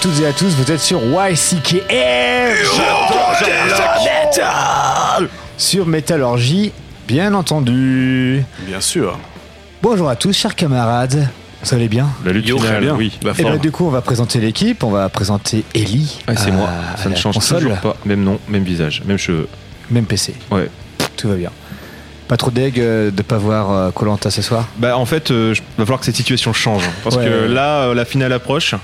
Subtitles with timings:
[0.00, 1.88] toutes et à tous, vous êtes sur YCKM
[5.58, 6.72] Sur Métallurgie,
[7.06, 8.42] bien entendu.
[8.66, 9.18] Bien sûr.
[9.82, 11.28] Bonjour à tous, chers camarades.
[11.62, 12.94] Vous allez bien La lutte Yo, finale, très bien.
[12.94, 13.18] oui.
[13.22, 14.82] Bah, Et bah, du coup, on va présenter l'équipe.
[14.82, 16.18] On va présenter Ellie.
[16.26, 16.70] Ah, c'est moi.
[16.96, 17.62] Ça ne change console.
[17.62, 17.96] toujours pas.
[18.06, 19.48] Même nom, même visage, même cheveux.
[19.90, 20.34] Même PC.
[20.50, 20.70] Ouais.
[21.18, 21.50] Tout va bien.
[22.28, 24.66] Pas trop deg euh, de pas voir Colanta ce soir?
[24.78, 26.84] Bah en fait, euh, je- va falloir que cette situation change.
[27.02, 27.48] Parce Ouais, que ouais.
[27.48, 28.74] là, euh, la finale approche.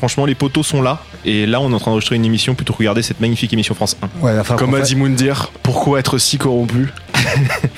[0.00, 1.02] Franchement, les poteaux sont là.
[1.26, 3.74] Et là, on est en train d'enregistrer une émission plutôt que regarder cette magnifique émission
[3.74, 4.24] France 1.
[4.24, 6.88] Ouais, va falloir Comme a dit Moundir, pourquoi être si corrompu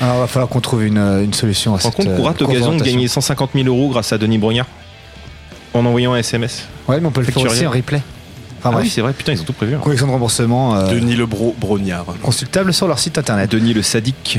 [0.01, 2.47] Alors, va falloir qu'on trouve une, euh, une solution à Par cette contre, qu'on euh,
[2.47, 4.67] l'occasion de gagner 150 000 euros grâce à Denis Brognard
[5.75, 6.69] en envoyant un SMS.
[6.87, 8.01] Ouais, mais on peut le faire aussi en replay.
[8.61, 9.75] Enfin Ah bref, oui, c'est vrai, putain, ils ont tout prévu.
[9.75, 9.81] hein.
[9.83, 12.05] collection de remboursement euh, Denis Lebro Brognard.
[12.23, 13.51] consultable sur leur site internet.
[13.51, 14.39] Denis le sadique.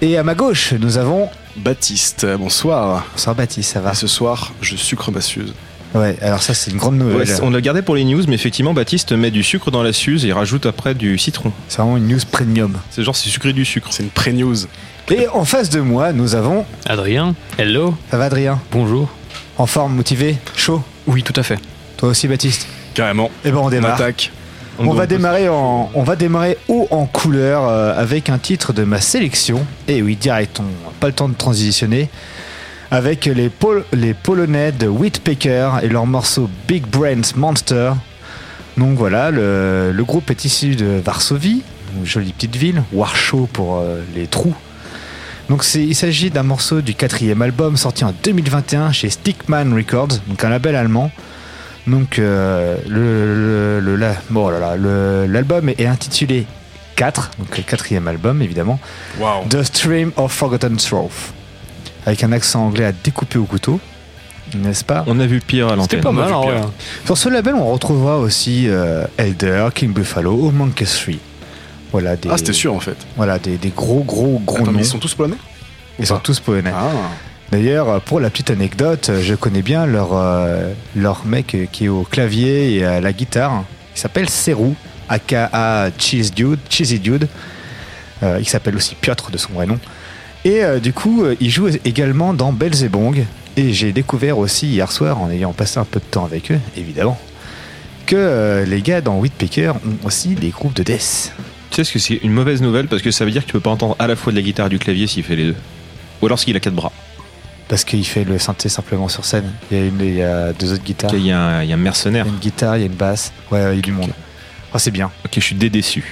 [0.00, 1.28] Et à ma gauche, nous avons.
[1.56, 3.04] Baptiste, bonsoir.
[3.12, 5.52] Bonsoir Baptiste, ça va Et ce soir, je sucre ma suze.
[5.94, 7.28] Ouais, alors ça, c'est une grande nouvelle.
[7.42, 10.24] on l'a gardé pour les news, mais effectivement, Baptiste met du sucre dans la suze
[10.24, 11.52] et rajoute après du citron.
[11.68, 12.78] C'est vraiment une news premium.
[12.90, 13.88] C'est genre, c'est sucré du sucre.
[13.90, 14.56] C'est une pré-news.
[15.10, 16.64] Et en face de moi, nous avons.
[16.86, 18.60] Adrien, hello, Ça va, Adrien?
[18.70, 19.08] Bonjour.
[19.58, 20.82] En forme, motivé, chaud?
[21.06, 21.58] Oui, tout à fait.
[21.98, 22.66] Toi aussi, Baptiste?
[22.94, 23.30] Carrément.
[23.44, 23.94] Eh ben, on On démarre.
[23.94, 24.30] attaque.
[24.78, 28.84] On va démarrer en, on va démarrer haut en couleur euh, avec un titre de
[28.84, 29.64] ma sélection.
[29.86, 32.08] Et oui, direct, on n'a pas le temps de transitionner.
[32.94, 37.92] Avec les, Pol- les Polonais de Whitpecker et leur morceau Big Brains Monster.
[38.76, 41.62] Donc voilà, le, le groupe est issu de Varsovie,
[41.96, 44.54] une jolie petite ville, Warsaw pour euh, les trous.
[45.48, 50.44] Donc il s'agit d'un morceau du quatrième album sorti en 2021 chez Stickman Records, donc
[50.44, 51.10] un label allemand.
[51.86, 54.76] Donc euh, le, le- bon, là
[55.26, 56.46] l'album est intitulé
[56.96, 58.78] 4, donc le quatrième album évidemment,
[59.18, 59.48] Waouh.
[59.48, 61.32] The Stream of Forgotten Truth,
[62.06, 63.80] avec un accent anglais à découper au couteau,
[64.54, 65.82] n'est-ce pas On a vu pire à l'antenne.
[65.90, 66.60] C'était pas mal en vrai.
[67.04, 71.14] Sur ce label, on retrouvera aussi euh, Elder, King Buffalo ou Monkey 3.
[71.92, 72.96] Voilà des, Ah, c'était sûr en fait.
[73.16, 74.72] Voilà des, des gros gros gros Attends, noms.
[74.72, 75.36] mais ils sont tous polonais
[75.98, 76.72] Ils sont tous polonais.
[76.74, 76.88] Ah.
[77.50, 82.02] D'ailleurs, pour la petite anecdote, je connais bien leur, euh, leur mec qui est au
[82.02, 83.64] clavier et à la guitare.
[83.94, 84.72] Il s'appelle Seru,
[85.10, 87.28] aka Cheese Dude, Cheesy Dude.
[88.22, 89.78] Euh, il s'appelle aussi Piotr de son vrai nom.
[90.44, 93.24] Et euh, du coup, euh, il joue également dans Belzebong.
[93.56, 96.58] Et j'ai découvert aussi hier soir, en ayant passé un peu de temps avec eux,
[96.76, 97.18] évidemment,
[98.06, 101.32] que euh, les gars dans Whitpecker ont aussi des groupes de death.
[101.70, 102.88] Tu sais ce que c'est une mauvaise nouvelle?
[102.88, 104.42] Parce que ça veut dire que tu peux pas entendre à la fois de la
[104.42, 105.56] guitare et du clavier s'il fait les deux.
[106.22, 106.92] Ou alors s'il a quatre bras.
[107.68, 109.50] Parce qu'il fait le synthé simplement sur scène.
[109.70, 111.10] Il y a, une, il y a deux autres guitares.
[111.14, 112.26] Il y, a un, il y a un Il mercenaire.
[112.26, 113.32] y a une guitare, il y a une basse.
[113.50, 114.10] Ouais, il y a du monde.
[114.74, 115.10] Oh, c'est bien.
[115.24, 116.04] Ok, je suis déçu.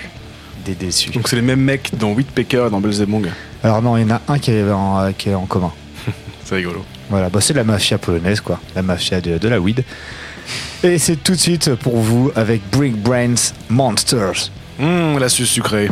[0.65, 1.11] Des déçus.
[1.11, 3.29] Donc c'est les mêmes mecs dans Whitpecker et dans Belzebong.
[3.63, 5.73] Alors non, il y en a un qui est en, euh, qui est en commun.
[6.45, 6.85] C'est rigolo.
[7.11, 8.61] Voilà, bah, c'est la mafia polonaise, quoi.
[8.75, 9.85] La mafia de, de la weed.
[10.83, 13.35] Et c'est tout de suite pour vous avec Brick Brains
[13.69, 14.51] Monsters.
[14.81, 15.91] Hum, la suze sucrée.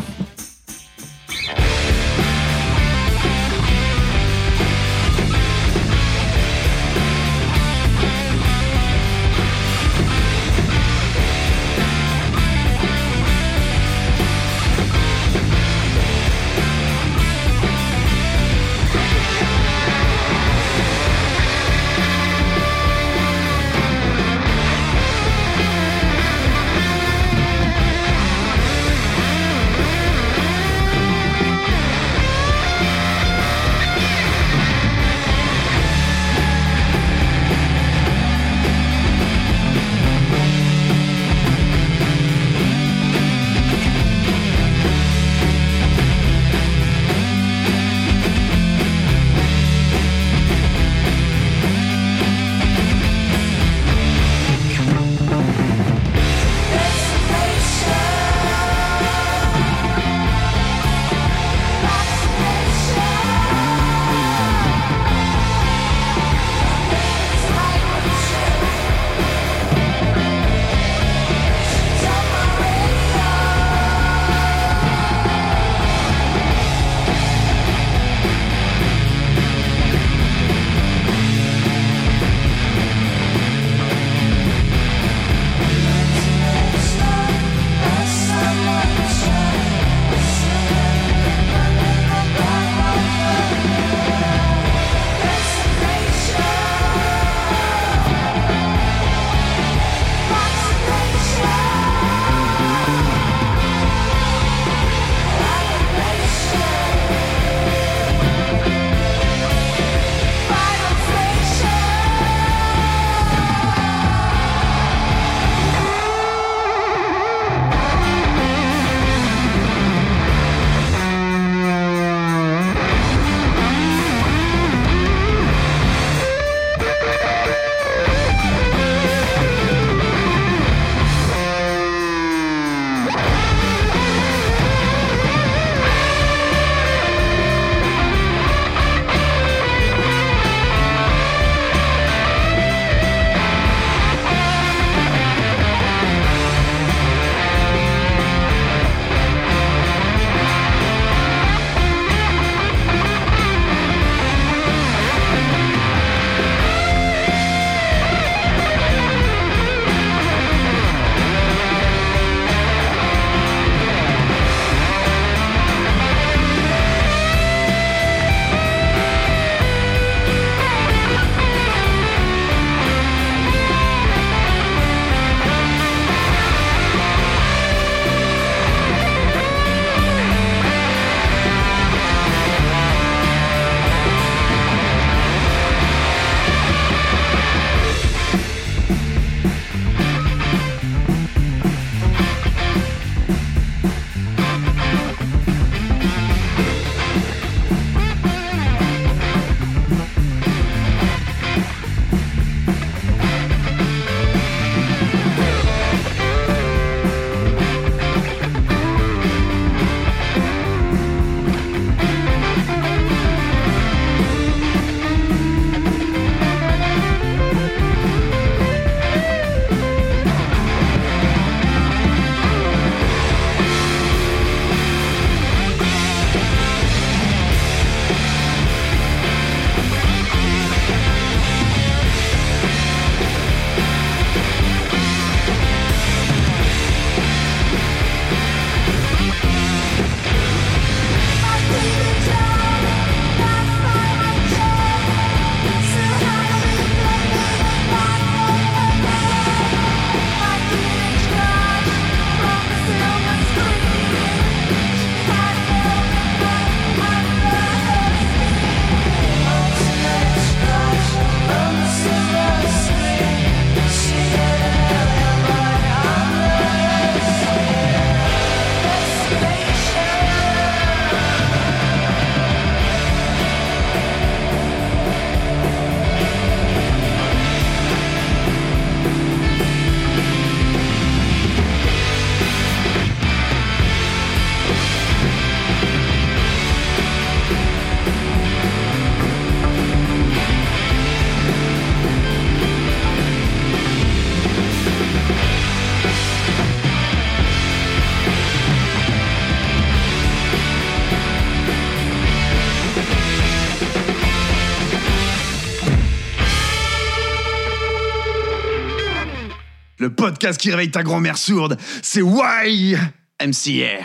[310.38, 311.76] Podcast qui réveille ta grand-mère sourde.
[312.00, 314.04] C'est YMCA.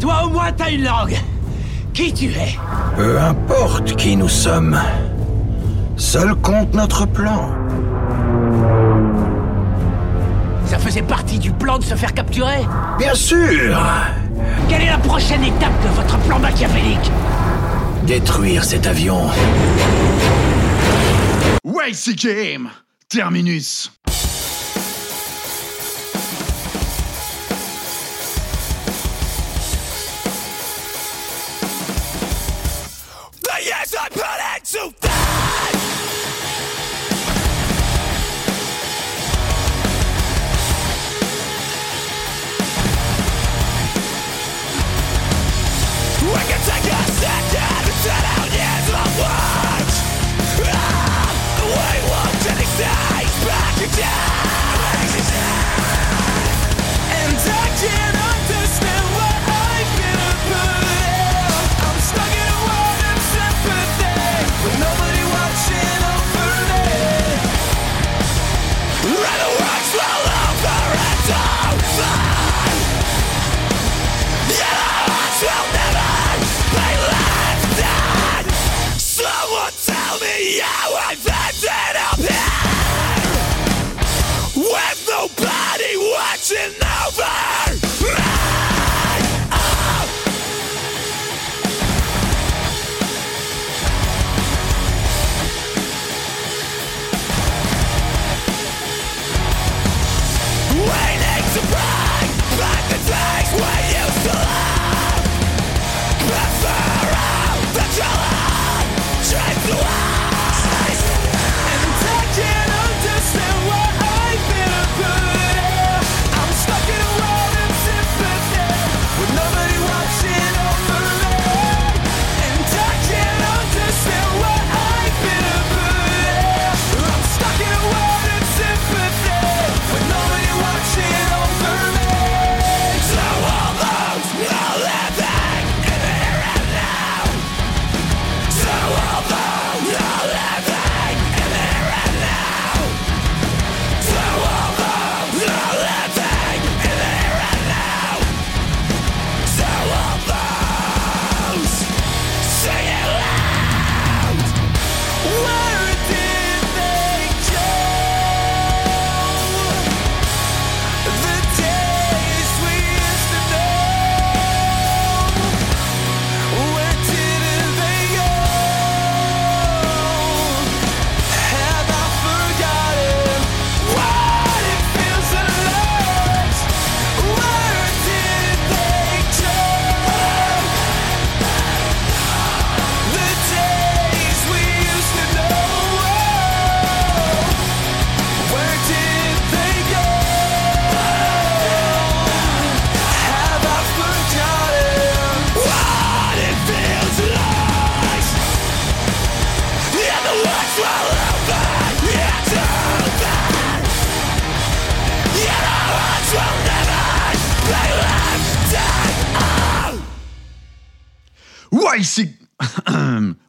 [0.00, 1.16] Toi au moins t'as une langue.
[1.94, 2.58] Qui tu es?
[2.96, 4.76] Peu importe qui nous sommes.
[5.96, 7.54] Seul compte notre plan.
[10.66, 12.66] Ça faisait partie du plan de se faire capturer?
[12.98, 13.80] Bien sûr
[14.68, 17.12] Quelle est la prochaine étape de votre plan machiavélique?
[18.04, 19.28] Détruire cet avion.
[21.64, 22.68] YCKM.
[23.08, 23.92] Terminus.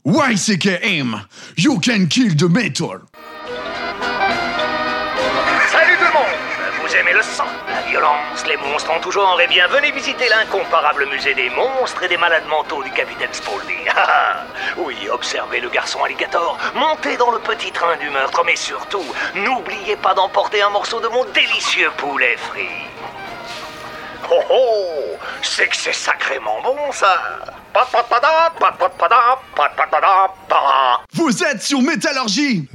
[0.06, 1.26] YCKM.
[1.58, 3.02] You can kill the metal.
[5.72, 6.38] Salut tout le monde
[6.82, 10.26] Vous aimez le sang, la violence, les monstres en tout genre Eh bien, venez visiter
[10.30, 13.78] l'incomparable musée des monstres et des malades mentaux du capitaine Spaulding.
[13.96, 14.44] Ah, ah.
[14.78, 19.06] oui, observez le garçon alligator, montez dans le petit train du meurtre, mais surtout,
[19.36, 22.90] n'oubliez pas d'emporter un morceau de mon délicieux poulet frit.
[24.32, 27.22] Oh oh C'est que c'est sacrément bon ça
[31.14, 32.70] Vous êtes sur Métallurgie.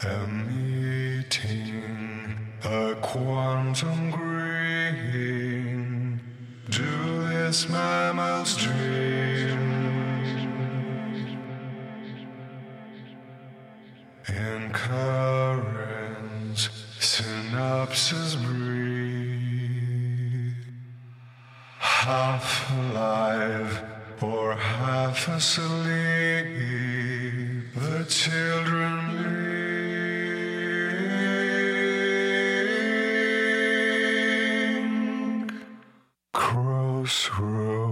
[0.00, 1.82] A meeting,
[2.62, 5.40] a quantum green.
[6.70, 9.08] Do this mammals dream?
[17.58, 19.34] Synapses breathe.
[21.78, 23.82] Half alive
[24.20, 26.46] or half asleep,
[27.74, 29.52] the children blink.
[36.32, 37.87] Crossroads.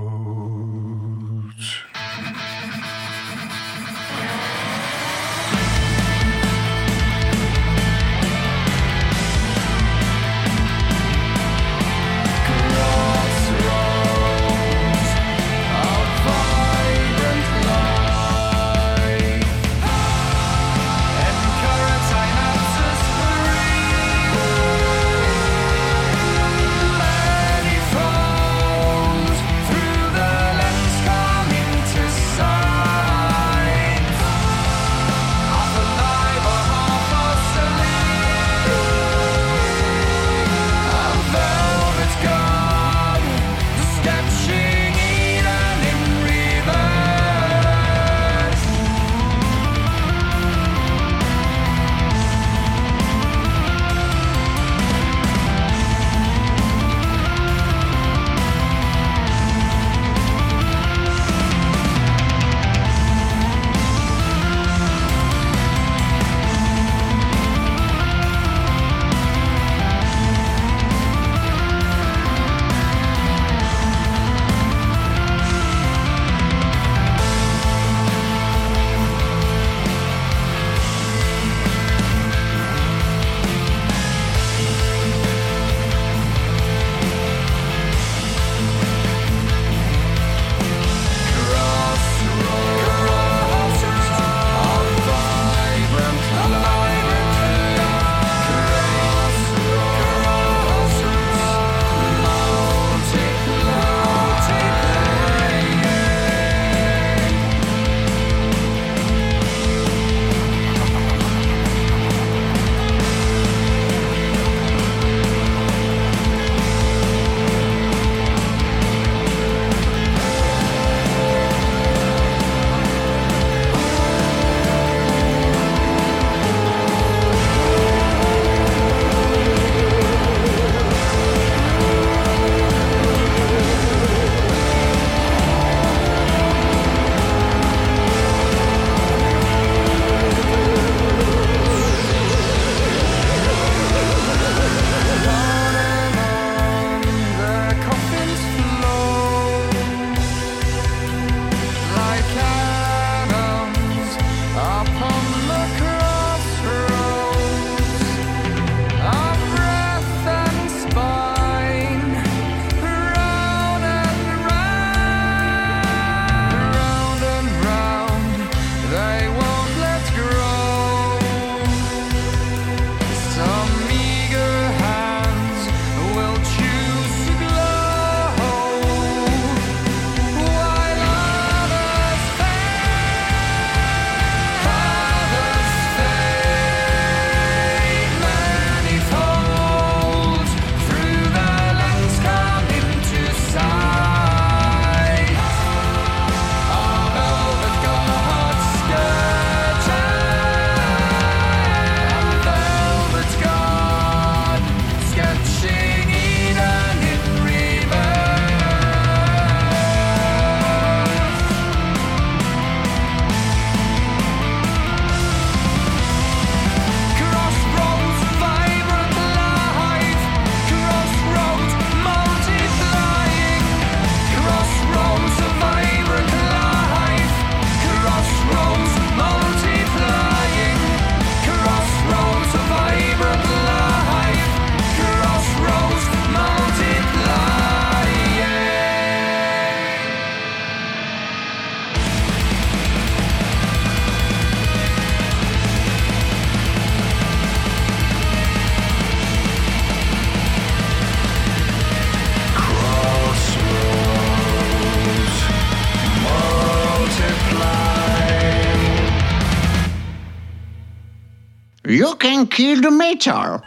[262.18, 263.60] Can kill the metal.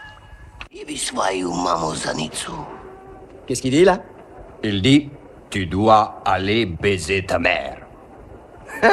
[3.47, 3.97] Qu'est-ce qu'il dit là?
[4.63, 5.09] Il dit
[5.49, 7.77] Tu dois aller baiser ta mère.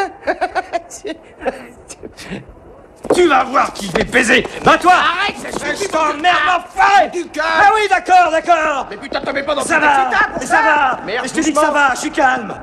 [3.14, 4.46] tu vas voir qui je vais baiser.
[4.64, 5.36] Bah toi Arrête,
[5.80, 7.10] Je t'emmerde, enfoiré.
[7.40, 8.86] Ah oui, d'accord, d'accord.
[8.90, 11.00] Mais putain, t'en mets pas dans Ça va Mais ça va.
[11.04, 12.54] Mais je te dis que ça va, je suis calme.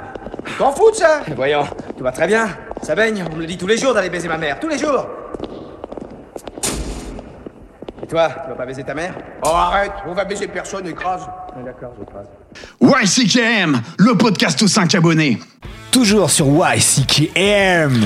[0.57, 1.21] T'en fous de ça.
[1.35, 1.65] Voyons,
[1.97, 2.49] tout va très bien.
[2.81, 4.77] Ça baigne, on me le dit tous les jours d'aller baiser ma mère, tous les
[4.77, 5.07] jours
[8.03, 9.13] Et toi, tu vas pas baiser ta mère?
[9.45, 11.21] Oh arrête, on va baiser personne, écrase
[11.65, 12.27] D'accord, j'écrase.
[13.15, 15.39] YCKM, le podcast aux 5 abonnés.
[15.91, 18.05] Toujours sur YCKM.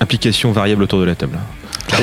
[0.00, 1.38] Implication variable autour de la table.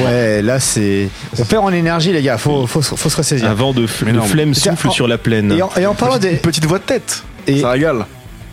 [0.05, 1.09] Ouais, là c'est.
[1.39, 2.37] On perd en énergie, les gars.
[2.37, 3.49] Faut, faut, faut se ressaisir.
[3.49, 4.21] Un vent de, f- de non.
[4.23, 5.51] flemme souffle en- sur la plaine.
[5.53, 7.23] Et en, et en parlant des, Une petite voix de tête.
[7.47, 8.05] Et- Ça régale.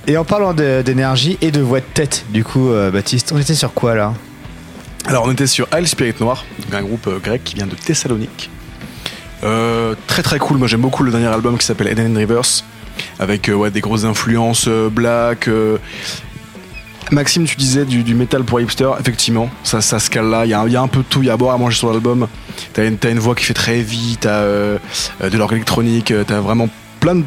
[0.06, 3.38] et en parlant de- d'énergie et de voix de tête, du coup, euh, Baptiste, on
[3.38, 4.14] était sur quoi là?
[5.06, 8.50] Alors on était sur Isle Spirit Noir, un groupe euh, grec qui vient de Thessalonique.
[9.42, 12.64] Euh, très très cool, moi j'aime beaucoup le dernier album qui s'appelle Eden Rivers,
[13.18, 15.50] avec euh, des grosses influences black.
[17.10, 20.54] Maxime, tu disais du, métal pour hipster, effectivement, ça, ça se cale là, il y,
[20.54, 22.26] a un- peu de tout, il y a à boire à manger sur l'album.
[22.72, 26.70] T'as une, une voix qui fait très heavy, t'as de l'orgue électronique, t'as vraiment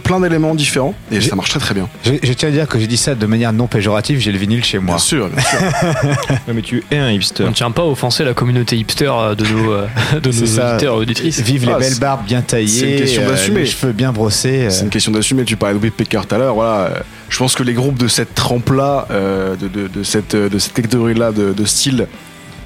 [0.03, 1.87] plein, d'éléments différents, et ça marche très très bien.
[2.03, 4.37] je, je tiens à dire que j'ai dit ça de manière non péjorative, j'ai le
[4.37, 4.95] vinyle chez moi.
[4.95, 5.59] Bien sûr, bien sûr.
[6.47, 7.43] Ouais, mais tu es un hipster.
[7.43, 9.87] On ne tient pas à offenser la communauté hipster euh, de nos, euh,
[10.21, 10.73] de nos C'est ça.
[10.75, 11.41] auditeurs et auditrices.
[11.41, 13.59] Vive les Ah, belles barbes bien taillées, c'est une question euh, d'assumer.
[13.61, 14.65] les cheveux bien brossés.
[14.65, 14.69] euh.
[14.69, 15.43] C'est une question d'assumer.
[15.45, 16.55] Tu parlais de Whitpecker tout à l'heure.
[16.55, 20.35] Voilà, euh, je pense que les groupes de cette trempe-là, euh, de, de, de cette,
[20.35, 22.07] euh, de cette catégorie-là de, de style,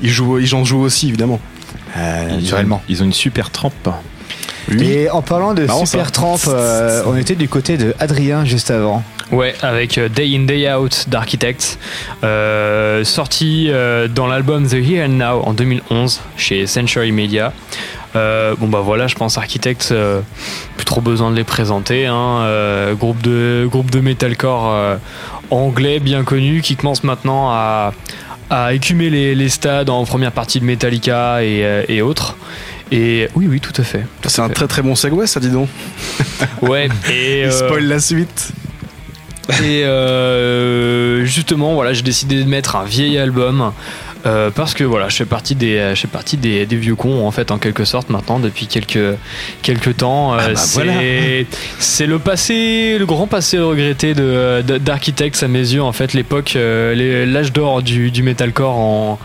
[0.01, 1.39] ils, jouent, ils en jouent aussi, évidemment.
[1.97, 2.81] Euh, Ils ont- naturellement.
[2.89, 3.89] Ils ont une super trempe.
[4.79, 6.11] Et en parlant de Marrant, super ça.
[6.11, 9.03] trempe, euh, on était du côté de Adrien juste avant.
[9.31, 11.79] Ouais, avec euh, Day In Day Out d'Architects,
[12.23, 17.53] euh, sorti euh, dans l'album The Here and Now en 2011 chez Century Media.
[18.17, 20.19] Euh, bon bah voilà, je pense Architects, euh,
[20.75, 22.07] plus trop besoin de les présenter.
[22.07, 24.97] Hein, euh, groupe de groupe de metalcore euh,
[25.49, 27.93] anglais bien connu qui commence maintenant à
[28.49, 32.35] à écumer les, les stades en première partie de Metallica et, et autres.
[32.91, 34.05] Et oui, oui, tout à fait.
[34.27, 34.53] C'est un fait.
[34.53, 35.69] très très bon segue, ça, dis donc.
[36.61, 38.51] Ouais, et Il euh, spoil la suite.
[39.63, 43.71] et euh, justement, voilà, j'ai décidé de mettre un vieil album.
[44.25, 47.25] euh, parce que voilà, je fais partie des, je fais partie des, des vieux cons
[47.25, 49.15] en fait en quelque sorte maintenant depuis quelques
[49.63, 50.37] quelques temps.
[50.37, 51.47] Euh, c'est
[51.79, 56.13] c'est le passé, le grand passé regretté de de- d'Architects à mes yeux en fait
[56.13, 59.17] l'époque, l'âge d'or du, du metalcore en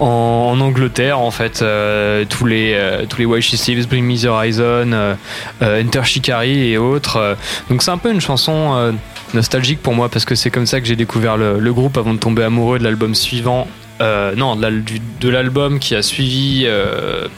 [0.00, 4.26] en, Angleterre en fait euh, tous les euh, tous les White Thieves, Bring Me the
[4.26, 5.14] Horizon, euh,
[5.60, 7.36] Enter Shikari et autres.
[7.68, 8.94] donc c'est un peu une chanson
[9.34, 12.18] nostalgique pour moi parce que c'est comme ça que j'ai découvert le groupe avant de
[12.18, 13.66] tomber amoureux de l'album suivant.
[14.00, 16.62] Euh, non, de du- de l'album qui a suivi.
[16.64, 17.28] euh,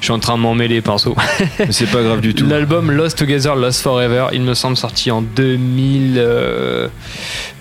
[0.00, 1.16] je suis en train de m'en mêler les pinceaux.
[1.58, 2.46] Mais c'est pas grave du tout.
[2.46, 6.88] L'album Lost Together, Lost Forever, il me semble sorti en 2000, euh,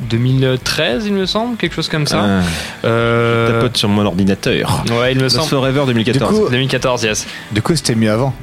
[0.02, 2.22] 2013, il me semble, quelque chose comme ça.
[2.24, 2.42] Ah,
[2.86, 4.84] Euh, tapote sur mon ordinateur.
[5.00, 5.50] ouais, il me Lost semble.
[5.50, 6.34] Forever 2014.
[6.36, 7.28] Du coup- 2014, yes.
[7.52, 8.34] Du coup, c'était mieux avant?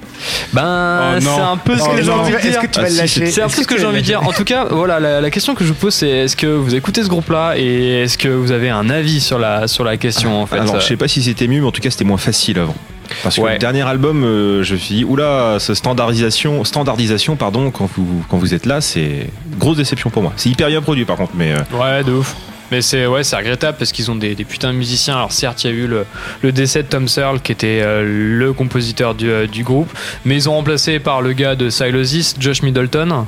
[0.53, 2.61] Ben, Oh c'est un peu ce Oh que j'ai envie de Est-ce dire.
[2.61, 4.07] que tu vas Ah, le si, lâcher C'est un peu ce que j'ai envie de
[4.07, 4.23] dire.
[4.27, 6.75] En tout cas, voilà, la, la question que je vous pose, c'est est-ce que vous
[6.75, 10.43] écoutez ce groupe-là et est-ce que vous avez un avis sur la, sur la question
[10.43, 12.17] en fait Alors, je sais pas si c'était mieux, mais en tout cas, c'était moins
[12.19, 12.75] facile avant.
[13.23, 13.53] Parce que Ouais.
[13.53, 18.25] le dernier album, euh, je me suis dit, oula, ce standardisation, standardisation pardon, quand vous,
[18.29, 20.33] quand vous êtes là, c'est grosse déception pour moi.
[20.37, 22.35] C'est hyper bien produit par contre, mais euh, Ouais, de ouf.
[22.71, 25.17] Mais c'est ouais, c'est regrettable parce qu'ils ont des, des putains de musiciens.
[25.17, 26.07] Alors certes, il y a eu le,
[26.43, 29.91] le décès de Tom Searle qui était euh, le compositeur du, euh, du groupe,
[30.25, 33.27] mais ils ont remplacé par le gars de Silosis, Josh Middleton.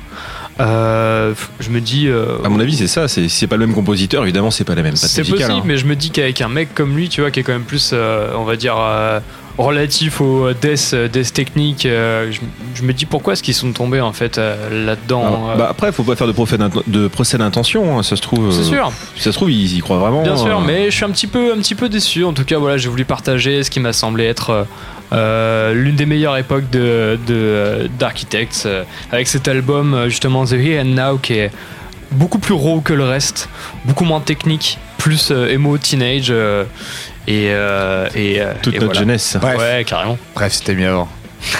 [0.61, 3.07] Euh, je me dis, euh, à mon avis, c'est ça.
[3.07, 5.63] C'est, pas le même compositeur, évidemment, c'est pas la même c'est possible, hein.
[5.65, 7.63] mais je me dis qu'avec un mec comme lui, tu vois, qui est quand même
[7.63, 8.77] plus, on va dire,
[9.59, 12.41] relatif au death, death technique, euh, je,
[12.75, 15.51] je me dis pourquoi est-ce qu'ils sont tombés en fait euh, là-dedans.
[15.51, 17.99] Euh, bah après, faut pas faire de procès, d'int- de procès d'intention.
[17.99, 18.53] hein, ça se trouve.
[18.53, 18.93] c'est euh, sûr.
[19.17, 20.23] Si ça se trouve, ils y croient vraiment.
[20.23, 22.25] Bien sûr, euh, mais je suis un petit peu, un petit peu déçu.
[22.25, 24.65] En tout cas, voilà, j'ai voulu partager ce qui m'a semblé être euh,
[25.13, 30.53] euh, l'une des meilleures époques de, de d'Architects, euh, avec cet album euh, justement The
[30.53, 31.51] Here and Now qui est
[32.13, 33.49] beaucoup plus raw que le reste,
[33.85, 36.65] beaucoup moins technique, plus euh, emo teenage euh,
[37.29, 39.01] et euh, et euh, toute et notre voilà.
[39.01, 39.37] jeunesse.
[39.41, 39.59] Bref.
[39.59, 40.19] Ouais, carrément.
[40.35, 41.09] Bref, c'était mieux avant.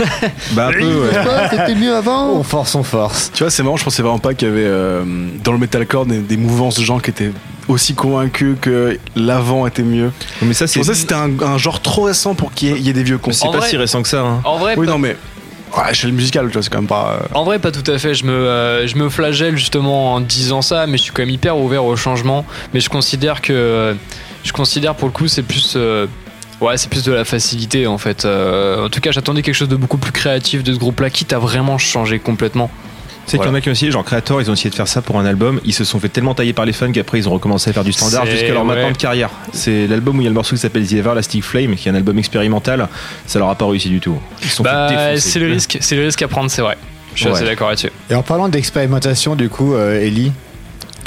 [0.53, 0.79] Bah un peu.
[0.85, 1.49] ouais.
[1.51, 2.31] C'était mieux avant.
[2.33, 3.31] On force, on force.
[3.33, 5.05] Tu vois, c'est marrant, je pensais vraiment pas qu'il y avait euh,
[5.45, 7.31] dans le metalcore des, des mouvances de gens qui étaient
[7.69, 10.11] aussi convaincus que l'avant était mieux.
[10.43, 10.81] Mais ça, Je c'est.
[10.81, 13.05] que c'était un, un genre trop récent pour qu'il y, ait- il y ait des
[13.05, 13.31] vieux cons.
[13.33, 14.21] C'est pas vrai- si récent que ça.
[14.23, 14.41] hein.
[14.45, 15.17] En vrai, Oui, pas- non, mais.
[15.77, 17.19] Ouais, chez le musical, tu vois, c'est quand même pas.
[17.23, 18.15] euh, En vrai, pas tout à fait.
[18.15, 21.29] Je me, euh, je me flagelle justement en disant ça, mais je suis quand même
[21.31, 22.47] hyper ouvert au changement.
[22.73, 23.95] Mais je considère que euh,
[24.45, 26.07] je considère pour le coup c'est plus euh,
[26.61, 28.25] ouais c'est plus de la facilité en fait.
[28.25, 31.33] Euh, en tout cas j'attendais quelque chose de beaucoup plus créatif de ce groupe-là, quitte
[31.33, 32.71] à vraiment changer complètement.
[33.27, 33.59] C'est qu'il y en Voilà.
[33.59, 35.61] a qui ont essayé, genre Creator, ils ont essayé de faire ça pour un album.
[35.67, 37.85] Ils se sont fait tellement tailler par les fans qu'après ils ont recommencé à faire
[37.85, 38.75] du standard jusqu'à leur ouais.
[38.75, 39.29] maintenant de carrière.
[39.53, 41.93] C'est l'album où il y a le morceau qui s'appelle The Everlasting Flame, qui est
[41.93, 42.89] un album expérimental.
[43.27, 44.19] Ça leur a pas réussi du tout.
[44.43, 46.79] Ils sont Bah c'est le risque, c'est le risque à prendre, c'est vrai.
[47.15, 47.37] Je suis Ouais.
[47.37, 47.91] assez d'accord là-dessus.
[48.09, 50.33] Et en parlant d'expérimentation, du coup, euh, Ellie,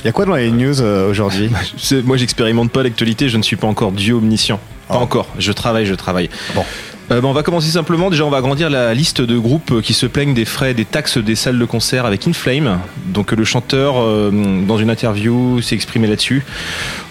[0.04, 1.50] il y a quoi dans les news euh, aujourd'hui
[2.06, 4.60] Moi, j'expérimente pas l'actualité, je ne suis pas encore Dieu omniscient.
[4.88, 5.04] Pas Oh.
[5.04, 5.28] encore.
[5.40, 6.30] Je travaille, je travaille.
[6.56, 6.66] Bon.
[7.12, 8.10] Euh, bah, on va commencer simplement.
[8.10, 11.18] Déjà, on va agrandir la liste de groupes qui se plaignent des frais, des taxes
[11.18, 12.80] des salles de concert avec Inflame.
[13.08, 14.32] Donc, le chanteur, euh,
[14.66, 16.44] dans une interview, s'est exprimé là-dessus.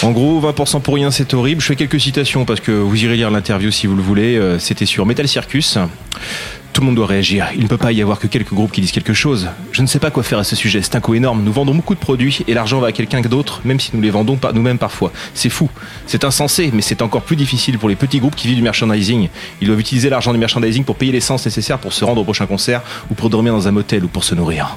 [0.03, 1.61] En gros, 20% pour rien, c'est horrible.
[1.61, 4.41] Je fais quelques citations parce que vous irez lire l'interview si vous le voulez.
[4.59, 5.79] C'était sur Metal Circus.
[6.73, 7.49] Tout le monde doit réagir.
[7.57, 9.49] Il ne peut pas y avoir que quelques groupes qui disent quelque chose.
[9.73, 10.81] Je ne sais pas quoi faire à ce sujet.
[10.83, 11.43] C'est un coût énorme.
[11.43, 14.11] Nous vendons beaucoup de produits et l'argent va à quelqu'un d'autre, même si nous les
[14.11, 15.13] vendons par nous-mêmes parfois.
[15.35, 15.69] C'est fou.
[16.07, 19.29] C'est insensé, mais c'est encore plus difficile pour les petits groupes qui vivent du merchandising.
[19.61, 22.47] Ils doivent utiliser l'argent du merchandising pour payer l'essence nécessaire pour se rendre au prochain
[22.47, 24.77] concert ou pour dormir dans un motel ou pour se nourrir.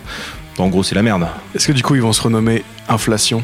[0.57, 1.27] En gros, c'est la merde.
[1.55, 3.43] Est-ce que du coup ils vont se renommer Inflation?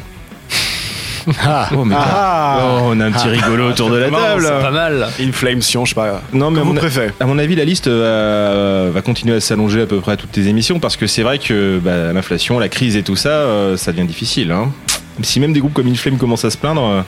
[1.44, 2.58] Ah, Oh, mais ah.
[2.62, 4.46] Oh, on a un petit rigolo autour de la table.
[4.62, 5.08] Pas mal.
[5.18, 6.22] Je sais pas.
[6.32, 7.10] Non, mais Comme vous mon, préférez.
[7.20, 10.32] à mon avis, la liste euh, va continuer à s'allonger à peu près à toutes
[10.32, 13.76] tes émissions parce que c'est vrai que bah, l'inflation, la crise et tout ça, euh,
[13.76, 14.50] ça devient difficile.
[14.52, 14.70] hein.
[15.22, 17.02] Si même des groupes comme Inflame commencent à se plaindre, euh,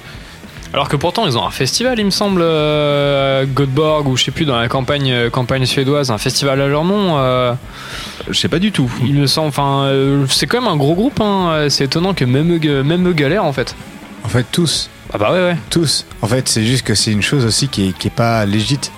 [0.74, 4.30] Alors que pourtant ils ont un festival, il me semble, euh, Göteborg ou je sais
[4.30, 7.16] plus dans la campagne euh, campagne suédoise, un festival à leur nom.
[7.18, 7.52] euh,
[8.28, 8.90] je sais pas du tout.
[9.04, 9.90] il me semble, enfin
[10.28, 11.20] c'est quand même un gros groupe.
[11.20, 13.74] Hein, c'est étonnant que même eux, même eux galèrent en fait.
[14.24, 14.88] En fait, tous.
[15.12, 15.56] Ah bah ouais ouais.
[15.70, 16.06] Tous.
[16.22, 18.90] En fait, c'est juste que c'est une chose aussi qui est, qui est pas légite.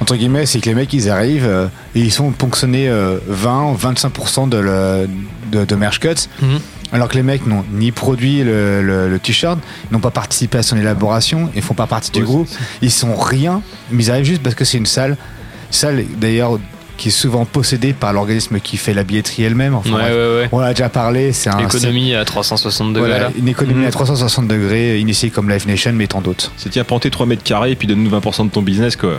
[0.00, 3.74] Entre guillemets, c'est que les mecs, ils arrivent euh, et ils sont ponctionnés euh, 20,
[3.74, 5.08] 25% de, le,
[5.52, 6.08] de, de merch cuts.
[6.40, 6.58] Mhm.
[6.92, 9.58] Alors que les mecs n'ont ni produit le, le- le t-shirt,
[9.92, 12.48] n'ont pas participé à son élaboration, ils font pas partie du groupe,
[12.82, 15.16] ils sont rien, mais ils arrivent juste parce que c'est une salle,
[15.70, 16.58] salle d'ailleurs
[17.00, 19.74] qui est souvent possédée par l'organisme qui fait la billetterie elle-même.
[19.74, 20.10] Enfin, ouais, ouais,
[20.42, 20.48] ouais.
[20.52, 24.46] On l'a déjà parlé, c'est un Économie à 360 degrés voilà, une économie à 360
[24.46, 26.52] degrés, initiée comme Live Nation, mais tant d'autres.
[26.58, 29.18] C'est tiens, tes 3 mètres carrés et puis donne-nous 20% de ton business, quoi.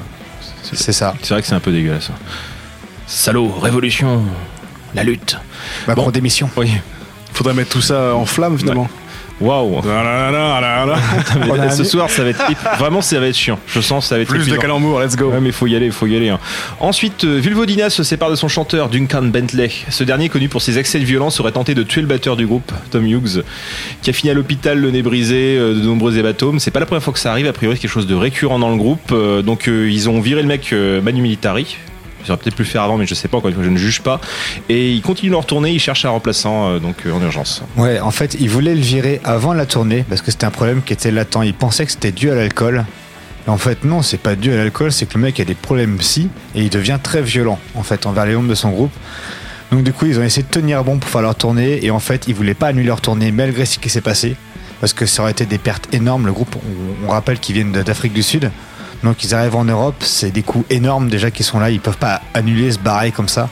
[0.62, 1.16] C'est ça.
[1.24, 2.12] C'est vrai que c'est un peu dégueulasse.
[2.12, 2.20] hein.
[3.08, 4.22] Salaud, révolution,
[4.94, 5.38] la lutte.
[5.88, 6.12] Macron Bon.
[6.12, 6.50] démission.
[6.58, 6.72] Oui.
[7.34, 8.88] Faudrait mettre tout ça en flamme finalement.
[9.42, 9.82] Waouh.
[11.72, 12.44] Ce soir, ça va être
[12.80, 13.60] vraiment, ça va être chiant.
[13.68, 15.30] Je sens, ça va être Plus de calembours, let's go.
[15.32, 16.30] Ouais, mais faut y aller, faut y aller.
[16.30, 16.40] hein.
[16.80, 19.72] Ensuite, euh, Vulvodina se sépare de son chanteur Duncan Bentley.
[19.90, 22.46] Ce dernier, connu pour ses excès de violence, aurait tenté de tuer le batteur du
[22.46, 23.44] groupe, Tom Hughes,
[24.02, 26.60] qui a fini à l'hôpital, le nez brisé, euh, de nombreux hématomes.
[26.60, 27.48] C'est pas la première fois que ça arrive.
[27.48, 29.12] A priori, c'est quelque chose de récurrent dans le groupe.
[29.12, 31.78] Euh, donc, euh, ils ont viré le mec euh, Manu Militari.
[32.26, 33.38] Ils auraient peut-être pu le faire avant, mais je sais pas.
[33.38, 34.20] Encore une je ne juge pas.
[34.70, 35.72] Et ils continuent leur tournée.
[35.72, 37.64] Ils cherchent un remplaçant, euh, donc euh, en urgence.
[37.78, 40.82] Ouais, en fait, ils voulaient le virer avant la tournée parce que c'était un problème
[40.84, 41.38] qui était latent.
[41.44, 42.86] Ils pensaient que c'était dû à l'alcool.
[43.48, 45.98] En fait, non, c'est pas dû à l'alcool, c'est que le mec a des problèmes
[45.98, 48.92] psy et il devient très violent en fait envers les membres de son groupe.
[49.72, 52.00] Donc du coup, ils ont essayé de tenir bon pour faire leur tournée et en
[52.00, 54.36] fait, ils voulaient pas annuler leur tournée malgré ce qui s'est passé
[54.80, 56.26] parce que ça aurait été des pertes énormes.
[56.26, 56.56] Le groupe,
[57.06, 58.52] on, rappelle qu'ils viennent d'Afrique du Sud.
[59.04, 61.98] Donc ils arrivent en Europe, c'est des coûts énormes déjà qui sont là, ils peuvent
[61.98, 63.50] pas annuler, se barrer comme ça.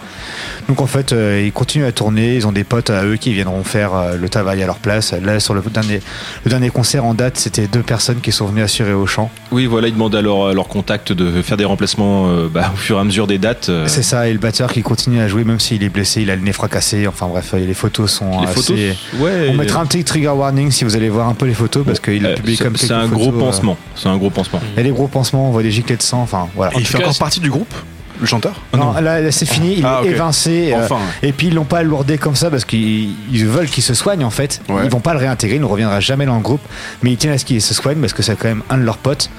[0.68, 3.34] Donc en fait, euh, ils continuent à tourner, ils ont des potes à eux qui
[3.34, 5.14] viendront faire euh, le travail à leur place.
[5.14, 6.02] Là, sur le dernier,
[6.46, 9.32] le dernier concert en date, c'était deux personnes qui sont venues assurer au chant.
[9.52, 12.72] Oui, voilà, ils demandent à leur, à leur contact de faire des remplacements euh, bah,
[12.74, 13.70] au fur et à mesure des dates.
[13.70, 13.88] euh.
[13.88, 16.36] C'est ça, et le batteur qui continue à jouer même s'il est blessé, il a
[16.36, 17.08] le nez fracassé.
[17.08, 18.54] Enfin bref, euh, les photos sont les assez...
[18.62, 18.80] photos,
[19.20, 19.48] ouais.
[19.50, 22.00] On mettra un petit trigger warning si vous allez voir un peu les photos parce
[22.00, 23.78] qu'il a Euh, publié c'est- comme C'est quelques un gros euh, pansement.
[23.96, 24.62] C'est un gros pansement.
[24.78, 26.74] A des gros pansements, on voit des giclets de sang, enfin voilà.
[26.76, 27.74] Et il fait cas, encore partie du groupe,
[28.20, 30.74] le chanteur Non, là, là, c'est fini, il Ah, est évincé.
[30.74, 31.00] euh, Enfin.
[31.24, 34.24] et puis ils l'ont pas lourdé comme ça parce qu'ils ils veulent qu'il se soigne
[34.26, 34.62] en fait.
[34.70, 34.82] Ouais.
[34.84, 36.62] Ils vont pas le réintégrer, il ne reviendra jamais dans le groupe.
[37.02, 38.84] Mais ils tiennent à ce qu'il se soigne parce que c'est quand même un de
[38.84, 39.30] leurs potes.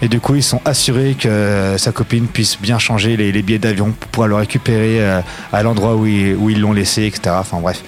[0.00, 3.58] Et du coup, ils sont assurés que sa copine puisse bien changer les, les billets
[3.58, 5.20] d'avion pour pouvoir le récupérer euh,
[5.52, 7.34] à l'endroit où ils l'ont laissé, etc.
[7.40, 7.82] Enfin bref,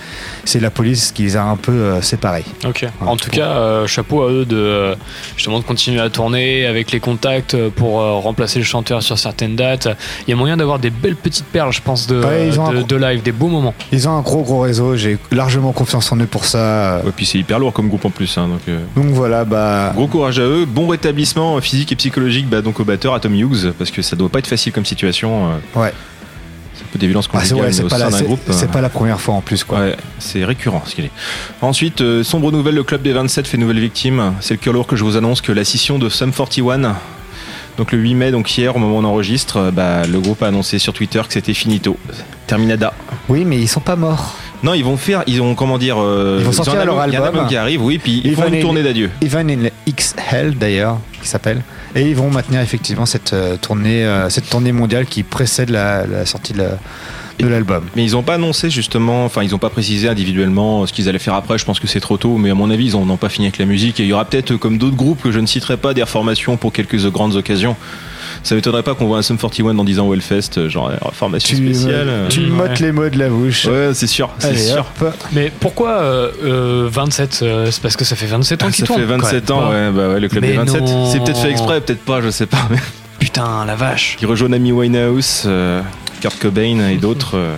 [0.44, 2.44] c'est la police qui les a un peu euh, séparés.
[2.66, 2.86] Ok.
[3.00, 4.94] En tout cas, euh, chapeau à eux de euh,
[5.36, 9.56] justement de continuer à tourner avec les contacts pour euh, remplacer le chanteur sur certaines
[9.56, 9.88] dates.
[10.26, 12.72] Il y a moyen d'avoir des belles petites perles, je pense, de, Ouais, de, gros-
[12.82, 13.74] de live, des beaux moments.
[13.92, 17.02] Ils ont un gros gros réseau, j'ai largement confiance en eux pour ça.
[17.06, 18.36] Et puis c'est hyper lourd comme groupe en plus.
[18.38, 19.92] hein, donc, euh, Donc voilà, bah.
[19.94, 23.34] Gros courage à eux, bon rétablissement physique et psychologique bah, donc au batteur, à Tom
[23.34, 25.50] Hughes, parce que ça doit pas être facile comme situation.
[25.76, 25.92] euh, Ouais.
[26.98, 29.34] Des violences Ah, c'est conjugales ouais, c'est au pas, la- euh, pas la première fois
[29.34, 29.78] en plus quoi.
[29.80, 31.10] Ouais, c'est récurrent ce qu'il est.
[31.62, 34.34] Ensuite, euh, sombre nouvelle, le club des 27 fait nouvelle victime.
[34.40, 36.96] C'est le cœur lourd que je vous annonce que la scission de Sum 41,
[37.78, 40.42] donc le 8 mai, donc hier, au moment où on enregistre, euh, bah, le groupe
[40.42, 41.96] a annoncé sur Twitter que c'était finito.
[42.46, 42.92] Terminada.
[43.28, 44.34] Oui, mais ils sont pas morts.
[44.62, 47.12] Non, ils vont faire, ils ont comment dire, euh, Ils vont ont sortir leur il
[47.12, 47.46] y a un album.
[47.48, 49.10] qui arrive, oui, puis ils Ils font une tournée d'adieu.
[49.22, 51.62] Even in X Hell d'ailleurs, qui s'appelle.
[51.94, 56.06] Et ils vont maintenir effectivement cette euh, tournée, euh, cette tournée mondiale qui précède la,
[56.06, 56.78] la sortie de la-
[57.38, 57.84] de l'album.
[57.96, 61.18] Mais ils n'ont pas annoncé justement, enfin ils n'ont pas précisé individuellement ce qu'ils allaient
[61.18, 61.56] faire après.
[61.56, 63.56] Je pense que c'est trop tôt, mais à mon avis ils n'ont pas fini avec
[63.56, 63.98] la musique.
[63.98, 66.58] Et il y aura peut-être, comme d'autres groupes que je ne citerai pas, des reformations
[66.58, 67.76] pour quelques grandes occasions.
[68.42, 70.96] Ça m'étonnerait pas qu'on voit un Sum 41 dans 10 ans au Hellfest, genre euh,
[71.02, 71.92] reformation Tu, spéciale.
[72.08, 72.28] euh, euh.
[72.28, 72.46] tu Ouais.
[72.48, 73.66] mottes les mots de la bouche.
[73.66, 74.86] Ouais, c'est sûr, c'est sûr.
[75.02, 75.14] hop.
[75.32, 78.86] Mais pourquoi euh, euh, 27 euh, C'est parce que ça fait 27 ans Ah, qu'il
[78.86, 80.80] ça fait 27 quand ans, ouais, bah ouais, le club Mais des 27.
[80.82, 81.10] non.
[81.12, 82.66] C'est peut-être fait exprès, peut-être pas, je sais pas.
[82.70, 82.78] Mais
[83.18, 84.16] Putain, la vache.
[84.18, 85.82] qui rejoint Amy Winehouse, euh,
[86.22, 87.36] Kurt Cobain et d'autres.
[87.36, 87.54] euh.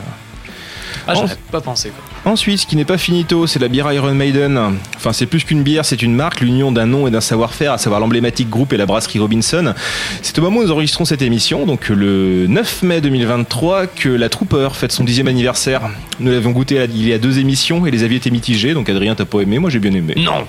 [1.06, 1.90] Ah, j'aurais pas pensé.
[1.90, 2.04] Quoi.
[2.24, 4.78] Ensuite, ce qui n'est pas finito, c'est la bière Iron Maiden.
[4.94, 7.78] Enfin, c'est plus qu'une bière, c'est une marque, l'union d'un nom et d'un savoir-faire, à
[7.78, 9.74] savoir l'emblématique groupe et la brasserie Robinson.
[10.22, 14.28] C'est au moment où nous enregistrons cette émission, donc le 9 mai 2023, que la
[14.28, 15.82] Trooper fête son dixième anniversaire.
[16.20, 19.16] Nous l'avions goûté il y a deux émissions et les avis étaient mitigés, donc Adrien
[19.16, 20.14] t'as pas aimé, moi j'ai bien aimé.
[20.16, 20.44] Non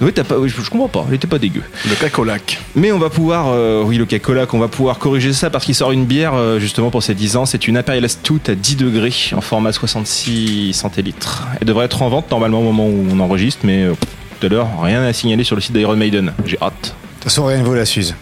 [0.00, 1.62] Oui, t'as pas, oui, je, je comprends pas, elle était pas dégueu.
[1.88, 2.60] Le cacolac.
[2.76, 5.74] Mais on va pouvoir, euh, oui, le Coca-Cola, qu'on va pouvoir corriger ça parce qu'il
[5.74, 7.46] sort une bière euh, justement pour ses 10 ans.
[7.46, 11.15] C'est une Imperial Stout à 10 degrés en format 66 centilitres.
[11.60, 13.94] Elle devrait être en vente normalement au moment où on enregistre, mais euh,
[14.40, 16.32] tout à l'heure, rien à signaler sur le site d'Iron Maiden.
[16.44, 16.74] J'ai hâte.
[16.82, 18.14] De toute façon, rien ne vaut la Suze.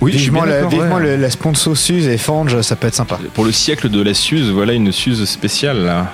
[0.00, 1.02] Oui, je suis vivement la, d'accord, vivement ouais.
[1.02, 3.18] le- la sponsor Suze et Fange, ça peut être sympa.
[3.32, 5.84] Pour le siècle de la Suze, voilà une Suze spéciale.
[5.84, 6.10] là.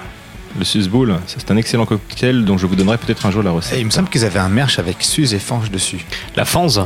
[0.59, 3.51] Le Suze Bowl, c'est un excellent cocktail dont je vous donnerai peut-être un jour la
[3.51, 3.79] Et recette.
[3.79, 6.05] il me semble qu'ils avaient un merch avec Suze et Fange dessus.
[6.37, 6.85] La Fanze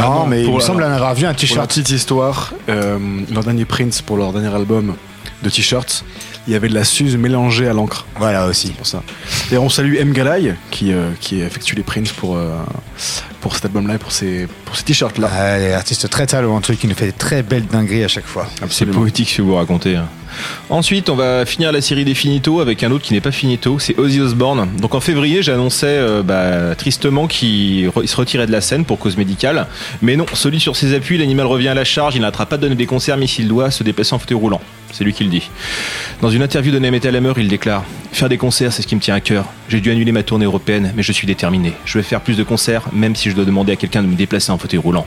[0.00, 1.68] non, non, mais il me semble en avoir vu un t-shirt.
[1.68, 2.98] petite histoire, euh,
[3.32, 4.94] leur dernier Prince pour leur dernier album
[5.42, 6.04] de t-shirts,
[6.46, 8.06] il y avait de la Suze mélangée à l'encre.
[8.18, 8.70] Voilà aussi.
[8.70, 9.02] pour ça.
[9.50, 10.12] Et on salue M.
[10.12, 12.56] Galay qui, euh, qui effectue les prints pour, euh,
[13.46, 15.28] pour cet album-là et pour ces, pour ces t-shirts-là.
[15.32, 18.48] Ah, les artistes très talentueux qui nous fait des très belles dingueries à chaque fois.
[18.56, 18.98] C'est Absolument.
[19.00, 19.96] poétique ce que vous racontez.
[19.96, 20.06] hein.
[20.68, 23.78] Ensuite, on va finir la série des Finito avec un autre qui n'est pas Finito,
[23.78, 24.68] c'est Ozzy Osbourne.
[24.80, 28.98] Donc en février, j'annonçais euh, bah, tristement qu'il re- se retirait de la scène pour
[28.98, 29.66] cause médicale.
[30.02, 32.62] Mais non, solide sur ses appuis, l'animal revient à la charge, il n'arrêtera pas de
[32.62, 34.60] donner des concerts, mais s'il doit se déplacer en fauteuil roulant.
[34.92, 35.48] C'est lui qui le dit.
[36.20, 38.94] Dans une interview donnée à Metal Hammer, il déclare Faire des concerts, c'est ce qui
[38.96, 39.44] me tient à cœur.
[39.68, 41.72] J'ai dû annuler ma tournée européenne, mais je suis déterminé.
[41.84, 44.14] Je vais faire plus de concerts, même si je dois demander à quelqu'un de me
[44.16, 45.06] déplacer en fauteuil roulant.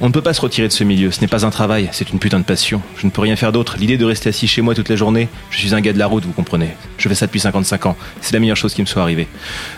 [0.00, 1.10] On ne peut pas se retirer de ce milieu.
[1.10, 2.80] Ce n'est pas un travail, c'est une putain de passion.
[2.96, 3.76] Je ne peux rien faire d'autre.
[3.78, 6.06] L'idée de rester assis chez moi toute la journée, je suis un gars de la
[6.06, 6.70] route, vous comprenez.
[6.98, 7.96] Je fais ça depuis 55 ans.
[8.20, 9.26] C'est la meilleure chose qui me soit arrivée.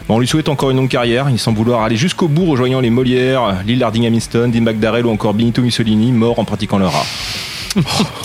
[0.09, 1.29] Bon, on lui souhaite encore une longue carrière.
[1.31, 5.11] Il semble vouloir aller jusqu'au bout, rejoignant les Molières, Lil Harding Amiston, Dean McDarrell ou
[5.11, 7.07] encore Benito Mussolini, morts en pratiquant leur art.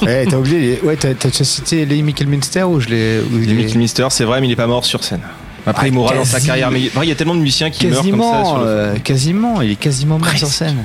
[0.08, 3.20] Eh, t'as oublié, les- ouais, t'as, cité Lee Minster ou je l'ai.
[3.20, 5.22] je Mick Mister, c'est vrai, mais il n'est pas mort sur scène.
[5.66, 6.72] Après, Ah, il mourra dans sa carrière.
[6.72, 8.96] Mais il y a tellement de musiciens qui meurent comme ça Quasiment, sur le euh,
[8.98, 10.84] quasiment, il est quasiment mort sur scène.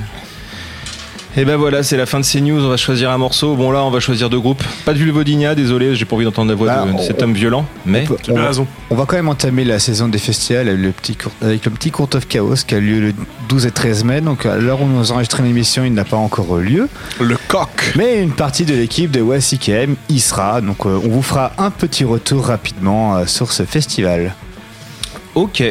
[1.39, 2.65] Et ben voilà, c'est la fin de ces news.
[2.65, 3.55] On va choisir un morceau.
[3.55, 4.63] Bon, là, on va choisir deux groupes.
[4.85, 7.21] Pas de Vulvodynia, désolé, j'ai pas envie d'entendre la voix Bah, de, de on- cet
[7.21, 7.63] homme violent.
[7.85, 8.65] Mais peut- Tu as raison.
[8.89, 11.69] on va quand même entamer la saison des festivals avec le petit, cour- avec le
[11.71, 13.13] petit Court of Chaos qui a lieu le
[13.49, 14.21] 12 et 13 mai.
[14.21, 16.89] Donc à l'heure où nous enregistrons l'émission, il n'a pas encore eu lieu.
[17.21, 17.93] Le coq.
[17.95, 20.61] Mais une partie de l'équipe de WSIKM y sera.
[20.61, 24.33] Donc euh, on vous fera un petit retour rapidement euh, sur ce festival.
[25.41, 25.63] Ok.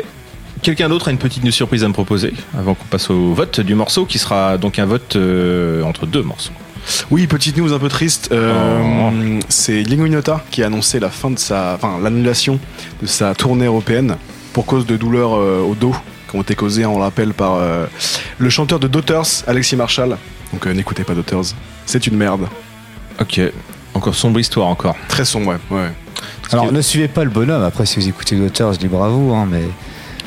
[0.62, 3.74] Quelqu'un d'autre a une petite surprise à me proposer avant qu'on passe au vote du
[3.74, 6.52] morceau qui sera donc un vote euh, entre deux morceaux.
[7.10, 8.30] Oui, petite news un peu triste.
[8.32, 9.12] euh, Oh.
[9.48, 12.58] C'est Lingo Inota qui a annoncé la fin de sa, enfin l'annulation
[13.02, 14.16] de sa tournée européenne
[14.52, 15.94] pour cause de douleurs euh, au dos
[16.30, 17.86] qui ont été causées, on le rappelle, par euh,
[18.38, 20.16] le chanteur de Daughters, Alexis Marshall.
[20.52, 22.48] Donc n'écoutez pas Daughters, c'est une merde.
[23.20, 23.40] Ok.
[23.94, 24.96] Encore sombre histoire encore.
[25.08, 25.76] Très sombre, ouais.
[25.76, 25.90] ouais.
[26.52, 27.62] Alors que- ne suivez pas le bonhomme.
[27.62, 29.34] Après, si vous écoutez l'auteur, je dis bravo.
[29.34, 29.62] hein, mais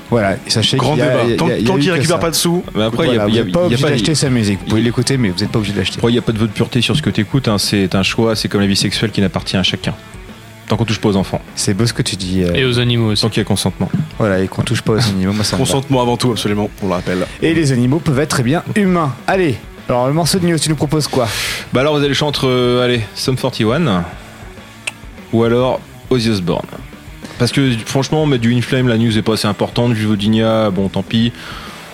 [0.10, 1.24] voilà, sachez Grand qu'il y a, débat.
[1.26, 2.22] il y a- Tant, il y a tant qu'il récupère ça.
[2.22, 3.82] pas de sous, Mais après, il Voilà, y a, a- pas il y a obligé
[3.84, 4.60] pas- d'acheter sa musique.
[4.62, 6.00] Vous pouvez l'écouter, mais vous n'êtes pas obligé de l'acheter.
[6.04, 7.50] Il n'y a pas de vote de pureté sur ce que tu écoutes.
[7.60, 8.36] c'est un choix.
[8.36, 9.94] C'est comme la vie sexuelle qui n'appartient à chacun.
[10.68, 11.42] Tant qu'on touche pas aux enfants.
[11.56, 12.44] C'est beau ce que tu dis.
[12.44, 13.24] euh, Et aux animaux aussi.
[13.24, 13.90] Tant qu'il y a consentement.
[14.20, 16.94] Voilà, et qu'on touche pas aux animaux, moi ça consentement avant tout, absolument, on le
[16.94, 17.26] rappelle.
[17.42, 19.16] Et les animaux peuvent être très bien humains.
[19.26, 19.56] Allez,
[19.88, 21.28] alors le morceau de news, tu nous proposes quoi?
[21.74, 24.04] Bah alors, vous allez chanter, euh, allez, Sum 41
[25.34, 25.80] ou alors
[26.10, 26.66] Ozzy Osbourne.
[27.38, 29.94] Parce que franchement, mettre du Inflame, la news est pas assez importante.
[29.94, 31.32] Vulvodynia, bon, tant pis.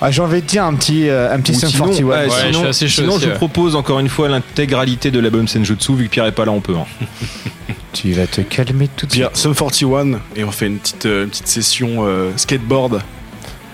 [0.01, 2.06] ah, J'ai envie de dire un petit, euh, un petit Ou Sum sinon, 41.
[2.08, 3.38] ouais, Ouais, je sinon, suis assez chaud sinon, aussi, je vous ouais.
[3.38, 5.93] propose encore une fois l'intégralité de l'album Senjutsu.
[5.95, 6.75] Vu que Pierre est pas là, on peut.
[6.75, 6.86] hein.
[7.93, 9.21] Tu vas te calmer tout de suite.
[9.23, 13.01] Pierre, Sum 41, et on fait une petite, euh, une petite session euh, skateboard.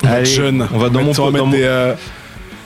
[0.03, 0.67] Allez, jeune.
[0.73, 1.93] on va dans mon- dans des, euh,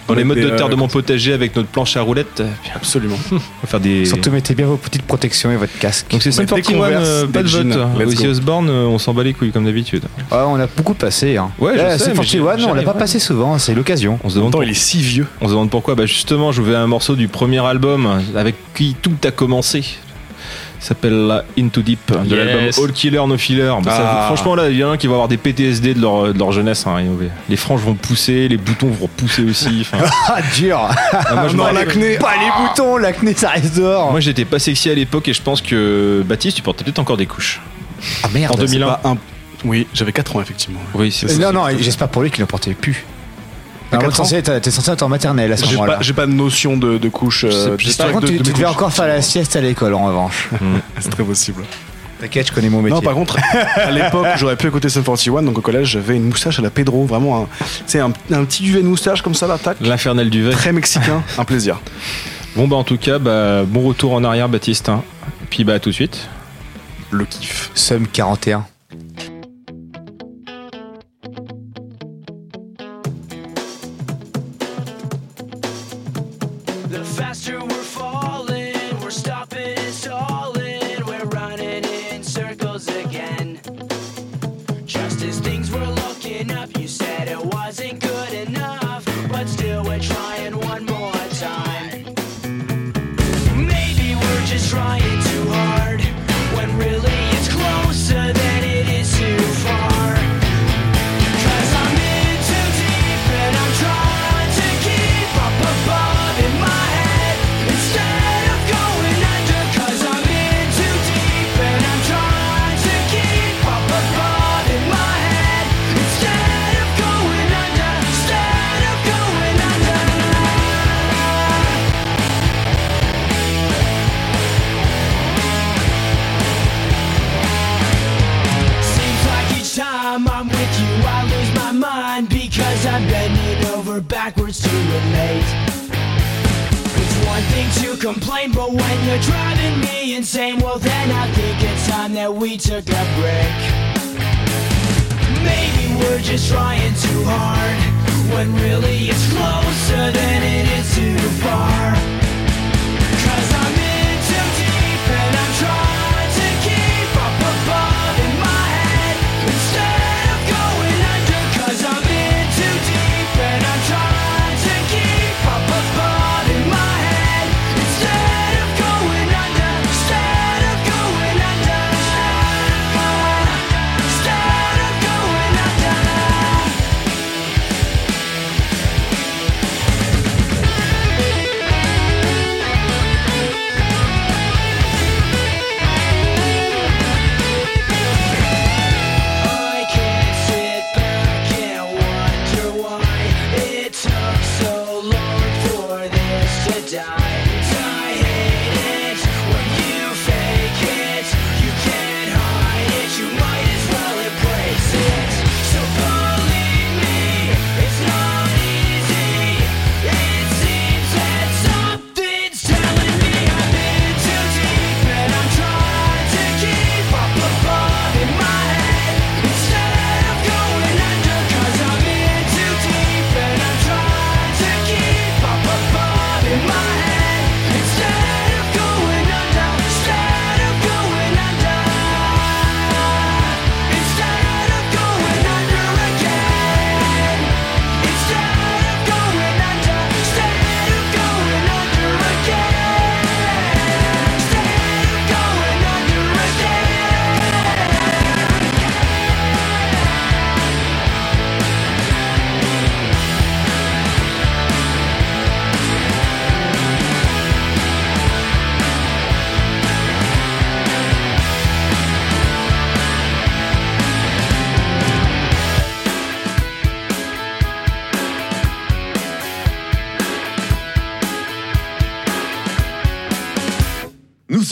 [0.08, 2.48] Dans les modes de terre euh, de mon potager avec notre planche à roulettes, euh,
[2.76, 3.18] Absolument.
[3.32, 4.06] on va faire des.
[4.06, 6.08] Surtout mettez bien vos petites protections et votre casque.
[6.12, 8.26] Donc c'est Sum Mettez 41, Converse, euh, pas de vote.
[8.30, 10.04] Osbourne, euh, on s'en bat les couilles comme d'habitude.
[10.30, 11.38] Ah, on a beaucoup passé.
[11.38, 11.50] Hein.
[11.60, 13.00] Ouais, je Là, sais, Sum mais j'ai- 41, on l'a pas ouais.
[13.00, 14.20] passé souvent, c'est l'occasion.
[14.24, 15.28] On se demande il est si vieux.
[15.42, 15.96] On se demande pourquoi.
[15.96, 19.84] Bah justement, je vais un morceau du premier album avec qui tout a commencé.
[20.86, 22.46] S'appelle la Into Deep de Yes.
[22.46, 23.72] l'album All Killer No Filler.
[23.84, 24.24] Bah, ça- Ah.
[24.28, 26.38] franchement, là, il y en a un qui va avoir des PTSD de leur, de
[26.40, 26.86] leur jeunesse.
[26.88, 26.98] hein.
[27.50, 29.86] Les franges vont pousser, les boutons vont pousser aussi.
[30.28, 32.18] Ah, dur ah, moi, je me non, l'acné.
[32.18, 35.42] Pas les boutons, l'acné ça reste dehors moi, j'étais pas sexy à l'époque et je
[35.42, 37.62] pense que Baptiste, tu portais peut-être encore des couches.
[38.24, 38.88] Ah merde en 2001.
[38.88, 39.18] Pas un-
[39.64, 40.80] Oui, j'avais 4 ans effectivement.
[40.94, 43.06] Oui, c'est Euh, Non, non, j'espère pour lui qu'il ne portait plus.
[43.92, 45.94] T'es censé censé être en maternelle à ce J'ai moment-là.
[45.98, 47.44] pas, j'ai pas de notion de, de couche.
[47.46, 49.22] Euh, je sais d'historique Par contre, de- tu, de tu mes devais encore faire la
[49.22, 50.50] sieste à l'école en revanche.
[51.00, 51.64] C'est très possible.
[52.20, 52.96] T'inquiète, je connais mon métier.
[52.96, 53.38] Non, par contre,
[53.76, 56.70] à l'époque, j'aurais pu écouter Sum 41, donc au collège, j'avais une moustache à la
[56.70, 57.48] Pedro, vraiment un,
[57.86, 59.78] sais, un, un petit duvet de moustache comme ça, là, tac.
[59.82, 60.52] L'infernal duvet.
[60.54, 61.80] Très mexicain, un plaisir.
[62.56, 64.88] Bon, bah, en tout cas, bah, bon retour en arrière, Baptiste.
[64.88, 65.04] hein.
[65.50, 66.30] Puis, bah, à tout de suite.
[67.12, 67.70] Le kiff.
[67.76, 68.66] Somme 41.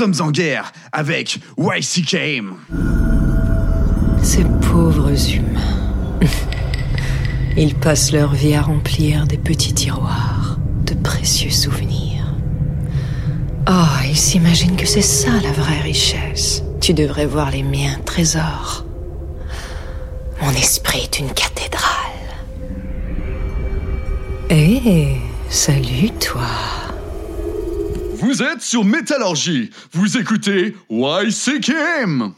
[0.04, 2.56] Sommes en guerre avec YCKM.
[4.22, 6.20] Ces pauvres humains.
[7.58, 12.36] Ils passent leur vie à remplir des petits tiroirs de précieux souvenirs.
[13.70, 16.64] Oh, ils s'imaginent que c'est ça la vraie richesse.
[16.82, 18.86] Tu devrais voir les miens trésors.
[20.42, 21.80] Mon esprit est une cathédrale.
[24.50, 25.16] Eh,
[25.50, 26.83] salut toi.
[28.24, 29.70] Vous êtes sur Métallurgie.
[29.92, 32.34] Vous écoutez YCKM.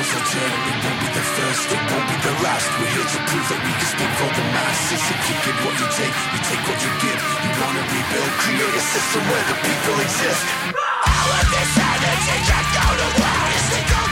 [0.00, 2.66] Tables will turn, it won't be the first, it won't be the last.
[2.80, 5.02] We're here to prove that we can speak for the masses.
[5.12, 7.20] If you give what you take, you take what you give.
[7.44, 10.42] You wanna rebuild, create a system where the people exist.
[11.04, 14.09] All of this energy can go to waste.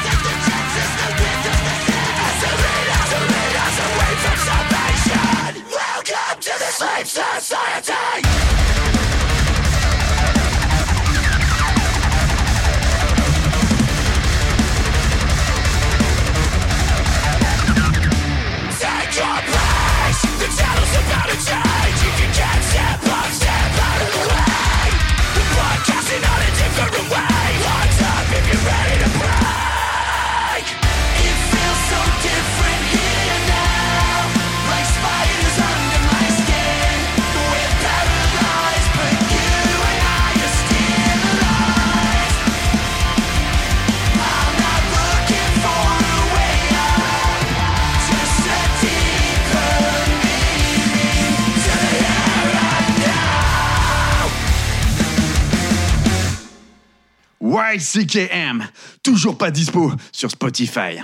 [57.59, 58.67] YCKM,
[59.03, 61.01] toujours pas dispo sur Spotify.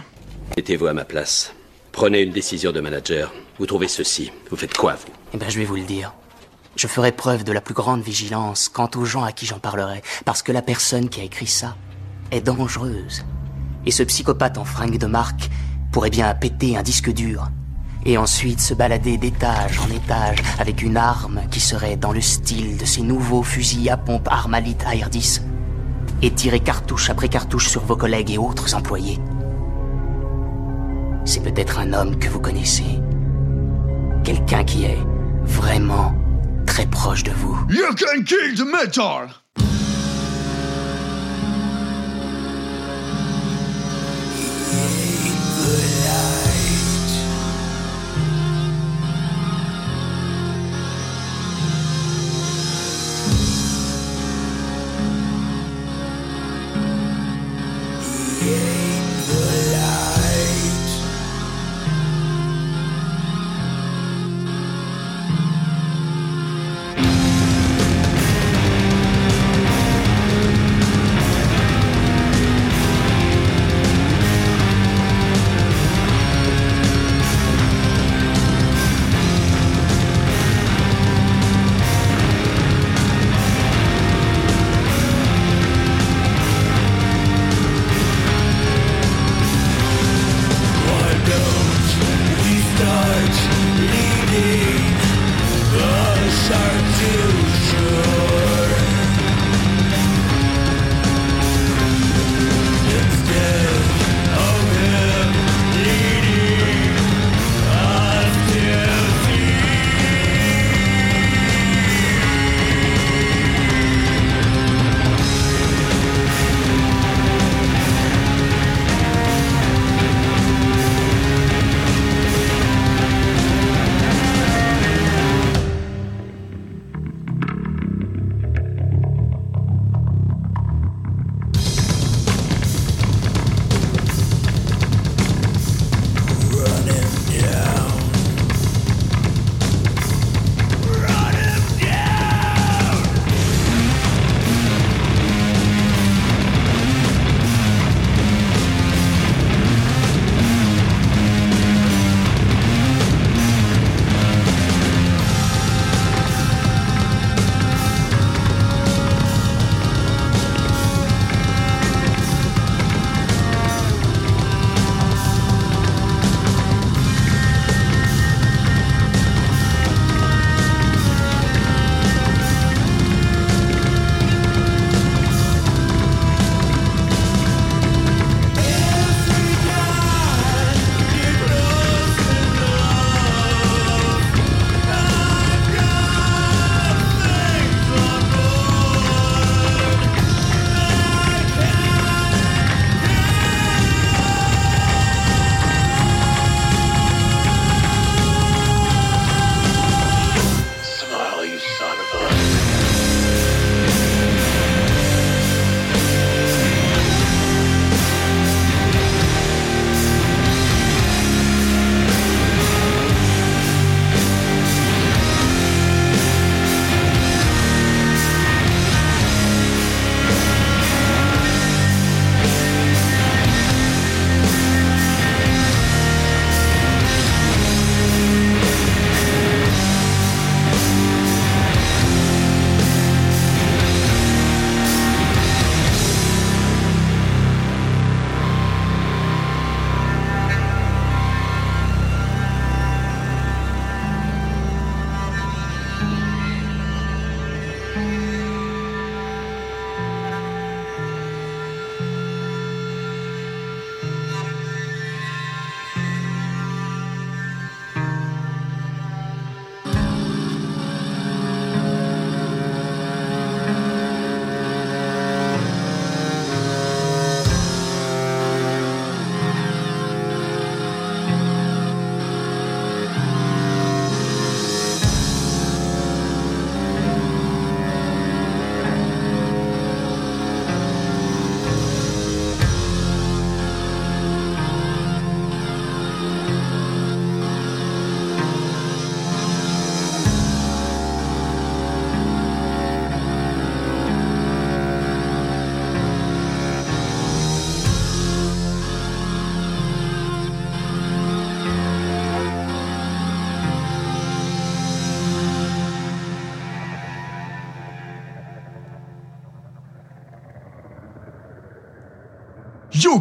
[0.56, 1.52] Mettez-vous à ma place.
[1.90, 3.32] Prenez une décision de manager.
[3.58, 4.30] Vous trouvez ceci.
[4.50, 5.12] Vous faites quoi, vous?
[5.32, 6.12] Eh ben, je vais vous le dire.
[6.76, 10.02] Je ferai preuve de la plus grande vigilance quant aux gens à qui j'en parlerai,
[10.24, 11.76] parce que la personne qui a écrit ça
[12.30, 13.24] est dangereuse.
[13.86, 15.50] Et ce psychopathe en fringue de marque
[15.92, 17.48] pourrait bien péter un disque dur,
[18.04, 22.76] et ensuite se balader d'étage en étage avec une arme qui serait dans le style
[22.76, 25.42] de ces nouveaux fusils à pompe Armalite AR-10,
[26.22, 29.18] et tirer cartouche après cartouche sur vos collègues et autres employés.
[31.24, 33.00] C'est peut-être un homme que vous connaissez.
[34.24, 34.98] Quelqu'un qui est
[35.44, 36.14] vraiment
[36.66, 37.56] très proche de vous.
[37.70, 39.28] You can kill the metal!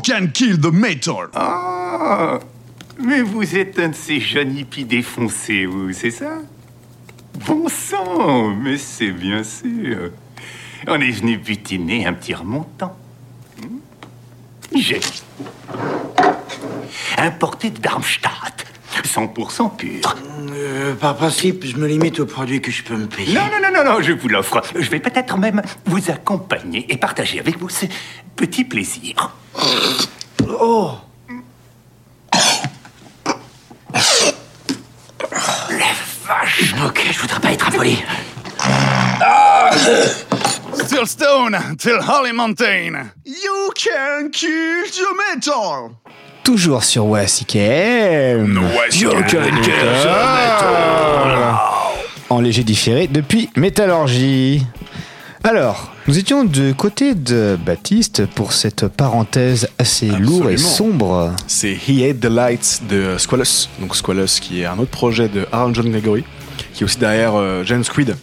[0.03, 1.29] Can kill the metal.
[1.33, 2.39] Ah,
[2.99, 6.39] mais vous êtes un de ces jeunes hippies défoncés, vous, c'est ça?
[7.47, 10.11] Bon sang, mais c'est bien sûr.
[10.87, 12.95] On est venu butiner un petit remontant.
[14.75, 14.99] J'ai
[17.17, 18.65] importé de Darmstadt,
[19.01, 20.15] 100% pur.
[20.53, 23.33] Euh, par principe, je me limite aux produits que je peux me payer.
[23.33, 24.61] Non, non, non, non, non, je vous l'offre.
[24.77, 27.85] Je vais peut-être même vous accompagner et partager avec vous ce
[28.35, 29.33] petit plaisir.
[30.59, 30.91] Oh
[36.25, 36.73] Vache.
[36.85, 37.97] Ok, je voudrais pas être impoli.
[40.85, 43.11] Still stone till Holly Mountain.
[43.25, 45.97] You can kill the metal.
[46.43, 47.55] Toujours sur the
[49.55, 51.55] metal.
[52.29, 54.65] En léger différé depuis Métallurgie.
[55.45, 61.31] Alors, nous étions du côté de Baptiste pour cette parenthèse assez lourde et sombre.
[61.47, 63.69] C'est He Hate the Lights de Squalus.
[63.79, 66.25] Donc Squalus qui est un autre projet de Aaron John Gregory,
[66.73, 68.17] qui est aussi derrière euh, James Squid.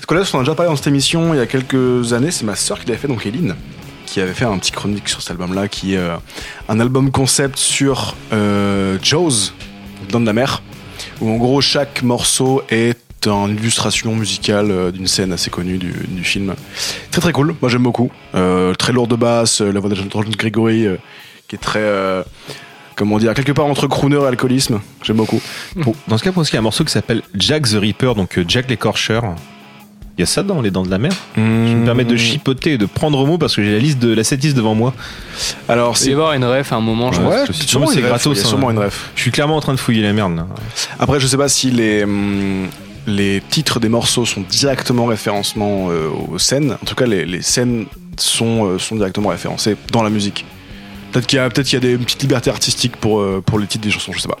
[0.00, 2.44] Squalus, on en a déjà parlé dans cette émission il y a quelques années, c'est
[2.44, 3.54] ma sœur qui l'avait fait, donc Eline,
[4.20, 6.16] avait fait un petit chronique sur cet album-là, qui est euh,
[6.68, 9.52] un album concept sur euh, Jaws,
[10.10, 10.62] dans la mer,
[11.20, 16.24] où en gros chaque morceau est une illustration musicale euh, d'une scène assez connue du,
[16.24, 16.54] film.
[17.10, 18.10] Très très cool, moi j'aime beaucoup.
[18.34, 20.96] Euh, très lourd de basse, la voix de John Gregory euh,
[21.46, 21.82] qui est très...
[22.94, 24.80] comment dire, quelque part entre crooner et alcoolisme.
[25.02, 25.40] J'aime beaucoup.
[26.08, 28.38] Dans ce cas, pour ce qui est un morceau qui s'appelle Jack the Reaper, donc
[28.46, 29.34] Jack l'écorcheur.
[30.18, 32.72] Il y a ça dans Les Dents de la Mer Je me permets de chipoter
[32.72, 34.92] et de prendre mot parce que j'ai la liste de la setlist devant moi.
[35.68, 37.32] Alors, Il va y avoir une ref à un moment, je pense.
[37.32, 38.36] Ouais, que c'est sûrement c'est une ref, gratos.
[38.36, 38.48] il y a hein.
[38.48, 39.10] sûrement une ref.
[39.14, 40.34] Je suis clairement en train de fouiller la merde.
[40.36, 40.46] là.
[40.98, 42.66] Après, je sais pas si les, hum,
[43.06, 46.72] les titres des morceaux sont directement référencement euh, aux scènes.
[46.72, 50.44] En tout cas, les, les scènes sont, euh, sont directement référencées dans la musique.
[51.12, 53.60] Peut-être qu'il y, a- peut-être qu'il y a des petites libertés artistiques pour, euh, pour
[53.60, 54.38] les titres des chansons, je sais pas.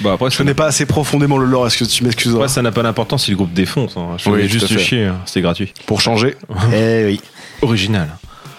[0.00, 2.62] Bah après, Je connais pas assez profondément le lore, est-ce que tu m'excuseras Après, ça
[2.62, 3.96] n'a pas d'importance si le groupe défonce.
[3.96, 4.16] hein.
[4.18, 4.78] Je Oui, voulais tout juste à fait.
[4.78, 5.20] chier, hein.
[5.26, 5.72] c'était gratuit.
[5.86, 6.34] Pour changer,
[6.74, 7.20] Eh oui.
[7.62, 8.08] Original.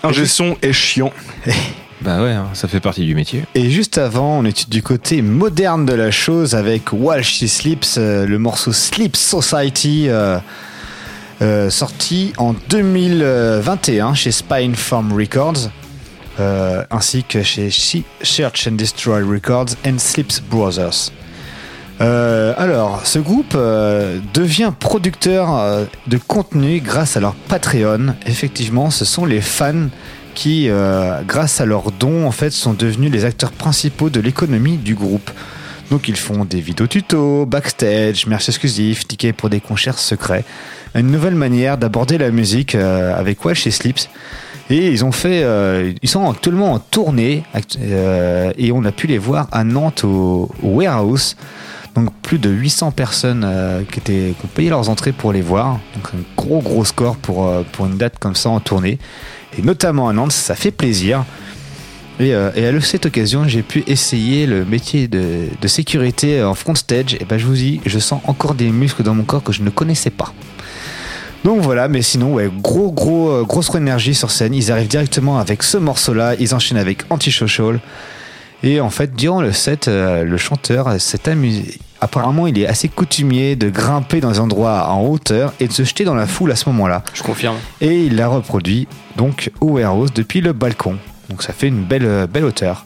[0.03, 1.11] un son est chiant.
[2.01, 3.43] Bah ouais, hein, ça fait partie du métier.
[3.55, 7.95] Et juste avant, on était du côté moderne de la chose avec While She Sleeps,
[7.97, 10.37] euh, le morceau Sleep Society, euh,
[11.41, 15.69] euh, sorti en 2021 chez Spine Farm Records,
[16.39, 21.11] euh, ainsi que chez She- Search and Destroy Records and Sleeps Brothers.
[22.01, 28.15] Euh, alors, ce groupe euh, devient producteur euh, de contenu grâce à leur Patreon.
[28.25, 29.87] Effectivement, ce sont les fans
[30.33, 34.77] qui, euh, grâce à leurs dons, en fait, sont devenus les acteurs principaux de l'économie
[34.77, 35.31] du groupe.
[35.89, 40.43] Donc, ils font des vidéos tutos, backstage, merch exclusif, tickets pour des concerts secrets.
[40.95, 44.09] Une nouvelle manière d'aborder la musique euh, avec Wash et Slips.
[44.69, 47.43] Et ils ont fait, euh, ils sont actuellement en tournée
[47.79, 51.35] euh, et on a pu les voir à Nantes au Warehouse.
[51.95, 55.79] Donc plus de 800 personnes euh, qui, étaient, ont payé leurs entrées pour les voir.
[55.95, 58.99] Donc un gros gros score pour, euh, pour une date comme ça en tournée.
[59.57, 61.23] Et notamment à Nantes, ça fait plaisir.
[62.19, 67.15] Et, euh, à cette occasion, j'ai pu essayer le métier de, sécurité en front stage.
[67.15, 69.61] Et ben je vous dis, je sens encore des muscles dans mon corps que je
[69.61, 70.33] ne connaissais pas.
[71.45, 74.53] Donc voilà, mais sinon, ouais, gros, gros, grosse énergie sur scène.
[74.53, 76.35] Ils arrivent directement avec ce morceau-là.
[76.39, 77.79] Ils enchaînent avec Antisocial.
[78.63, 81.79] Et en fait, durant le set, le chanteur s'est amusé.
[82.01, 85.83] Apparemment, il est assez coutumier de grimper dans des endroits en hauteur et de se
[85.83, 87.03] jeter dans la foule à ce moment-là.
[87.13, 87.55] Je confirme.
[87.81, 90.97] Et il l'a reproduit donc au warehouse depuis le balcon.
[91.29, 92.85] Donc ça fait une belle, euh, belle hauteur.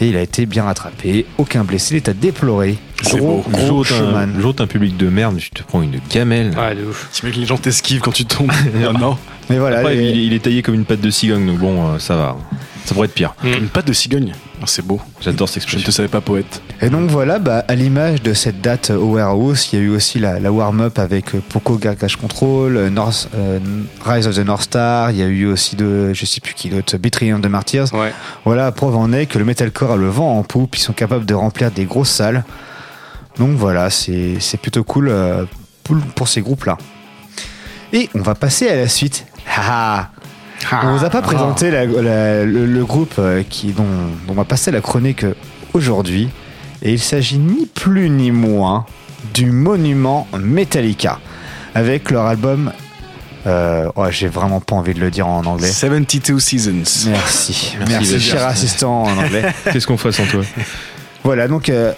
[0.00, 2.78] Et il a été bien rattrapé, aucun blessé, il est à déplorer.
[3.02, 3.50] C'est Gros, beau.
[3.50, 6.56] gros un- le jour où t'as un public de merde, tu te prends une gamelle.
[6.58, 7.10] Ouais, de ouf.
[7.12, 8.50] T'imagines que les gens t'esquivent quand tu tombes.
[8.98, 9.18] Non.
[9.50, 11.86] Mais voilà, Après, les- il, il est taillé comme une patte de cigogne, donc bon,
[11.86, 12.36] euh, ça va.
[12.90, 13.34] Ça pourrait être pire.
[13.44, 14.32] Une patte de cigogne.
[14.60, 15.00] Ah, c'est beau.
[15.20, 15.86] J'adore cette Je ne expression.
[15.86, 16.60] te savais pas poète.
[16.82, 19.90] Et donc voilà, bah, à l'image de cette date au warehouse, il y a eu
[19.90, 23.60] aussi la, la warm-up avec euh, Poco Garage Control, euh, North- euh,
[24.04, 26.68] Rise of the North Star, il y a eu aussi de, je sais plus qui
[26.68, 27.94] d'autre, Betrayal de Martyrs.
[27.94, 28.12] Ouais.
[28.44, 31.26] Voilà, preuve en est que le metalcore a le vent en poupe, ils sont capables
[31.26, 32.44] de remplir des grosses salles.
[33.38, 35.44] Donc voilà, c'est c'est plutôt cool euh,
[35.84, 36.76] pour, pour ces groupes-là.
[37.92, 39.26] Et on va passer à la suite.
[39.48, 40.10] Ah, ah.
[40.72, 43.84] On vous a pas présenté la- la- le, le groupe euh, qui, dont,
[44.26, 45.34] dont on va passer la chronique euh,
[45.72, 46.28] aujourd'hui.
[46.82, 48.86] Et il s'agit ni plus ni moins
[49.34, 51.18] du monument Metallica.
[51.74, 52.72] Avec leur album...
[53.46, 55.70] euh, oh, J'ai vraiment pas envie de le dire en anglais.
[55.70, 56.72] 72 Seasons.
[57.10, 57.76] Merci.
[57.78, 59.44] Merci, Merci, cher assistant en anglais.
[59.72, 60.42] Qu'est-ce qu'on fait sans toi?
[61.24, 61.92] Voilà, donc euh,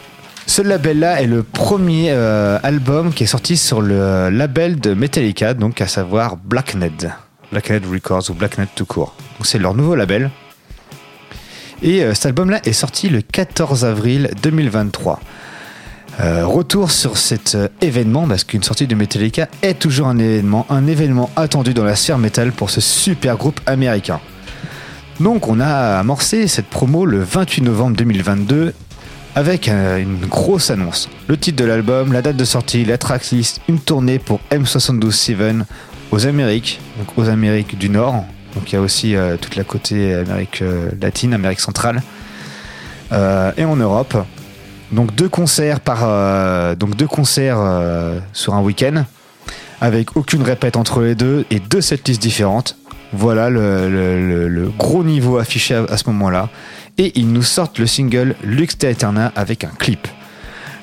[0.46, 5.54] ce label-là est le premier euh, album qui est sorti sur le label de Metallica,
[5.54, 7.12] donc à savoir Blackned.
[7.52, 9.14] Blackned Records ou Blackned tout court.
[9.44, 10.30] C'est leur nouveau label.
[11.82, 15.20] Et euh, cet album-là est sorti le 14 avril 2023.
[16.20, 20.66] Euh, retour sur cet euh, événement, parce qu'une sortie de Metallica est toujours un événement,
[20.70, 24.20] un événement attendu dans la sphère métal pour ce super groupe américain.
[25.20, 28.74] Donc on a amorcé cette promo le 28 novembre 2022
[29.34, 31.08] avec une grosse annonce.
[31.26, 35.62] Le titre de l'album, la date de sortie, la tracklist, une tournée pour M727
[36.12, 38.24] aux Amériques, donc aux Amériques du Nord.
[38.54, 42.02] Donc il y a aussi euh, toute la côté Amérique euh, latine, Amérique centrale.
[43.10, 44.16] Euh, et en Europe.
[44.92, 47.58] Donc deux concerts par donc deux concerts
[48.34, 49.04] sur un week-end
[49.80, 52.76] avec aucune répète entre les deux et deux setlists différentes.
[53.14, 56.50] Voilà le, gros niveau affiché à, à ce moment-là.
[56.98, 60.06] Et ils nous sortent le single Lux de Eterna avec un clip.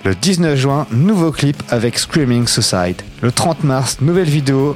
[0.06, 3.02] Le 19 juin, nouveau clip avec Screaming Suicide.
[3.22, 4.76] Le 30 mars, nouvelle vidéo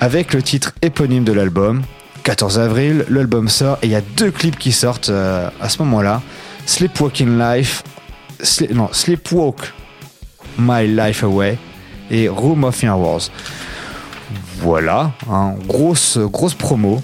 [0.00, 1.82] avec le titre éponyme de l'album.
[2.22, 5.78] 14 avril, l'album sort et il y a deux clips qui sortent euh, à ce
[5.82, 6.20] moment-là.
[6.66, 7.82] Sleepwalking Life,
[8.74, 9.72] non, Sleepwalk
[10.58, 11.56] My Life Away
[12.10, 13.20] et Room of Wars.
[14.58, 17.02] Voilà, hein, grosse, grosse promo.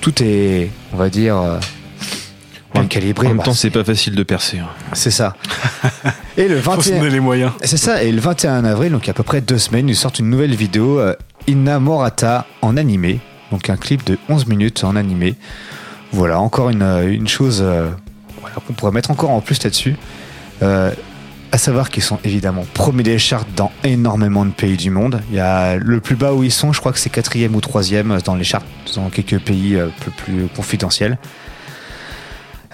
[0.00, 1.58] Tout est, on va dire, euh,
[2.74, 3.26] bien calibré.
[3.26, 4.58] En même Bah, temps, c'est pas facile de percer.
[4.58, 4.68] hein.
[4.92, 5.34] c'est ça.
[6.36, 7.52] Et le Faut se 21 donner les moyens.
[7.62, 9.88] C'est ça, et le 21 avril, donc il y a à peu près deux semaines,
[9.88, 11.14] ils sortent une nouvelle vidéo, euh,
[11.46, 13.20] Innamorata, en animé.
[13.50, 15.34] Donc un clip de 11 minutes en animé.
[16.12, 17.90] Voilà, encore une, euh, une chose euh,
[18.40, 19.96] voilà, qu'on pourrait mettre encore en plus là-dessus.
[20.62, 20.90] Euh,
[21.52, 25.20] à savoir qu'ils sont évidemment premiers des charts dans énormément de pays du monde.
[25.30, 27.60] Il y a le plus bas où ils sont, je crois que c'est quatrième ou
[27.60, 28.62] troisième dans les charts,
[28.96, 31.16] dans quelques pays euh, un peu plus confidentiels.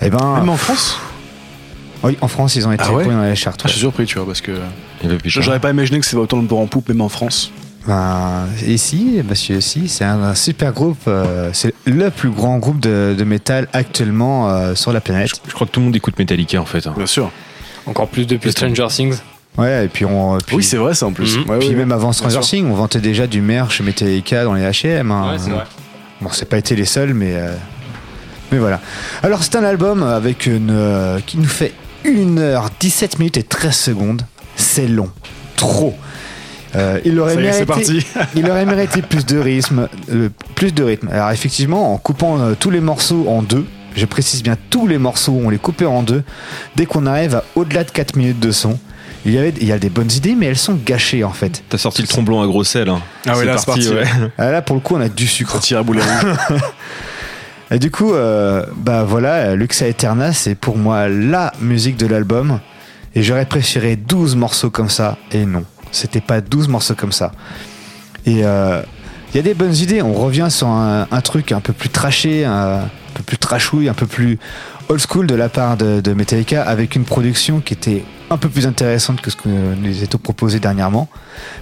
[0.01, 0.99] Et ben, Même en France?
[2.05, 3.05] oui, en France, ils ont été Ah ouais?
[3.05, 3.55] premiers dans les charts.
[3.59, 4.53] Ah, Je suis surpris, tu vois, parce que
[5.27, 7.53] j'aurais pas imaginé que c'était autant de vent en poupe, même en France.
[7.87, 10.99] Ben, si, monsieur, si, c'est un, un super groupe.
[11.09, 15.31] euh, c'est le plus grand groupe de, de métal actuellement euh, sur la planète.
[15.47, 16.87] Je crois que tout le monde écoute Metallica en fait.
[16.87, 16.95] hein.
[16.97, 17.31] Bien sûr.
[17.87, 19.17] Encore plus depuis Stranger Things.
[19.57, 20.39] Ouais, et puis on.
[20.47, 21.39] Puis, Oui, c'est vrai, ça en plus.
[21.47, 22.41] Ouais, puis ouais, même avant Stranger.
[22.41, 25.11] Things, on vantait déjà du merch Metallica dans les H&M.
[25.11, 25.37] hein.
[26.21, 27.55] Bon, c'est pas été les seuls, mais euh,
[28.53, 28.81] mais voilà.
[29.23, 31.73] Alors c'est un album avec une euh, qui nous fait
[32.07, 34.23] 1 heure 17 minutes et 13 secondes.
[34.55, 35.11] C'est long,
[35.57, 35.97] trop.
[36.77, 38.07] Euh, il aurait mérité, parti.
[38.37, 41.09] il aurait mérité plus de rythme, euh, plus de rythme.
[41.13, 43.67] Alors effectivement, en coupant euh, tous les morceaux en deux,
[43.97, 46.23] je précise bien tous les morceaux, on les coupait en deux.
[46.77, 48.79] Dès qu'on arrive à au-delà de 4 minutes de son,
[49.27, 51.63] il y, avait, il y a des bonnes idées, mais elles sont gâchées en fait.
[51.69, 52.89] T'as sorti le tromblon à gros sel.
[52.89, 53.01] hein.
[53.27, 54.05] Ah ouais, là, c'est parti, ouais.
[54.39, 55.55] Ah, Là, pour le coup, on a du sucre.
[55.55, 56.61] Ça tire à boulet rouge.
[57.73, 62.61] Et du coup, euh, bah voilà, Luxa Eterna, c'est pour moi la musique de l'album.
[63.15, 65.19] Et j'aurais préféré 12 morceaux comme ça.
[65.33, 67.33] Et non, c'était pas 12 morceaux comme ça.
[68.27, 68.83] Et euh,
[69.33, 70.03] il y a des bonnes idées.
[70.03, 74.07] On revient sur un, truc un peu plus trashé, un, peu plus trashouille, un peu
[74.07, 74.39] plus
[74.89, 78.49] old school de la part de, de Metallica, avec une production qui était un peu
[78.49, 81.09] plus intéressante que ce que nous était proposé dernièrement,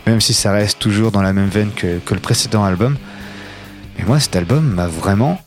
[0.06, 2.96] même si ça reste toujours dans la même veine que, que le précédent album.
[3.98, 5.38] Mais moi, cet album m'a vraiment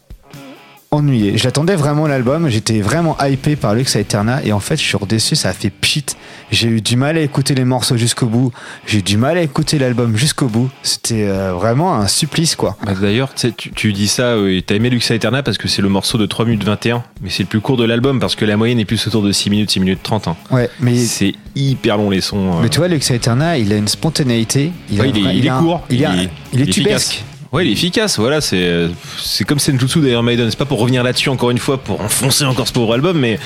[0.95, 1.37] ennuyé.
[1.37, 5.37] J'attendais vraiment l'album, j'étais vraiment hypé par Lux Eterna et en fait je suis redessus,
[5.37, 6.03] ça a fait pchit.
[6.51, 8.51] J'ai eu du mal à écouter les morceaux jusqu'au bout,
[8.85, 10.69] j'ai eu du mal à écouter l'album jusqu'au bout.
[10.83, 12.75] C'était euh, vraiment un supplice quoi.
[12.85, 15.87] Bah, D'ailleurs, tu, dis ça, euh, et t'as aimé Luxa Eterna parce que c'est le
[15.87, 18.57] morceau de 3 minutes 21, mais c'est le plus court de l'album parce que la
[18.57, 20.27] moyenne est plus autour de 6 minutes, 6 minutes 30.
[20.27, 20.35] hein.
[20.51, 22.57] Ouais, mais C'est hyper long les sons.
[22.57, 22.61] euh.
[22.63, 25.49] mais tu vois Lux Eterna, il a une spontanéité, il, a il, est, il est
[25.51, 26.11] court, il, a-
[26.51, 26.73] il est efficace.
[26.73, 27.23] tubesque.
[27.51, 28.87] Ouais, il est efficace, voilà, c'est
[29.21, 32.45] c'est comme Senjutsu d'Iron Maiden, c'est pas pour revenir là-dessus encore une fois, pour enfoncer
[32.45, 33.39] encore ce pauvre album, mais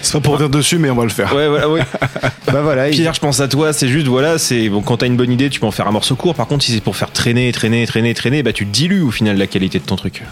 [0.00, 1.34] C'est pas pour dire dessus, mais on va le faire.
[1.34, 1.82] ouais, voilà, ouais.
[2.50, 5.06] Bah voilà, il- Pierre, je pense à toi, c'est juste, voilà, c'est bon, quand t'as
[5.06, 6.96] une bonne idée, tu peux en faire un morceau court, par contre, si c'est pour
[6.96, 10.22] faire traîner, traîner, traîner, traîner, bah tu dilues au final la qualité de ton truc.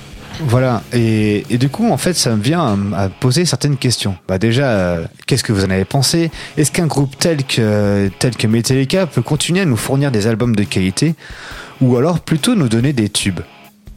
[0.41, 4.17] Voilà, et, et du coup, en fait, ça me vient à, à poser certaines questions.
[4.27, 6.31] Bah déjà, euh, qu'est-ce que vous en avez pensé?
[6.57, 10.57] Est-ce qu'un groupe tel que, tel que Metallica peut continuer à nous fournir des albums
[10.57, 11.15] de qualité?
[11.81, 13.41] Ou alors plutôt nous donner des tubes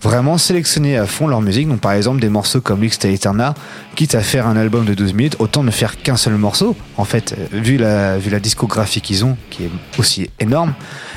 [0.02, 3.54] Vraiment sélectionner à fond leur musique, donc par exemple des morceaux comme Lux Eterna,
[3.96, 6.76] quitte à faire un album de 12 minutes, autant ne faire qu'un seul morceau.
[6.98, 9.70] En fait, euh, vu la, vu la discographie qu'ils ont, qui est
[10.00, 10.74] aussi énorme,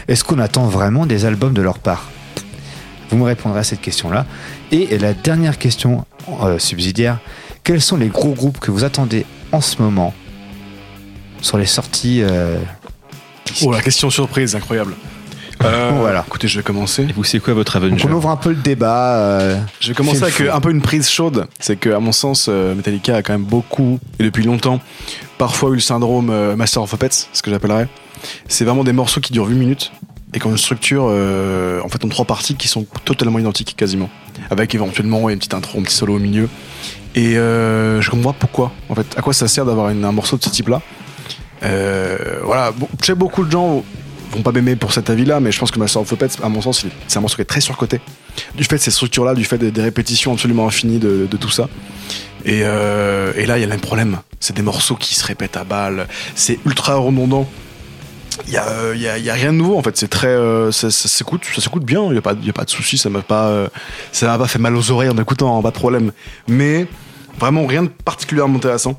[0.06, 2.10] est-ce qu'on attend vraiment des albums de leur part?
[3.08, 4.26] Vous me répondrez à cette question-là.
[4.70, 6.04] Et la dernière question
[6.42, 7.20] euh, subsidiaire,
[7.62, 10.12] quels sont les gros groupes que vous attendez en ce moment
[11.40, 12.58] sur les sorties euh,
[13.62, 14.94] Oh, la question surprise, incroyable.
[15.64, 16.24] Euh, Voilà.
[16.26, 17.02] Écoutez, je vais commencer.
[17.04, 19.16] Et vous, c'est quoi votre Donc Avenger on ouvre un peu le débat.
[19.16, 21.46] euh, Je vais commencer avec euh, un peu une prise chaude.
[21.58, 24.80] C'est que, à mon sens, euh, Metallica a quand même beaucoup, et depuis longtemps,
[25.38, 27.88] parfois eu le syndrome euh, Master of Puppets, ce que j'appellerais.
[28.48, 29.92] C'est vraiment des morceaux qui durent 8 minutes
[30.34, 33.74] et qui ont une structure, euh, en fait, en trois parties qui sont totalement identiques,
[33.76, 34.10] quasiment.
[34.50, 36.48] Avec éventuellement une petite intro, un petit solo au milieu.
[37.14, 38.72] Et euh, je comprends pas pourquoi.
[38.88, 40.82] En fait, à quoi ça sert d'avoir une- un morceau de ce type-là?
[41.62, 43.84] Euh, Voilà, bon, je sais beaucoup de gens
[44.34, 46.60] vont pas m'aimer pour cet avis-là, mais je pense que Master of Puppets, à mon
[46.60, 48.00] sens, c'est un morceau qui est très surcoté.
[48.54, 51.68] Du fait de ces structures-là, du fait des, répétitions absolument infinies de, tout ça.
[52.44, 54.18] Et, euh, et là, il y a le même problème.
[54.40, 56.06] C'est des morceaux qui se répètent à balles.
[56.34, 57.48] C'est ultra redondant.
[58.46, 58.92] Il y a, euh,
[59.32, 59.96] rien de nouveau en fait.
[59.96, 62.04] C'est très, euh, ça, s'écoute, ça s'écoute bien.
[62.10, 62.98] Il y a pas, de souci.
[62.98, 63.22] Ça m'a
[64.12, 66.12] ça m'a pas fait mal aux oreilles en écoutant, hein, pas de problème.
[66.48, 66.86] Mais
[67.38, 68.98] vraiment rien de particulièrement intéressant.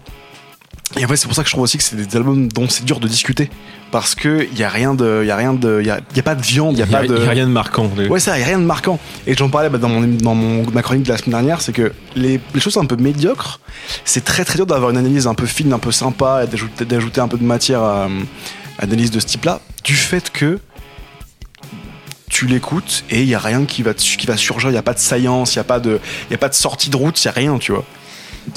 [0.97, 2.69] Et en fait, c'est pour ça que je trouve aussi que c'est des albums dont
[2.69, 3.49] c'est dur de discuter
[3.91, 6.19] parce que il y a rien de, il y a rien de, il y y
[6.19, 7.89] a pas de viande, il y a y pas de, y a rien de marquant.
[8.07, 8.99] Ouais, ça, il y a rien de marquant.
[9.27, 11.73] Et j'en parlais bah, dans, mon, dans mon, ma chronique de la semaine dernière, c'est
[11.73, 13.59] que les, les choses sont un peu médiocres.
[14.05, 16.85] C'est très très dur d'avoir une analyse un peu fine, un peu sympa, et d'ajouter,
[16.85, 18.05] d'ajouter un peu de matière à,
[18.77, 20.59] à l'analyse de ce type-là, du fait que
[22.29, 24.81] tu l'écoutes et il y a rien qui va, qui va surgir, il n'y a
[24.83, 26.95] pas de saillance, il n'y a, pas de- il y a pas de sortie de
[26.97, 27.85] route, il n'y a rien, tu vois.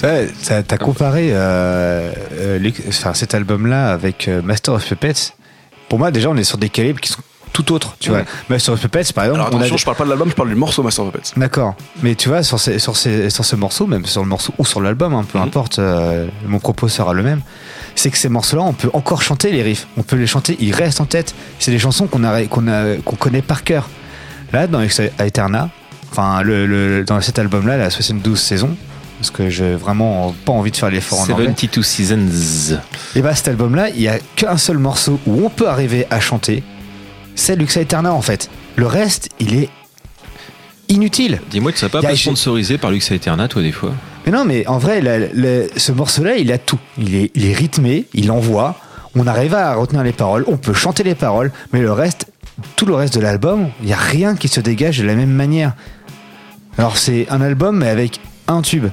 [0.02, 5.32] Ouais, t'as t'as comparé euh, euh, enfin, cet album-là avec euh, Master of Puppets.
[5.88, 7.20] Pour moi, déjà, on est sur des calibres qui sont
[7.52, 7.96] tout autres.
[7.98, 10.10] Tu vois, Master of Puppets, par exemple, Alors on a attention, je parle pas de
[10.10, 11.32] l'album, je parle du morceau Master of Puppets.
[11.36, 11.74] D'accord.
[12.02, 14.64] Mais tu vois, sur, ces- sur, ces- sur ce morceau, même sur le morceau ou
[14.66, 17.40] sur l'album, hein, peu importe, euh, mon propos sera le même.
[17.96, 19.88] C'est que ces morceaux-là, on peut encore chanter les riffs.
[19.96, 21.34] On peut les chanter, ils restent en tête.
[21.58, 23.88] C'est des chansons qu'on a, qu'on a, qu'on connaît par cœur.
[24.52, 25.70] Là, dans Ex Aeterna,
[26.12, 28.76] enfin, le, le- dans cet album-là, la 72 saisons,
[29.18, 31.46] parce que j'ai vraiment pas envie de faire l'effort en anglais.
[31.46, 32.78] 72 Seasons.
[33.16, 36.20] Et bah cet album-là, il y a qu'un seul morceau où on peut arriver à
[36.20, 36.62] chanter.
[37.34, 38.48] C'est Lux Aeterna en fait.
[38.76, 39.68] Le reste, il est
[40.88, 41.40] inutile.
[41.50, 43.92] Dis-moi, tu serais pas peu sponsorisé par Lux Aeterna, toi, des fois?
[44.24, 46.78] Mais non, mais en vrai, la- la- ce morceau-là, il a tout.
[46.98, 48.76] Il est, il est rythmé, il envoie.
[49.14, 52.26] On arrive à retenir les paroles, on peut chanter les paroles, mais le reste,
[52.76, 55.30] tout le reste de l'album, il n'y a rien qui se dégage de la même
[55.30, 55.72] manière.
[56.76, 58.86] Alors c'est un album, mais avec un tube.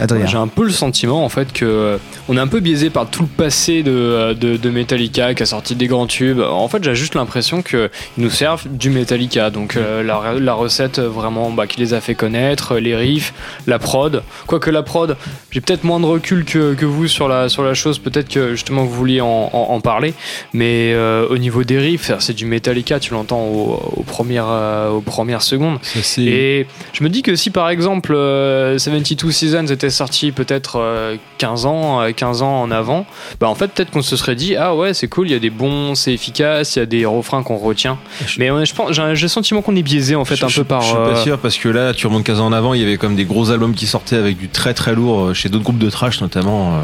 [0.00, 0.26] Adrien.
[0.26, 1.96] J'ai un peu le sentiment en fait que euh,
[2.28, 5.42] on est un peu biaisé par tout le passé de, euh, de, de Metallica qui
[5.42, 6.40] a sorti des grands tubes.
[6.40, 9.50] En fait, j'ai juste l'impression qu'ils nous servent du Metallica.
[9.50, 13.34] Donc euh, la, la recette vraiment bah, qui les a fait connaître, les riffs,
[13.66, 14.22] la prod.
[14.46, 15.16] Quoique la prod,
[15.50, 17.98] j'ai peut-être moins de recul que, que vous sur la, sur la chose.
[17.98, 20.14] Peut-être que justement vous vouliez en, en- en parler.
[20.52, 22.98] Mais euh, au niveau des riffs, c'est du Metallica.
[23.00, 25.78] Tu l'entends au- aux, premières, euh, aux premières secondes.
[26.30, 31.16] Et je me dis que si par exemple euh, 72 Seasons était sorti peut-être euh,
[31.38, 33.06] 15 ans, euh, 15 ans en avant,
[33.40, 35.38] bah en fait peut-être qu'on se serait dit ah ouais c'est cool, il y a
[35.38, 37.98] des bons, c'est efficace, il y a des refrains qu'on retient.
[38.38, 40.64] Mais je pense, j'ai le sentiment qu'on est biaisé en fait Je- un je- peu
[40.64, 40.80] par.
[40.82, 42.80] Je suis euh, pas sûr parce que là, tu remontes 15 ans en avant, il
[42.80, 45.48] y avait comme des gros albums qui sortaient avec du très très lourd euh, chez
[45.48, 46.80] d'autres groupes de trash notamment.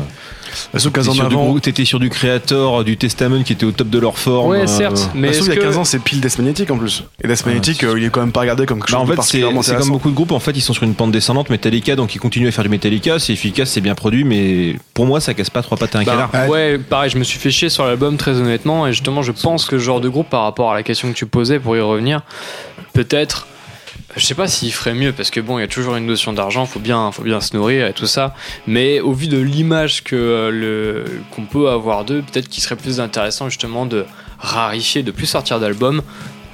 [0.74, 0.78] Euh.
[0.78, 3.64] Sauf T'étais 15 ans sur du avant- T'étais sur du Creator, du Testament qui était
[3.66, 4.50] au top de leur forme.
[4.50, 6.78] Ouais, euh, certes, mais il y a que- 15 ans, c'est pile Death Magnetic en
[6.78, 7.04] plus.
[7.22, 9.04] Et Death Magnetic, euh, il est quand même pas regardé comme quelque Bah, chose en
[9.04, 10.94] de fait, c'est particulièrement c'est comme beaucoup de groupes, en fait, ils sont sur une
[10.94, 14.24] pente descendante Metallica, donc ils continuent à faire du Metallica, c'est efficace, c'est bien produit,
[14.24, 16.48] mais pour moi, ça casse pas trois pattes à un Bah, canard.
[16.48, 19.64] ouais, pareil, je me suis fait chier sur l'album très honnêtement, et justement, je pense
[19.66, 21.80] que ce genre de groupe, par rapport à la question que tu posais, pour y
[21.80, 22.22] revenir,
[22.92, 23.46] peut-être,
[24.16, 26.32] je sais pas s'il ferait mieux, parce que bon, il y a toujours une notion
[26.32, 28.34] d'argent, faut bien, faut bien se nourrir et tout ça,
[28.66, 33.48] mais au vu de l'image euh, qu'on peut avoir d'eux, peut-être qu'il serait plus intéressant
[33.48, 34.06] justement de
[34.38, 36.02] rarifier, de plus sortir d'albums.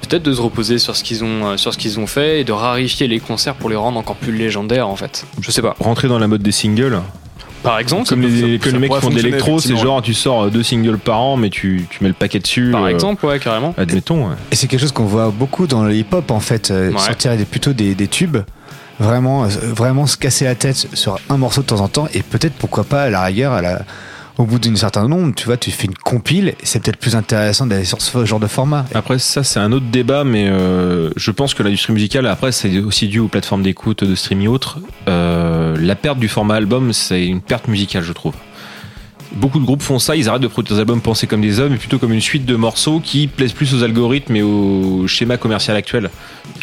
[0.01, 2.43] Peut-être de se reposer sur ce qu'ils ont, euh, sur ce qu'ils ont fait et
[2.43, 5.25] de rarifier les concerts pour les rendre encore plus légendaires en fait.
[5.39, 5.77] Je sais pas.
[5.79, 7.01] Rentrer dans la mode des singles.
[7.63, 10.01] Par exemple, comme les, ça- comme ça les mecs qui font de l'électro, c'est genre
[10.01, 12.71] tu sors deux singles par an, mais tu, tu mets le paquet dessus.
[12.71, 13.73] Par euh, exemple, ouais, carrément.
[13.77, 14.27] Admettons.
[14.27, 14.35] ouais.
[14.51, 16.99] Et c'est quelque chose qu'on voit beaucoup dans le hip-hop en fait, euh, Ouais.
[16.99, 18.37] sortir des, plutôt des, des tubes,
[18.99, 22.21] vraiment, euh, vraiment se casser la tête sur un morceau de temps en temps, et
[22.21, 23.81] peut-être pourquoi pas à la rigueur, à la-
[24.37, 27.67] au bout d'une certain nombre, tu vois, tu fais une compile, c'est peut-être plus intéressant
[27.67, 28.85] d'aller sur ce genre de format.
[28.95, 32.79] Après, ça, c'est un autre débat, mais euh, je pense que l'industrie musicale, après, c'est
[32.79, 34.79] aussi dû aux plateformes d'écoute, de streaming et autres.
[35.07, 38.33] Euh, la perte du format album, c'est une perte musicale, je trouve.
[39.35, 41.71] Beaucoup de groupes font ça, ils arrêtent de produire des albums pensés comme des hommes,
[41.71, 45.37] mais plutôt comme une suite de morceaux qui plaisent plus aux algorithmes et au schéma
[45.37, 46.11] commercial actuel.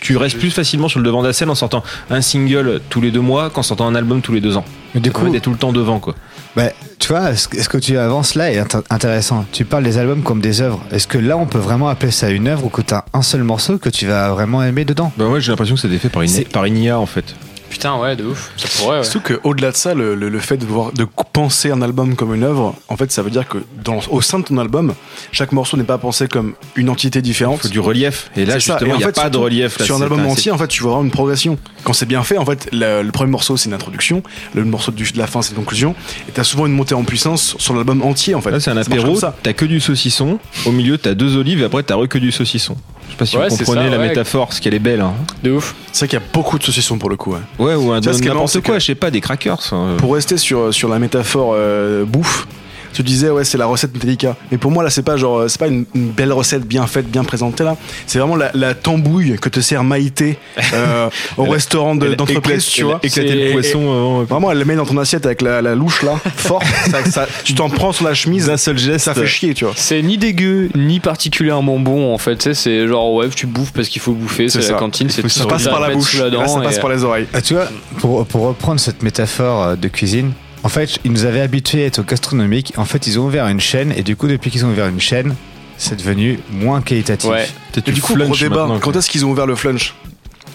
[0.00, 3.00] Tu restes plus facilement sur le devant de la scène en sortant un single tous
[3.00, 4.64] les deux mois qu'en sortant un album tous les deux ans.
[4.94, 6.14] Mais du Ça coup- d'être tout le temps devant, quoi.
[6.56, 9.44] Bah, tu vois, ce que tu avances là est int- intéressant.
[9.52, 10.80] Tu parles des albums comme des œuvres.
[10.90, 13.22] Est-ce que là, on peut vraiment appeler ça une œuvre ou que tu as un
[13.22, 15.12] seul morceau que tu vas vraiment aimer dedans?
[15.16, 17.36] Bah ouais, j'ai l'impression que c'était fait par une, par une IA, en fait.
[17.70, 18.50] Putain, ouais, de ouf.
[18.56, 19.04] Ça pourrait, ouais.
[19.04, 22.34] Surtout qu'au-delà de ça, le, le- le fait de, voir, de penser un album comme
[22.34, 24.92] une œuvre, en fait, ça veut dire que dans, au sein de ton album,
[25.32, 27.60] chaque morceau n'est pas pensé comme une entité différente.
[27.60, 28.30] Il faut du relief.
[28.36, 30.26] Et là, justement, en il y a fait, pas de relief, là, sur un album
[30.26, 31.58] entier, en fait, tu vas avoir une progression.
[31.84, 34.22] Quand c'est bien fait, en fait, le, le premier morceau, c'est une introduction.
[34.54, 35.94] Le morceau de la fin, c'est une conclusion.
[36.28, 38.50] Et t'as souvent une montée en puissance sur l'album entier, en fait.
[38.50, 41.82] Là, c'est un apéro, t'as que du saucisson, au milieu, t'as deux olives, et après,
[41.84, 42.76] t'as re que du saucisson.
[43.10, 44.08] Je sais pas si Ouais, vous comprenez ça, la ouais.
[44.08, 45.00] métaphore, parce qu'elle est belle.
[45.00, 45.12] Hein.
[45.42, 45.74] De ouf.
[45.92, 47.32] C'est vrai qu'il y a beaucoup de saucissons pour le coup.
[47.32, 47.40] Ouais.
[47.58, 49.58] Ouais, ou un n'importe quoi, que- je sais pas, des crackers.
[49.98, 52.46] Pour rester sur, sur la métaphore euh, bouffe,
[52.92, 54.36] tu disais ouais c'est la recette Metallica.
[54.50, 57.08] Mais pour moi là c'est pas genre c'est pas une, une belle recette bien faite,
[57.10, 57.76] bien présentée là.
[58.06, 60.38] C'est vraiment la, la tambouille que te sert Maïté
[60.74, 62.98] euh, au Elle restaurant de- d'entreprise, éclaté- tu vois.
[63.02, 65.42] éclaté C'est- le et- poisson, et- euh, vraiment elle le met dans ton assiette avec
[65.42, 66.18] la, la louche là,
[66.90, 68.46] ça- ça- tu t'en prends sur la chemise.
[68.46, 69.04] D'un seul geste.
[69.04, 69.74] Ça fait chier, tu vois.
[69.76, 72.52] C'est ni dégueu, ni particulièrement bon en fait.
[72.54, 74.72] C'est genre ouais, tu bouffes parce qu'il faut bouffer, c'est la ça.
[74.74, 76.30] cantine, c'est Ça passe ça, par la bouche, ça
[76.62, 77.26] passe et- par les oreilles.
[77.32, 77.68] Ah, tu vois,
[77.98, 80.32] pour, pour reprendre cette métaphore euh, de cuisine,
[80.62, 82.72] en fait, ils nous avaient habitués à être au gastronomique.
[82.76, 85.00] En fait, ils ont ouvert une chaîne, et du coup, depuis qu'ils ont ouvert une
[85.00, 85.34] chaîne,
[85.78, 87.30] c'est devenu moins qualitatif.
[87.30, 87.48] Ouais.
[87.86, 89.94] Et du coup, gros débat, quand est-ce qu'ils ont ouvert le flunch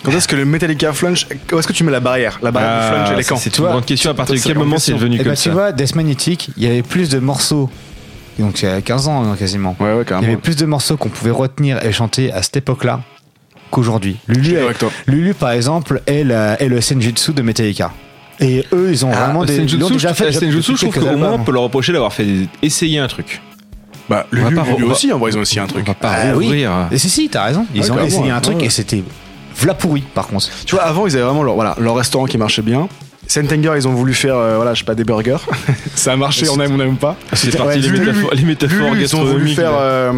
[0.04, 2.82] Quand est-ce que le Metallica flunch Où est-ce que tu mets la barrière La barrière
[2.82, 4.12] du flunch, elle est quand C'est une grande question.
[4.12, 6.50] À partir de quel moment c'est devenu Et comme bah, ça tu vois, Death Magnetic,
[6.58, 7.70] il y avait plus de morceaux.
[8.38, 9.76] Donc, il y a 15 ans, hein, quasiment.
[9.80, 12.58] Ouais, ouais, Il y avait plus de morceaux qu'on pouvait retenir et chanter à cette
[12.58, 13.02] époque-là
[13.72, 14.18] qu'aujourd'hui.
[14.28, 17.92] Lulu, est- par exemple, est, la- est le Senjutsu de Metallica.
[18.40, 19.58] Et eux, ils ont Ah, vraiment des.
[19.58, 20.32] ils l'ont déjà fait.
[20.32, 22.26] je- Senjutsu, je trouve qu'au moins on peut leur reprocher d'avoir fait
[22.62, 23.42] essayer un truc.
[24.10, 25.84] Bah, Lulu, Lulu re- aussi, en vrai, ils ont aussi un truc.
[25.84, 26.64] On va pas Ah oui.
[26.92, 27.66] Et si, si, t'as raison.
[27.74, 28.66] Ils ont essayé un truc Ouais.
[28.66, 29.04] et c'était
[29.60, 30.48] v'là pourri, par contre.
[30.66, 32.88] Tu vois, avant, ils avaient vraiment leur, voilà, leur restaurant qui marchait bien.
[33.28, 35.38] Saint-Anger, ils ont voulu faire, euh, voilà, je sais pas, des burgers.
[35.96, 37.16] ça a marché, on aime, on n'aime pas.
[37.34, 40.12] C'est C'était- parti ouais, les métaphores, les métaphores Lulu, ils ont voulu faire euh,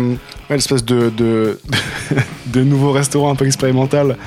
[0.50, 1.60] ouais, l'espèce de, de,
[2.48, 4.18] de nouveau restaurant un peu expérimental.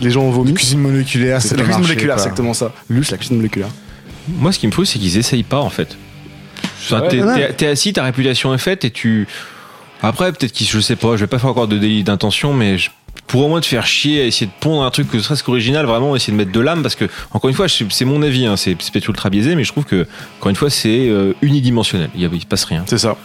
[0.00, 0.54] Les gens ont vomi.
[0.54, 2.72] Cuisine moléculaire, C'est la cuisine marché, moléculaire, c'est exactement ça.
[2.90, 3.68] Lulu, c'est la cuisine moléculaire.
[4.28, 5.96] Moi, ce qui me frustre, c'est qu'ils essayent pas en fait.
[6.84, 9.26] Enfin, Ouais, t'es, t'es- t'es assis, ta réputation est faite et tu.
[10.02, 12.76] Après, peut-être qu'ils, je sais pas, je vais pas faire encore de délit d'intention, mais
[12.78, 12.90] je
[13.26, 15.42] pourrais au moins te faire chier à essayer de pondre un truc que ce serait
[15.44, 18.46] qu'original, vraiment essayer de mettre de l'âme, parce que, encore une fois, c'est mon avis,
[18.46, 20.06] hein, c'est, peut-être ultra biaisé, mais je trouve que,
[20.38, 22.08] encore une fois, c'est euh, unidimensionnel.
[22.14, 22.84] Il, y a- il se passe rien.
[22.86, 23.16] C'est ça.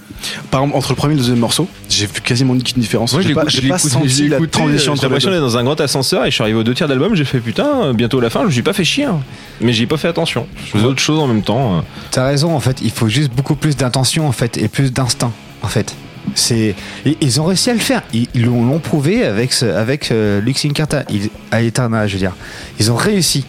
[0.49, 3.13] Par exemple, entre le premier et le deuxième morceau, j'ai vu quasiment une différence.
[3.13, 6.25] Moi, j'ai pas, pas senti la écouté, transition J'ai l'impression d'être dans un grand ascenseur
[6.25, 8.45] et je suis arrivé aux deux tiers d'album, j'ai fait putain, bientôt la fin, je
[8.47, 9.05] me suis pas fait chier.
[9.05, 9.19] hein.
[9.59, 10.47] Mais j'ai pas fait attention.
[10.65, 11.77] Je faisais autre chose en même temps.
[11.77, 11.81] euh.
[12.11, 15.31] T'as raison, en fait, il faut juste beaucoup plus d'intention, en fait, et plus d'instinct,
[15.61, 15.95] en fait.
[16.35, 16.75] C'est,
[17.19, 18.01] ils ont réussi à le faire.
[18.13, 22.33] Ils l'ont prouvé avec ce, avec euh, Lux Incarta, ils- à Eterna, je veux dire.
[22.79, 23.45] Ils ont réussi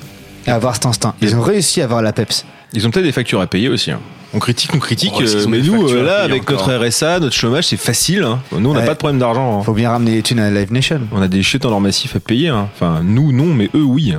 [0.47, 1.14] à avoir cet instinct.
[1.20, 2.45] Ils ont réussi à avoir la peps.
[2.73, 3.91] Ils ont peut-être des factures à payer aussi.
[3.91, 4.01] hein.
[4.35, 7.37] On critique, on critique, Oh, euh, mais nous, euh, là, avec encore notre RSA, notre
[7.37, 8.23] chômage, c'est facile.
[8.23, 8.41] hein.
[8.59, 8.87] Nous, on n'a Ouais.
[8.87, 9.61] pas de problème d'argent.
[9.61, 9.62] hein.
[9.62, 11.03] Faut bien ramener les thunes à Live Nation.
[11.12, 12.49] On a des chutes en or massif à payer.
[12.49, 12.68] hein.
[12.75, 14.14] Enfin, nous, non, mais eux, oui.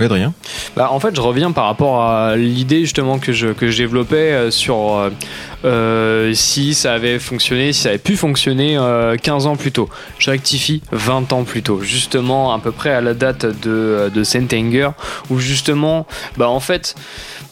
[0.00, 0.32] Adrien
[0.76, 4.50] Bah, en fait, je reviens par rapport à l'idée justement que je, que développais euh,
[4.50, 5.10] sur euh,
[5.64, 9.88] euh, si ça avait fonctionné, si ça avait pu fonctionner euh, 15 ans plus tôt.
[10.18, 14.24] Je rectifie 20 ans plus tôt, justement à peu près à la date de, de
[14.24, 14.90] Saint Anger,
[15.30, 16.94] où justement, bah en fait,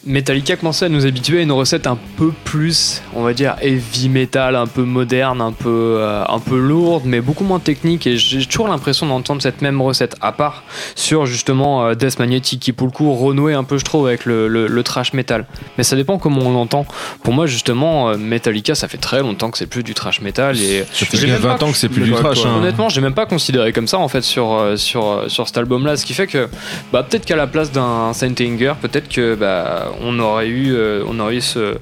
[0.05, 4.09] Metallica commençait à nous habituer à une recette un peu plus, on va dire, heavy
[4.09, 8.07] metal, un peu moderne, un peu, euh, un peu lourde, mais beaucoup moins technique.
[8.07, 10.63] Et j'ai toujours l'impression d'entendre cette même recette, à part
[10.95, 14.25] sur justement euh, Death Magnetic, qui pour le coup renouait un peu, je trouve, avec
[14.25, 15.45] le, le- le trash metal.
[15.77, 16.87] Mais ça dépend comment on l'entend.
[17.23, 20.57] Pour moi, justement, euh, Metallica, ça fait très longtemps que c'est plus du trash metal.
[20.59, 22.41] Et Ça fait j'ai bien même pas 20 ans que c'est plus du trash.
[22.41, 22.49] quoi.
[22.49, 22.57] hein.
[22.57, 26.05] Honnêtement, j'ai même pas considéré comme ça en fait sur sur sur cet album-là, ce
[26.05, 26.49] qui fait que
[26.91, 31.03] bah peut-être qu'à la place d'un Saint Anger, peut-être que bah on aurait eu euh,
[31.07, 31.75] on aurait eu ce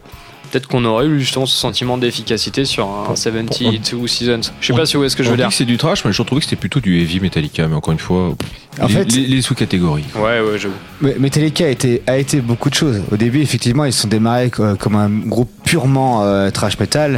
[0.51, 4.41] peut-être qu'on aurait eu justement ce sentiment d'efficacité sur un 72 Seasons.
[4.59, 5.49] Je sais pas si vous voyez ce que je veux dit dire.
[5.49, 7.67] que c'est du trash, mais je trouvais que c'était plutôt du heavy Metallica.
[7.67, 8.33] Mais encore une fois,
[8.81, 10.05] En les, fait- les- les sous-catégories.
[10.15, 10.73] Ouais, ouais, j'avoue.
[11.01, 12.99] Mais Metallica a été, a été beaucoup de choses.
[13.11, 17.11] Au début, effectivement, ils se sont démarrés euh, comme un groupe purement euh, trash metal.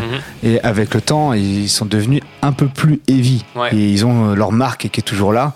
[0.44, 0.52] Mhm.
[0.52, 3.46] Et avec le temps, ils sont devenus un peu plus heavy.
[3.56, 3.74] Ouais.
[3.74, 5.54] Et ils ont euh, leur marque qui est toujours là.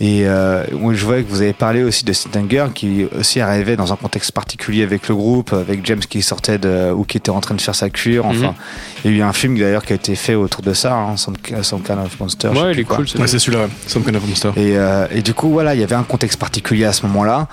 [0.00, 3.74] Et euh, moi, je vois que vous avez parlé aussi de Stinger qui aussi arrivait
[3.74, 7.30] dans un contexte particulier avec le groupe, avec James qui sortait de, ou qui était
[7.30, 8.24] en train de faire sa cure.
[8.26, 8.54] Enfin, Mhm.
[9.04, 11.16] il y a eu un film d'ailleurs qui a été fait autour de ça, hein,
[11.16, 12.48] Some, Some Kind of Monster.
[12.50, 12.98] Ouais, il est quoi.
[12.98, 13.06] cool.
[13.20, 13.70] Ouais, c'est celui-là, ouais.
[13.88, 14.50] Some Kind of Monster.
[14.56, 17.48] Et, euh, et du coup, voilà, il y avait un contexte particulier à ce moment-là.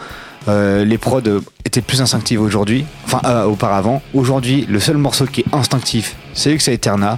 [0.47, 1.21] Euh, les prods
[1.65, 4.03] étaient plus instinctives aujourd'hui, enfin euh, auparavant.
[4.13, 7.17] Aujourd'hui, le seul morceau qui est instinctif, c'est Lux Eterna.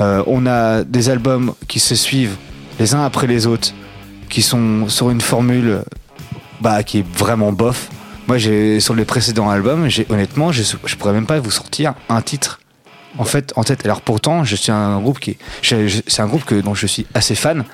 [0.00, 2.34] Euh, on a des albums qui se suivent
[2.80, 3.72] les uns après les autres,
[4.34, 5.82] qui sont sur une formule
[6.60, 7.88] bah, qui est vraiment bof.
[8.26, 11.94] Moi, j'ai sur les précédents albums, j'ai honnêtement, je, je pourrais même pas vous sortir
[12.08, 12.58] un titre
[13.16, 13.84] en fait en tête.
[13.84, 17.36] Alors pourtant, je suis un groupe qui, c'est un groupe que dont je suis assez
[17.36, 17.64] fan,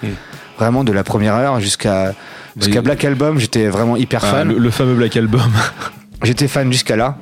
[0.59, 2.13] vraiment de la première heure jusqu'à
[2.59, 2.85] jusqu'à Oui.
[2.85, 3.39] Black Album.
[3.39, 4.49] J'étais vraiment hyper Ah, fan.
[4.49, 5.51] le, le fameux Black Album.
[6.25, 7.17] J'étais fan jusqu'à là.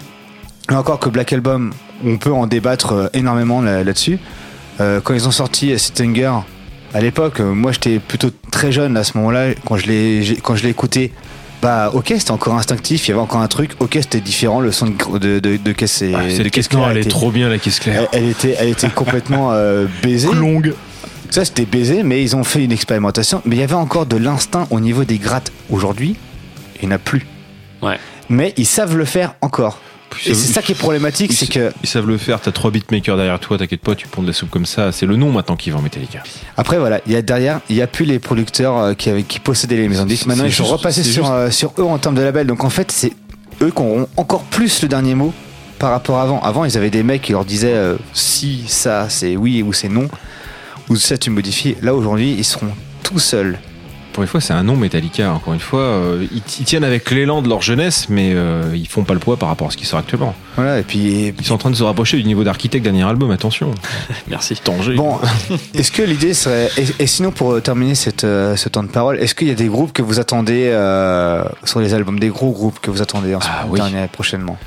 [0.70, 1.72] Et encore que Black Album,
[2.04, 4.18] on peut en débattre euh, énormément là- là-dessus.
[4.80, 6.32] Euh, quand ils ont sorti Sittinger,
[6.94, 10.36] à l'époque, euh, moi j'étais plutôt très jeune à ce moment-là, quand je l'ai j'ai-
[10.36, 11.12] quand je l'ai écouté.
[11.60, 13.72] Bah ok, c'était encore instinctif, il y avait encore un truc.
[13.80, 16.02] Ok, c'était différent, le son de, de, de, de caisse.
[16.02, 18.06] et- Ah, c'est de caisse claire elle est était- trop bien, la caisse claire.
[18.12, 20.32] Elle, elle était, elle était complètement euh, baisée.
[20.32, 20.74] Longue.
[21.30, 23.42] Ça, c'était baisé, mais ils ont fait une expérimentation.
[23.44, 25.50] Mais il y avait encore de l'instinct au niveau des grattes.
[25.68, 26.14] Aujourd'hui,
[26.80, 27.26] il n'y en a plus.
[27.82, 27.98] Ouais.
[28.28, 29.80] Mais ils savent le faire encore.
[30.26, 31.72] Et c'est ça qui est problématique, c'est que.
[31.82, 34.32] Ils savent le faire, t'as trois beatmakers derrière toi, t'inquiète pas, tu ponds de la
[34.32, 34.90] soupe comme ça.
[34.92, 36.22] C'est le nom maintenant qui vend Metallica.
[36.56, 39.22] Après, voilà, il y a derrière, il n'y a plus les producteurs euh, qui, avaient-
[39.22, 40.26] qui possédaient les maisons de disques.
[40.26, 42.46] Maintenant, ils sont repassés c'est sur, juste- euh, sur eux en termes de label.
[42.46, 43.12] Donc, en fait, c'est
[43.62, 45.32] eux qui auront encore plus le dernier mot
[45.78, 46.40] par rapport à avant.
[46.42, 49.88] Avant, ils avaient des mecs qui leur disaient euh, si ça, c'est oui ou c'est
[49.88, 50.08] non.
[50.88, 51.76] Ou ça, tu modifies.
[51.82, 52.70] Là, aujourd'hui, ils seront
[53.02, 53.58] tout seuls.
[54.18, 55.32] Pour une fois, c'est un nom Metallica.
[55.32, 58.88] Encore une fois, euh, ils, ils tiennent avec l'élan de leur jeunesse, mais euh, ils
[58.88, 60.34] font pas le poids par rapport à ce qui sort actuellement.
[60.56, 61.32] Voilà, et puis.
[61.38, 63.70] Ils sont en train de se rapprocher du niveau d'architecte dernier album, attention.
[64.28, 64.56] Merci.
[64.56, 64.96] Tanger.
[64.96, 65.20] Bon,
[65.72, 66.68] est-ce que l'idée serait.
[66.76, 69.52] Et, et sinon, pour euh, terminer cette, euh, ce temps de parole, est-ce qu'il y
[69.52, 73.02] a des groupes que vous attendez euh, sur les albums, des gros groupes que vous
[73.02, 73.78] attendez en ce Ah oui.
[73.78, 74.58] dernier prochainement?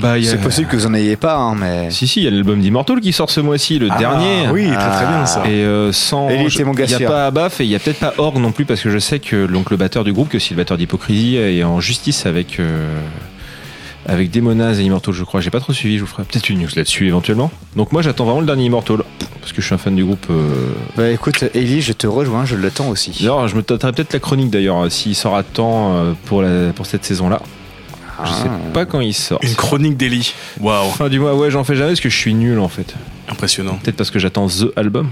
[0.00, 1.90] Bah, C'est possible que vous en ayez pas, hein, mais.
[1.90, 4.48] Si, si, il y a l'album d'Immortal qui sort ce mois-ci, le Ah, dernier.
[4.52, 5.42] oui, très, très bien, ça.
[5.46, 6.28] Et euh, sans.
[6.30, 8.80] Il n'y a pas Abaf et il n'y a peut-être pas Org non plus parce
[8.80, 11.62] que je sais que donc, le batteur du groupe, que c'est le batteur d'Hypocrisie, est
[11.64, 12.58] en justice avec.
[12.60, 12.98] euh,
[14.06, 15.40] avec Demonaz et Immortal, je crois.
[15.40, 17.50] J'ai pas trop suivi, je vous ferai peut-être une news là-dessus éventuellement.
[17.74, 18.98] Donc moi j'attends vraiment le dernier Immortal
[19.40, 20.26] parce que je suis un fan du groupe.
[20.28, 23.12] euh, Bah écoute, Ellie, je te rejoins, je l'attends aussi.
[23.20, 26.74] D'ailleurs, je me tâterai peut-être la chronique d'ailleurs, s'il sort à temps euh, pour, la,
[26.74, 27.40] pour cette saison-là.
[28.24, 29.40] Je sais pas quand il sort.
[29.42, 30.34] Une chronique d'Eli.
[30.60, 30.90] Waouh.
[30.90, 32.94] Fin du mois, ouais, j'en fais jamais parce que je suis nul en fait.
[33.28, 33.76] Impressionnant.
[33.82, 35.10] Peut-être parce que j'attends The Album.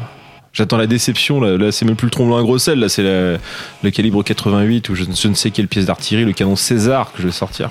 [0.53, 3.03] J'attends la déception, là, là c'est même plus le tromblon à gros sel, là c'est
[3.03, 7.11] le calibre 88 ou je, ne- je ne sais quelle pièce d'artillerie, le canon César
[7.12, 7.70] que je vais sortir.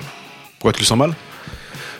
[0.58, 1.12] Pourquoi tu le sens mal?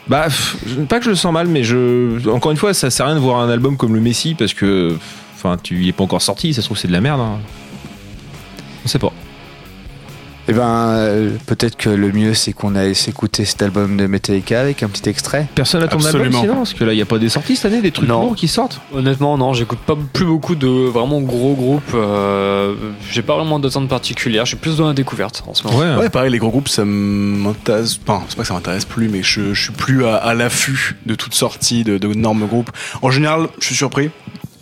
[0.08, 0.56] Bah, pff,
[0.88, 2.28] pas que je le sens mal, mais je.
[2.28, 4.52] Encore une fois, ça sert à rien de voir un album comme le Messi parce
[4.54, 4.96] que.
[5.36, 7.20] Enfin, tu y es pas encore sorti, ça se trouve c'est de la merde.
[7.20, 7.38] hein.
[8.84, 9.12] On sait pas.
[10.48, 14.60] Eh ben, euh, peut-être que le mieux, c'est qu'on aille s'écouter cet album de Metallica
[14.60, 15.46] avec un petit extrait.
[15.54, 17.72] Personne n'a ton album sinon Parce que là, il n'y a pas des sorties cette
[17.72, 18.22] année, des trucs Non.
[18.22, 21.92] lourds qui sortent Honnêtement, non, j'écoute pas plus beaucoup de vraiment gros groupes.
[21.94, 22.74] euh,
[23.10, 24.44] J'ai pas vraiment d'attente particulière.
[24.44, 25.78] Je suis plus dans la découverte en ce moment.
[25.98, 28.00] Ouais, pareil, les gros groupes, ça m'intéresse.
[28.06, 30.96] Enfin, c'est pas que ça m'intéresse plus, mais je, je suis plus à, à l'affût
[31.06, 32.70] de toutes sorties de, de normes groupes.
[33.02, 34.10] En général, je suis surpris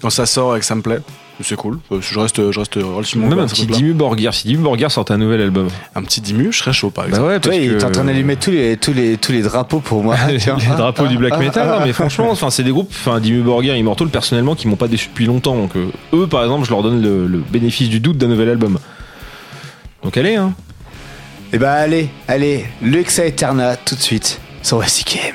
[0.02, 1.01] quand ça sort et que ça me plaît.
[1.43, 1.79] C'est cool.
[1.91, 3.67] Euh, Je reste, je reste relativement Même un petit.
[3.67, 4.35] Dimmu Borgir.
[4.35, 5.69] Si Dimmu Borgir sort un nouvel album.
[5.95, 7.27] Un petit Dimmu, je serais chaud par Bah exemple.
[7.29, 9.43] ouais, Toi, parce il est que- en train d'allumer tous les, tous, les, tous les
[9.43, 10.17] drapeaux pour moi.
[10.29, 10.39] les
[10.77, 14.09] drapeaux du black metal, non, mais franchement, enfin, c'est des groupes, enfin, Dimmu Borgir, Immortal,
[14.09, 15.55] personnellement, qui m'ont pas déçu depuis longtemps.
[15.57, 18.49] Donc, euh, eux, par exemple, je leur donne le, le bénéfice du doute d'un nouvel
[18.51, 18.79] album.
[20.03, 20.53] Donc, allez, hein.
[21.53, 25.35] Eh ben, allez, allez, le Exa Eterna tout de suite sur WCKM.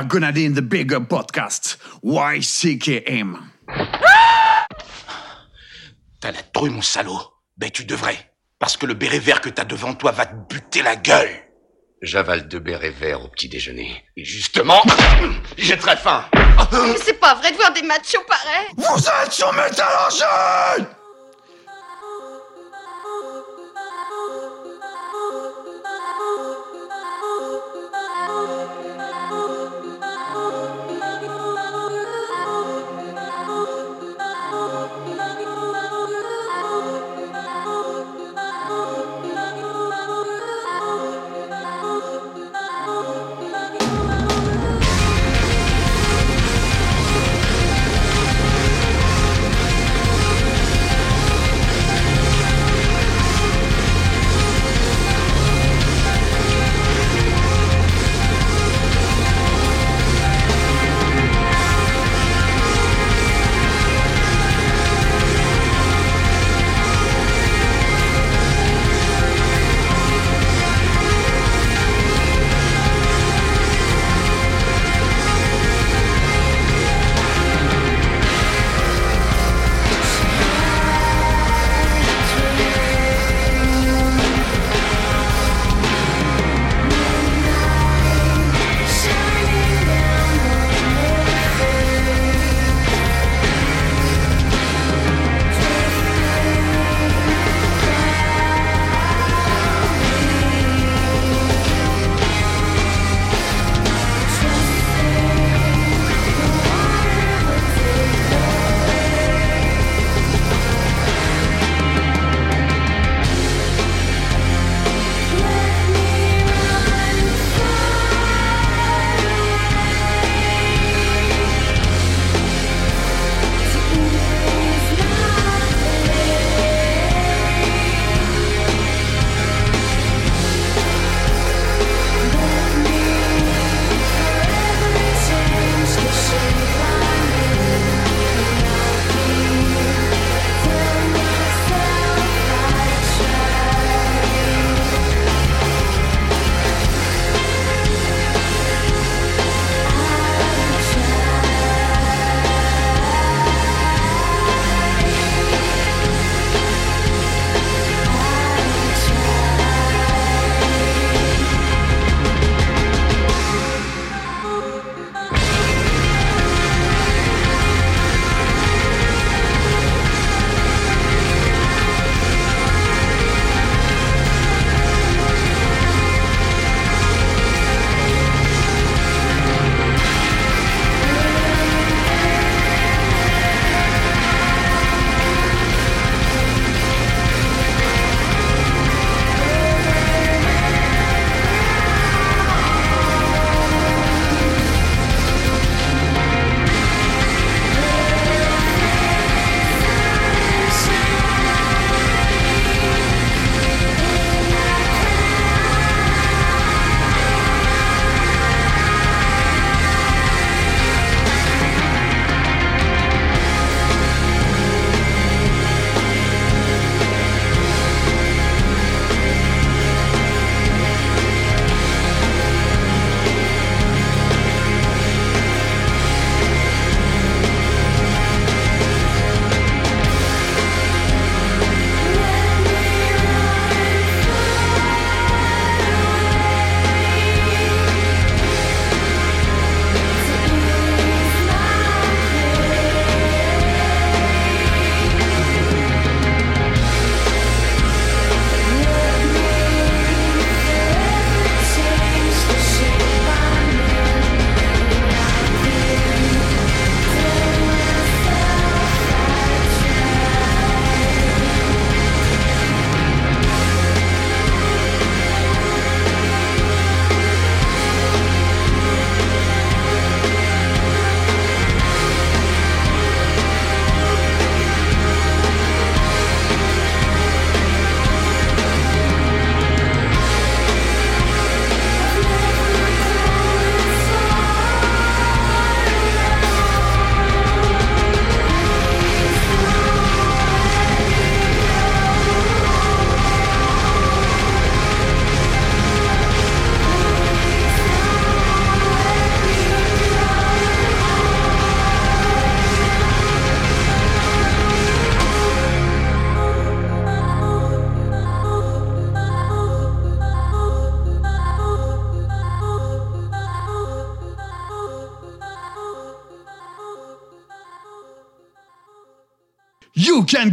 [0.00, 3.36] Are gonna be in the bigger podcast, YCKM.
[6.20, 7.20] T'as la trouille, mon salaud.
[7.58, 8.32] Ben, tu devrais.
[8.58, 11.28] Parce que le béret vert que t'as devant toi va te buter la gueule.
[12.00, 14.02] J'avale deux bérets verts au petit déjeuner.
[14.16, 14.82] Et justement,
[15.58, 16.24] j'ai très faim.
[16.34, 20.96] Mais c'est pas vrai de voir des machos pareils Vous êtes sur Metal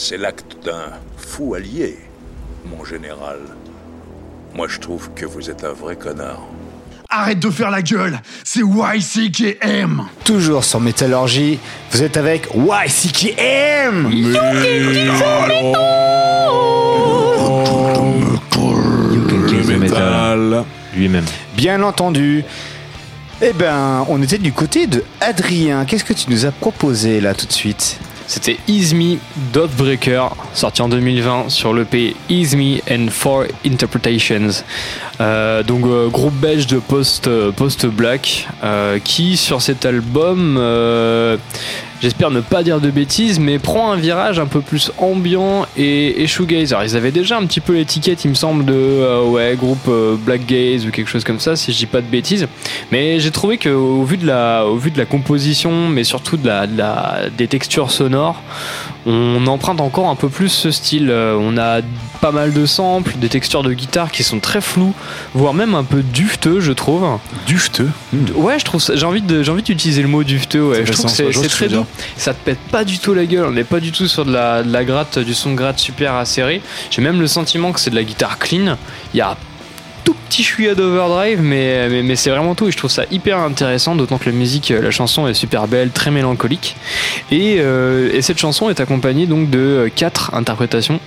[0.00, 1.98] C'est l'acte d'un fou allié,
[2.64, 3.40] mon général.
[4.54, 6.46] Moi, je trouve que vous êtes un vrai connard.
[7.08, 10.04] Arrête de faire la gueule, c'est YCKM.
[10.24, 11.58] Toujours sur Métallurgie,
[11.90, 14.08] vous êtes avec YCKM
[19.80, 20.64] métal.
[20.94, 21.24] Lui-même.
[21.56, 22.44] Bien entendu.
[23.42, 25.84] Eh ben, on était du côté de Adrien.
[25.86, 27.98] Qu'est-ce que tu nous as proposé là tout de suite?
[28.28, 29.16] C'était Ease Me
[29.54, 32.14] Dotbreaker, sorti en 2020 sur l'EP
[32.54, 34.62] Me and Four Interpretations.
[35.22, 36.78] Euh, donc euh, groupe belge de
[38.62, 40.58] euh, qui sur cet album
[42.00, 46.22] j'espère ne pas dire de bêtises mais prend un virage un peu plus ambiant et,
[46.22, 49.22] et shoegaze alors ils avaient déjà un petit peu l'étiquette il me semble de euh,
[49.24, 52.06] ouais groupe euh, black gaze ou quelque chose comme ça si je dis pas de
[52.06, 52.46] bêtises.
[52.92, 56.36] Mais j'ai trouvé que au vu de la au vu de la composition mais surtout
[56.36, 58.42] de la, de la- des textures sonores
[59.10, 61.08] on emprunte encore un peu plus ce style.
[61.10, 61.80] Euh, On a
[62.20, 64.92] pas mal de samples, des textures de guitare qui sont très floues,
[65.34, 67.06] voire même un peu dufteux, je trouve.
[67.46, 67.88] Dufteux
[68.34, 68.82] Ouais, je trouve.
[68.92, 70.62] J'ai envie de, j'ai envie d'utiliser le mot dufteux.
[70.62, 71.86] Ouais, je trouve que c'est ce très doux.
[72.16, 73.46] Ça te pète pas du tout la gueule.
[73.46, 75.78] On n'est pas du tout sur de la, de la gratte, du son de gratte
[75.78, 76.60] super acéré.
[76.90, 78.76] J'ai même le sentiment que c'est de la guitare clean.
[79.14, 79.36] Il y a
[80.08, 82.66] tout petit chouïa d'overdrive, mais, mais, mais c'est vraiment tout.
[82.66, 85.68] Et je trouve ça hyper intéressant, d'autant que la musique, euh, la chanson est super
[85.68, 86.76] belle, très mélancolique.
[87.30, 90.98] Et, euh, et cette chanson est accompagnée donc de euh, quatre interprétations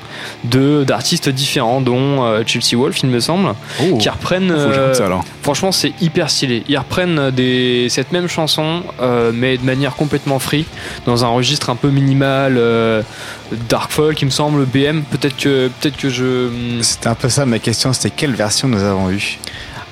[0.44, 3.56] de d'artistes différents, dont euh, Chelsea Wolf, il me semble,
[3.99, 4.49] qui reprennent.
[4.49, 5.26] Ça, euh, alors.
[5.41, 6.61] Franchement, c'est hyper stylé.
[6.68, 10.65] Ils reprennent des, cette même chanson, euh, mais de manière complètement free,
[11.07, 13.02] dans un registre un peu minimal, euh,
[13.69, 15.03] dark folk, il me semble, BM.
[15.03, 16.80] Peut-être que, peut-être que je.
[16.82, 19.38] C'était un peu ça ma question, c'était quelle version nous avons eue?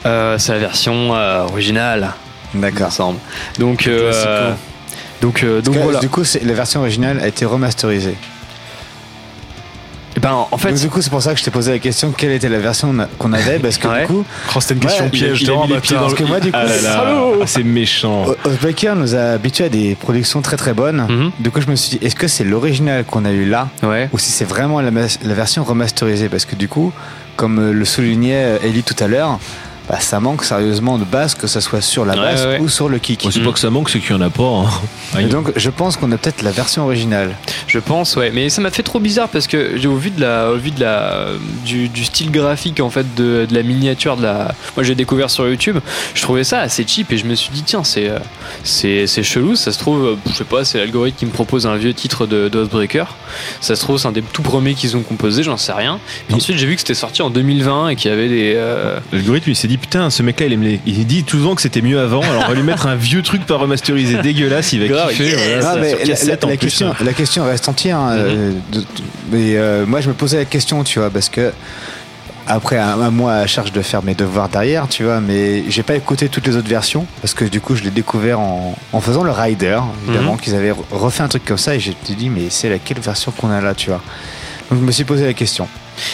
[0.05, 2.13] Euh, c'est la version euh, originale.
[2.53, 2.87] D'accord.
[2.87, 3.19] Ensemble.
[3.59, 4.53] Donc, euh,
[5.21, 5.99] donc, euh, donc Parce que, voilà.
[5.99, 8.15] Du coup, la version originale a été remasterisée.
[10.19, 11.79] Et ben, en fait, Donc, du coup, c'est pour ça que je t'ai posé la
[11.79, 14.01] question quelle était la version qu'on avait parce que Ouais.
[14.01, 15.43] du coup, Oh, c'était une question Ouais, piège.
[15.43, 18.25] dans Parce que moi, du coup, Ah salaud ah, c'est méchant.
[18.43, 21.05] Osbaker nous a habitués à des productions très très bonnes.
[21.09, 21.31] Mhm.
[21.39, 24.09] Du coup, je me suis dit, est-ce que c'est l'original qu'on a eu là Ouais.
[24.11, 26.27] ou si c'est vraiment la, la version remasterisée?
[26.27, 26.91] Parce que du coup,
[27.37, 29.39] comme euh, le soulignait euh, Ellie tout à l'heure,
[29.89, 32.59] bah, ça manque sérieusement de base, que ce soit sur la Ouais, basse ouais.
[32.59, 33.23] ou sur le kick.
[33.23, 34.43] Bon, c'est pas que ça manque, c'est qu'il y en a pas.
[34.43, 35.19] hein.
[35.19, 37.35] Et donc, je pense qu'on a peut-être la version originale.
[37.67, 38.31] Je pense, ouais.
[38.33, 40.79] Mais ça m'a fait trop bizarre parce que au vu de la, au vu de
[40.79, 41.27] la,
[41.65, 44.53] du, du style graphique en fait de, de la miniature de la.
[44.75, 45.79] Moi, j'ai découvert sur YouTube.
[46.13, 48.11] Je trouvais ça assez cheap et je me suis dit tiens, c'est,
[48.63, 49.55] c'est, c'est chelou.
[49.55, 52.49] Ça se trouve, je sais pas, c'est l'algorithme qui me propose un vieux titre de
[52.49, 53.15] Dustbreaker.
[53.61, 55.41] Ça se trouve, c'est un des tout premiers qu'ils ont composé.
[55.43, 55.99] J'en sais rien.
[56.27, 58.53] Puis ensuite, j'ai vu que c'était sorti en 2020 et qu'il y avait des.
[58.55, 61.37] euh, L'algorithme il s'est dit putain ce mec là il, aime les- il dit tout
[61.37, 63.55] le temps que c'était mieux avant alors on va lui mettre un vieux truc pas
[63.57, 65.61] remasterisé dégueulasse il va Grave, kiffer yes.
[65.61, 65.75] voilà, Ah,
[66.47, 67.97] la, question, la question reste entière.
[67.97, 68.85] hein, euh, de- de-
[69.31, 71.51] mais euh, moi, je me posais la question, tu vois, parce que
[72.47, 75.83] après un, un mois à charge de faire mes devoirs derrière, tu vois, mais j'ai
[75.83, 79.01] pas écouté toutes les autres versions parce que du coup, je l'ai découvert en, en
[79.01, 80.39] faisant le Rider, évidemment, Mhm.
[80.39, 83.31] qu'ils avaient re- refait un truc comme ça et j'ai dit, mais c'est laquelle version
[83.31, 84.01] qu'on a là, tu vois?
[84.71, 85.67] Donc, je me suis posé la question.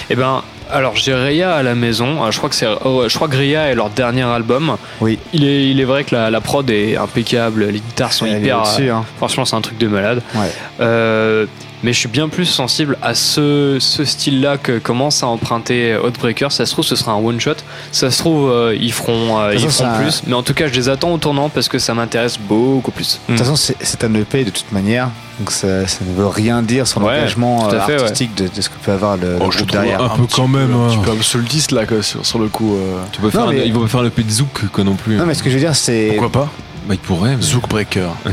[0.09, 2.23] Eh ben, alors j'ai Raya à la maison.
[2.23, 4.77] Euh, Je crois que c'est, oh, je crois que Raya est leur dernier album.
[5.01, 5.19] Oui.
[5.33, 7.65] Il est, il est vrai que la, la prod est impeccable.
[7.65, 8.63] Les guitares sont Elle hyper.
[8.79, 9.05] euh, hein.
[9.17, 10.21] Franchement, c'est un truc de malade.
[10.35, 10.51] Ouais.
[10.81, 11.45] Euh,
[11.85, 16.51] mais je suis bien plus sensible à ce, ce style-là que commence à emprunter Outbreaker.
[16.51, 17.51] Ça se trouve, ce sera un one shot.
[17.91, 20.23] Ça se trouve, euh, ils feront, euh, ils façon, feront ça- plus.
[20.25, 23.19] Mais en tout cas, je les attends au tournant parce que ça m'intéresse beaucoup plus.
[23.29, 25.09] De toute façon, c'est un EP de toute manière,
[25.39, 27.93] donc ça, ça ne veut rien dire sur l'engagement euh, ouais.
[28.01, 30.01] artistique de, de ce que peut avoir le, le Oh, je groupe trouve derrière.
[30.01, 30.73] un, peu quand même.
[30.73, 32.75] un Un petit petit peu absolutiste là, quoi, sur, sur le coup.
[32.75, 32.97] euh.
[33.11, 35.25] tu peux faire Non, un- ils vont faire le de zouk quoi non plus Non,
[35.27, 36.07] mais ce que je veux dire, c'est.
[36.17, 36.49] Pourquoi pas?
[36.87, 38.09] Bah ils pourraient mais- Zouk Breaker.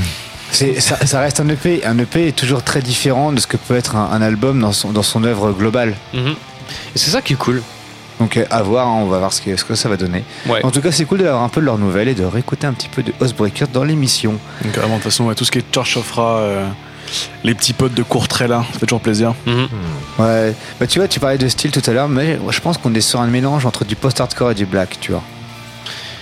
[0.52, 1.84] C'est, ça, ça reste un EP.
[1.84, 4.72] Un EP est toujours très différent de ce que peut être un, un album dans
[4.72, 5.96] son, dans son œuvre globale.
[6.14, 6.34] Mhm.
[6.94, 7.62] Et c'est ça qui est cool.
[8.20, 10.22] Donc euh, à voir, hein, on va voir ce que, ce que ça va donner.
[10.46, 10.64] Ouais.
[10.64, 12.72] En tout cas, c'est cool d'avoir un peu de leurs nouvelles et de réécouter un
[12.72, 14.38] petit peu de Housebreaker dans l'émission.
[14.62, 16.68] Donc, vraiment, de toute façon, ouais, tout ce qui est Church of Ra, euh,
[17.44, 19.34] les petits potes de Courtrai là, ça fait toujours plaisir.
[19.46, 19.68] Mhm.
[20.18, 20.54] Ouais.
[20.78, 23.00] Bah tu vois, tu parlais de style tout à l'heure, mais je pense qu'on est
[23.00, 25.22] sur un mélange entre du post-hardcore et du black, tu vois.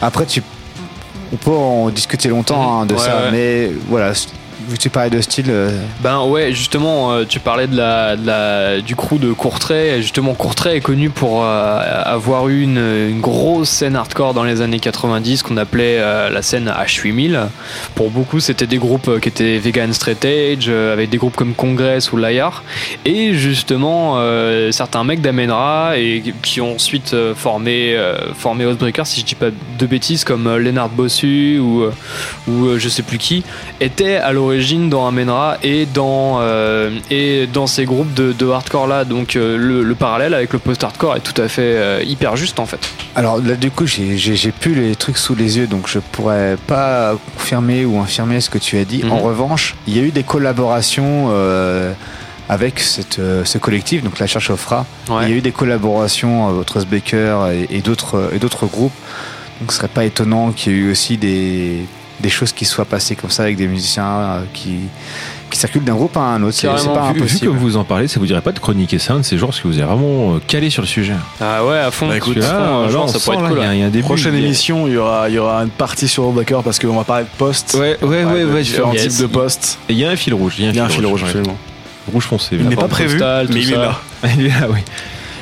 [0.01, 0.43] Après, tu,
[1.33, 3.31] on peut en discuter longtemps hein, de Ouais, ça, ouais.
[3.33, 4.13] mais voilà.
[4.79, 5.47] Tu parlais de style.
[5.49, 5.71] euh,
[6.01, 10.03] Ben ouais, justement, euh, tu parlais de la, du crew de Courtrai.
[10.03, 14.81] Justement, Courtrai est connu pour euh, avoir eu une, grosse scène hardcore dans les années
[14.81, 17.49] 90 qu'on appelait la scène H8000.
[17.95, 22.13] Pour beaucoup, c'était des groupes qui étaient Vegan Straight Edge, avec des groupes comme Congress
[22.13, 22.63] ou Layar.
[23.05, 24.19] Et justement,
[24.71, 27.97] certains mecs d'Amenra et qui ont ensuite formé,
[28.37, 31.85] formé Oathbreaker, si je dis pas de bêtises, comme Lennart Bossu ou,
[32.49, 33.45] ou je sais plus qui,
[33.81, 38.87] étaient à l'origine dans Amenra et dans, euh, et dans ces groupes de, de hardcore
[38.87, 39.05] là.
[39.05, 42.59] Donc euh, le, le parallèle avec le post-hardcore est tout à fait euh, hyper juste
[42.61, 42.79] en fait.
[43.17, 47.15] Alors là, du coup, j'ai- plus les trucs sous les yeux, donc je pourrais pas
[47.37, 49.03] confirmer ou infirmer ce que tu as dit.
[49.05, 49.13] Mhm.
[49.13, 51.31] En revanche, il y a eu des collaborations
[52.49, 54.85] avec cette, ce collectif, donc la Cherche Offra.
[55.09, 55.23] Ouais.
[55.25, 57.37] Il y a eu des collaborations entre Baker
[57.71, 58.93] et, et d'autres groupes.
[59.61, 61.85] Donc ce serait pas étonnant qu'il y ait eu aussi des,
[62.21, 64.77] des choses qui soient passées comme ça avec des musiciens euh, qui,
[65.51, 66.55] qui circulent d'un groupe à un autre.
[66.57, 67.47] C'est c'est pas Vu, vu impossible.
[67.47, 69.49] comme vous en parlez, ça vous dirait pas de chroniquer ça un de ces jours
[69.49, 71.15] parce que vous êtes vraiment euh, calé sur le sujet.
[71.41, 72.09] Ah ouais, à fond.
[72.09, 73.91] Bah, écoute, là, on ça pourrait être cool, il y a- il y a un
[73.91, 74.05] début.
[74.05, 76.63] Prochaine il y a- émission, il y aura, il y aura une partie sur Oathbreaker
[76.63, 77.77] parce qu'on va parler de postes.
[77.79, 78.63] Ouais, ouais, ouais, ouais.
[78.63, 79.09] Différents yes.
[79.09, 79.79] types de postes.
[79.89, 80.55] Et il y a un fil rouge.
[80.59, 81.57] Il y a un, fil rouge, absolument.
[82.13, 82.57] Rouge foncé.
[82.59, 83.99] Il n'est pas prévu, postale, mais il est là.
[84.37, 84.81] Il est là, oui.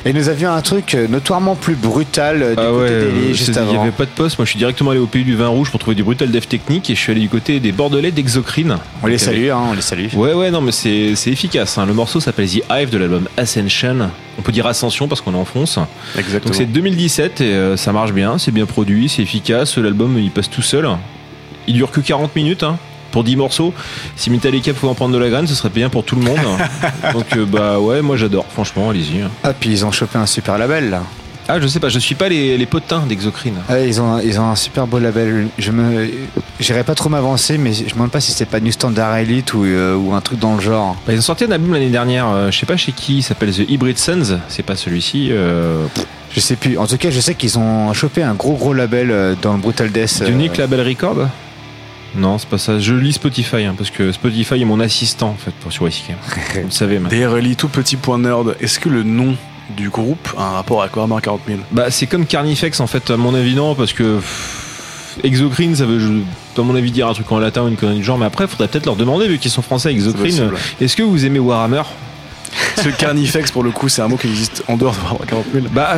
[0.05, 3.27] Et nous avions un truc euh, notoirement plus brutal euh, du Ah côté ouais, euh,
[3.33, 3.81] juste c'est- il n'y avant.
[3.81, 4.37] avait pas de poste.
[4.39, 6.45] Moi, je suis directement allé au pays du vin rouge pour trouver du brutal dev
[6.45, 8.77] technique et je suis allé du côté des Bordelais d'Exocrine.
[9.03, 10.07] On les salue, hein, on les salue.
[10.13, 11.77] Ouais, ouais, non, mais c'est c'est efficace.
[11.77, 11.85] hein.
[11.85, 14.09] Le morceau s'appelle The Hive de l'album Ascension.
[14.37, 15.77] On peut dire Ascension parce qu'on enfonce.
[16.17, 16.45] Exactement.
[16.51, 19.77] Donc c'est 2017 et euh, ça marche bien, c'est bien produit, c'est efficace.
[19.77, 20.87] L'album il passe tout seul.
[21.67, 22.77] Il dure que 40 minutes hein,
[23.11, 23.73] pour 10 morceaux.
[24.15, 26.39] Si Metallica pouvait en prendre de la graine, ce serait bien pour tout le monde.
[27.13, 29.21] Donc euh, bah ouais, moi j'adore, franchement, allez-y.
[29.21, 29.29] hein.
[29.43, 31.03] Ah, puis ils ont chopé un super label là.
[31.51, 33.55] Ah, je sais pas, je suis pas les, les potins d'Exocrine.
[33.67, 35.47] Ah, ils, ont, ils ont un super beau label.
[35.57, 36.07] Je me,
[36.59, 39.55] j'irai pas trop m'avancer, mais je me demande pas si c'est pas New Standard Elite
[39.55, 40.95] ou, euh, ou un truc dans le genre.
[41.07, 43.21] Bah, ils ont sorti un album l'année dernière, euh, je sais pas chez qui, il
[43.23, 44.37] s'appelle The Hybrid Sons.
[44.47, 45.29] C'est pas celui-ci.
[45.31, 45.87] euh,
[46.35, 46.77] Je sais plus.
[46.77, 49.91] En tout cas, je sais qu'ils ont chopé un gros gros label dans le Brutal
[49.91, 50.19] Death.
[50.21, 51.29] euh, Unique Label Record
[52.15, 52.79] Non, c'est pas ça.
[52.79, 56.15] Je lis Spotify hein, parce que Spotify est mon assistant en fait pour sur Whiskey.
[56.61, 57.09] Vous le savez maintenant.
[57.17, 59.35] D'ailleurs, tout petit point nerd, est-ce que le nom
[59.77, 63.11] du groupe a un rapport avec Warhammer 40 000 Bah, c'est comme Carnifex en fait,
[63.11, 67.07] à mon avis, non, parce que pff, Exocrine, ça veut, je- à mon avis, dire
[67.07, 69.27] un truc en latin ou une connerie du genre, mais après, faudrait peut-être leur demander,
[69.27, 70.49] vu qu'ils sont français, Exocrine,
[70.81, 71.83] est-ce que vous aimez Warhammer?
[72.75, 75.25] Parce que Carnifex, pour le coup, c'est un mot qui existe en dehors de Warhammer
[75.27, 75.65] 40 000.
[75.71, 75.95] Bah,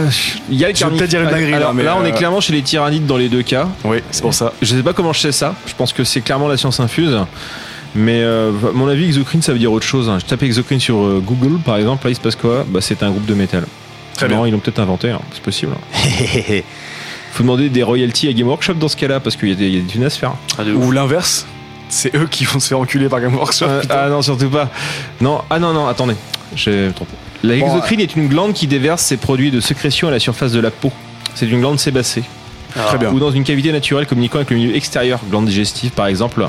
[0.49, 2.05] il y a le Je vais peut-être dire une dinguerie, Alors, là, mais, là, on
[2.05, 3.67] est euh, clairement chez les tyrannides dans les deux cas.
[3.83, 4.53] Oui, c'est pour ça.
[4.61, 7.17] Je sais pas comment je sais ça, je pense que c'est clairement la science infuse.
[7.93, 10.09] Mais euh, à mon avis, Exocrine, ça veut dire autre chose.
[10.09, 10.17] hein.
[10.19, 12.65] Je tape Exocrine sur euh, Google, par exemple, là, il se passe quoi?
[12.67, 13.65] Bah, c'est un groupe de métal.
[14.15, 14.47] Très non, bien.
[14.47, 15.73] ils l'ont peut-être inventé, hein, c'est possible.
[17.33, 19.67] Faut demander des royalties à Game Workshop dans ce cas-là, parce qu'il y, a des-
[19.67, 20.33] il y a des thunes à se faire.
[20.75, 21.45] Ou l'inverse,
[21.89, 23.65] c'est eux qui vont se faire enculer par Game Workshop.
[23.67, 23.95] Euh, putain.
[24.05, 24.69] ah non, surtout pas.
[25.21, 26.15] Non, ah non, non, attendez.
[26.55, 27.11] J'ai trompé.
[27.43, 30.51] La Bon, exocrine est une glande qui déverse ses produits de sécrétion à la surface
[30.51, 30.91] de la peau.
[31.33, 32.23] C'est une glande sébacée.
[32.73, 33.11] Très bien.
[33.11, 36.47] Ou dans une cavité naturelle communiquant avec le milieu extérieur, glande digestive par exemple.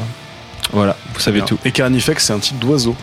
[0.73, 1.59] Voilà, vous savez tout.
[1.65, 2.95] Et Carnifex, c'est un type d'oiseau.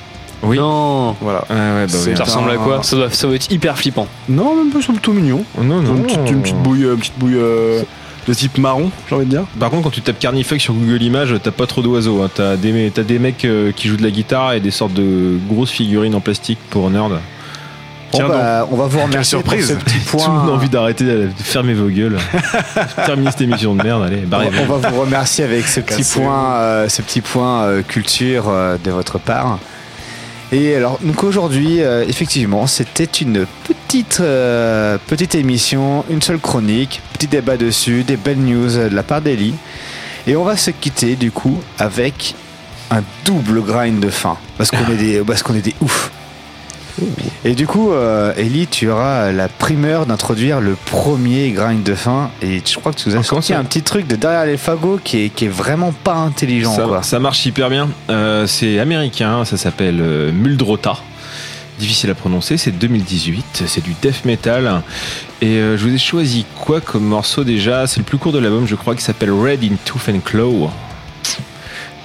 [0.42, 0.58] Oui.
[0.58, 1.16] Non.
[1.20, 1.44] Voilà.
[1.50, 2.16] Ah ouais, bah oui.
[2.16, 4.08] Ça ressemble à quoi ça doit, ça doit être hyper flippant.
[4.30, 5.44] Non, même pas, c'est plutôt mignon.
[5.58, 5.98] Non, non.
[5.98, 7.82] Une petite, une petite bouille, euh, une petite bouille euh,
[8.30, 9.44] de type marron, j'ai envie de dire.
[9.60, 12.22] Par contre, quand tu tapes Carnifex sur Google Images, t'as pas trop d'oiseaux.
[12.22, 12.30] hein.
[12.34, 15.38] T'as des, t'as des mecs euh, qui jouent de la guitare et des sortes de
[15.50, 17.10] grosses figurines en plastique pour nerds.
[17.10, 17.18] Bon,
[18.12, 19.68] Tiens bah, on va vous remercier surprise.
[19.72, 20.54] pour ce petit Tout le monde a point.
[20.56, 22.18] envie d'arrêter de fermer vos gueules.
[23.06, 25.80] Terminez cette émission de merde, allez, On barrez va, on va vous remercier avec ce
[25.80, 29.60] petit point, euh, ce petit point euh, culture euh, de votre part.
[30.52, 37.02] Et alors, donc aujourd'hui, euh, effectivement, c'était une petite, euh, petite émission, une seule chronique,
[37.14, 39.54] petit débat dessus, des belles news euh, de la part d'Eli.
[40.26, 42.34] Et on va se quitter du coup avec
[42.90, 46.12] un double grind de fin, parce qu'on est des, parce qu'on est des ouf.
[47.46, 52.32] Et du coup, euh, Ellie, tu auras la primeur d'introduire le premier grind de fin.
[52.42, 54.58] Et je crois que tu nous as Encore sorti un petit truc de derrière les
[54.58, 56.76] fagots qui est, qui est vraiment pas intelligent.
[56.76, 57.04] ça, quoi.
[57.04, 57.90] ça marche hyper bien.
[58.10, 60.98] Euh, c'est américain, ça s'appelle euh, Muldrota.
[61.80, 64.82] Difficile à prononcer, c'est 2018, c'est du death metal.
[65.42, 67.88] Et je vous ai choisi quoi comme morceau déjà?
[67.88, 70.70] C'est le plus court de l'album, je crois, qui s'appelle Red in Tooth and Claw.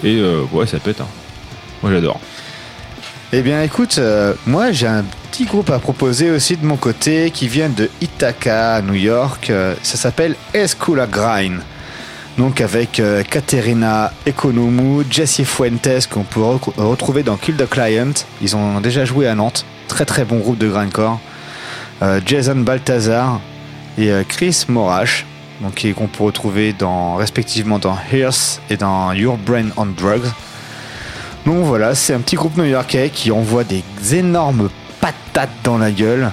[0.05, 0.23] Et
[0.53, 1.01] ouais, ça pète.
[1.01, 1.07] hein.
[1.83, 2.21] Moi j'adore.
[3.36, 7.32] Eh bien, écoute, euh, moi j'ai un petit groupe à proposer aussi de mon côté
[7.32, 9.51] qui vient de Ithaca, New York.
[9.51, 11.59] Euh, ça s'appelle Escula Grind.
[12.39, 16.44] Donc avec euh, Katerina Economou, Jesse Fuentes qu'on peut
[16.77, 18.12] retrouver dans Kill the Client.
[18.40, 19.66] Ils ont déjà joué à Nantes.
[19.89, 21.19] Très très bon groupe de grindcore.
[22.24, 23.40] Jason Balthazar
[23.98, 25.27] et Chris Morash.
[25.61, 30.31] Donc qu'on peut retrouver dans respectivement dans Hearth et dans Your Brain on Drugs.
[31.47, 33.83] Donc voilà, c'est un petit groupe new-yorkais qui envoie des
[34.15, 36.33] énormes patates dans la gueule.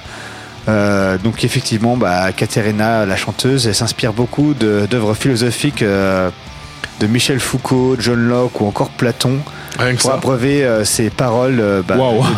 [0.68, 6.30] Euh, donc effectivement, bah, Katerina, la chanteuse, elle s'inspire beaucoup de- d'œuvres philosophiques euh,
[7.00, 9.38] de Michel Foucault, John Locke ou encore Platon.
[9.78, 11.96] Rien pour abreuver euh, ses paroles euh, bah,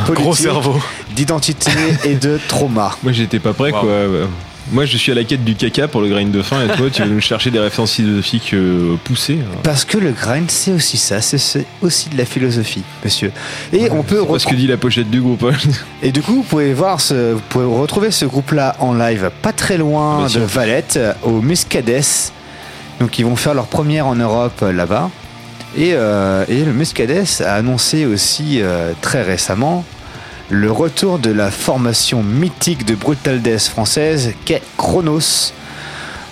[0.08, 0.80] de gros cerveau.
[1.14, 1.70] d'identité
[2.04, 2.96] et de trauma.
[3.02, 3.82] Moi j'étais pas prêt quoi.
[4.72, 6.88] Moi je suis à la quête du caca pour le grind de fin et toi
[6.90, 9.38] tu veux nous chercher des références philosophiques euh, poussées.
[9.62, 13.30] Parce que le grind, c'est aussi ça, c'est- aussi de la philosophie, monsieur.
[13.72, 15.44] Et on peut C'est ce que dit la pochette du groupe.
[15.44, 15.56] hein.
[16.02, 19.52] Et du coup, vous pouvez voir, ce, vous pouvez retrouver ce groupe-là en live, pas
[19.52, 20.46] très loin Bien de sûr.
[20.46, 22.32] Valette, au Muscadès.
[23.00, 25.10] Donc, ils vont faire leur première en Europe euh, là-bas.
[25.76, 29.84] Et, euh, et le Muscadès a annoncé aussi euh, très récemment
[30.50, 35.52] le retour de la formation mythique de Brutal Death française qu'est Chronos.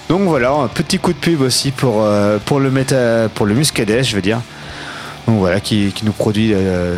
[0.09, 4.15] Donc voilà, un petit coup de pub aussi pour, euh, le, méta, pour le je
[4.15, 4.41] veux dire.
[5.27, 6.97] Donc voilà, qui, nous produit euh,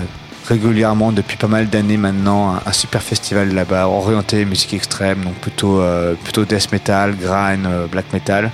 [0.49, 5.81] régulièrement depuis pas mal d'années maintenant un, super festival là-bas, orienté musique extrême, donc plutôt,
[5.81, 8.51] euh, plutôt death metal, grind, black metal.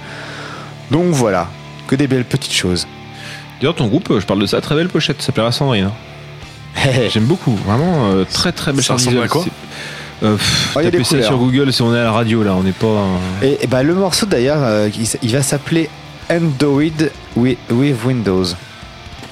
[0.90, 1.48] Donc voilà,
[1.86, 2.86] que des belles petites choses.
[3.60, 5.84] D'ailleurs ton groupe, je parle de ça, très belle pochette, ça plaira à Sandrine.
[5.84, 6.09] hein.
[7.10, 9.10] J'aime beaucoup, vraiment euh, très très belle Ça chanson.
[9.10, 9.44] ressemble à quoi
[10.22, 12.12] euh, pff, Oh, il y a tapez ça sur Google si on est à la
[12.12, 12.86] radio là, on n'est pas.
[12.86, 14.88] euh, Et, et bah, le morceau d'ailleurs, euh,
[15.22, 15.88] il, va s'appeler
[16.30, 16.82] Android
[17.36, 18.44] with, with Windows.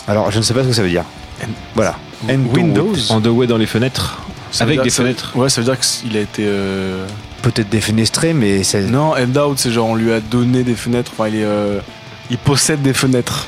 [0.07, 1.05] Alors je ne sais pas ce que ça veut dire.
[1.75, 1.95] Voilà.
[2.29, 2.95] Windows?
[3.11, 4.19] En the way dans les fenêtres.
[4.51, 5.33] Ça avec dire- des fenêtres.
[5.37, 6.43] Ouais, ça veut dire qu'il a été.
[6.47, 7.07] euh,
[7.43, 8.81] Peut-être défenestré, mais c'est.
[8.83, 11.13] Non, end out, c'est genre on lui a donné des fenêtres.
[11.17, 11.45] Enfin, il est.
[11.45, 11.79] euh,
[12.31, 13.47] Il possède des fenêtres.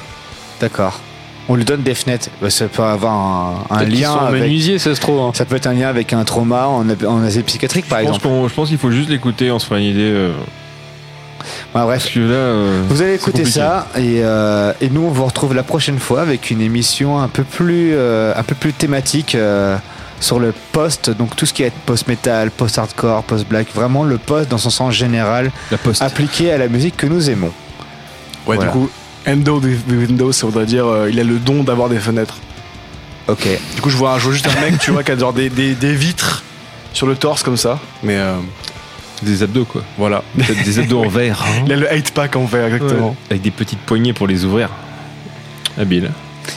[0.61, 1.01] D'accord.
[1.53, 2.29] On lui donne des fenêtres.
[2.41, 4.15] Bah, ça peut avoir un, lien.
[4.15, 5.21] avec- menuisiers, ça se trouve.
[5.21, 5.33] hein.
[5.35, 8.29] Ça peut être un lien avec un trauma en, en asile psychiatrique, par Je exemple.
[8.49, 10.01] je pense qu'il faut juste l'écouter, on se fera une idée.
[10.01, 10.33] euh,
[11.75, 12.03] Ouais, bref.
[12.05, 12.35] Parce que là.
[12.35, 16.21] euh, Vous allez écouter ça et, euh, et nous on vous retrouve la prochaine fois
[16.21, 19.77] avec une émission un peu plus euh, un peu plus thématique euh,
[20.21, 24.05] sur le post donc tout ce qui est post metal, post hardcore, post black, vraiment
[24.05, 27.53] le post dans son sens général La appliqué à la musique que nous aimons.
[28.47, 28.65] Ouais, Voilà.
[28.65, 28.91] du coup,
[29.27, 32.37] end out with Windows, ça voudrait dire euh, il a le don d'avoir des fenêtres.
[33.29, 33.47] Ok.
[33.77, 35.51] Du coup, je vois, je vois juste un mec, tu vois, qui a genre des,
[35.51, 36.43] des, des vitres
[36.93, 37.79] sur le torse comme ça.
[38.03, 38.35] Mais euh,
[39.23, 39.83] Des abdos quoi.
[39.99, 40.25] voilà.
[40.37, 41.45] Peut-être des abdos en verre.
[41.47, 41.63] hein.
[41.67, 43.11] Il a le 8 pack en vert, exactement.
[43.11, 43.17] Ouais.
[43.31, 44.69] Avec des petites poignées pour les ouvrir.
[45.79, 46.11] Habile.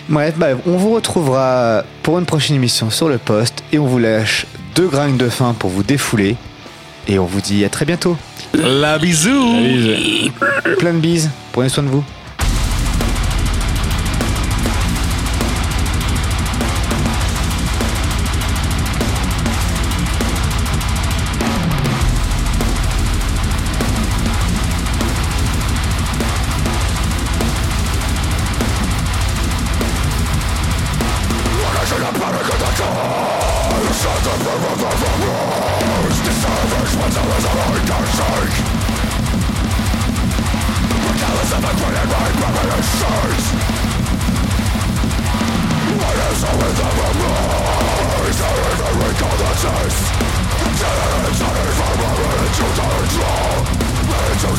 [0.09, 3.99] Bref, bah, on vous retrouvera pour une prochaine émission sur le post et on vous
[3.99, 6.35] lâche deux grindes de fin pour vous défouler
[7.07, 8.17] et on vous dit à très bientôt.
[8.55, 9.55] La bisou
[10.79, 12.03] Plein de bises, prenez soin de vous.
[54.45, 54.57] Over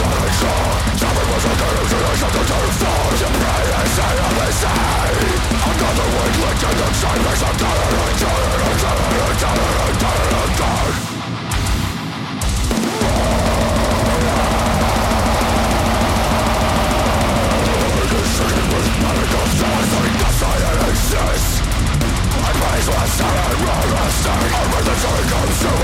[24.82, 25.83] the circumstances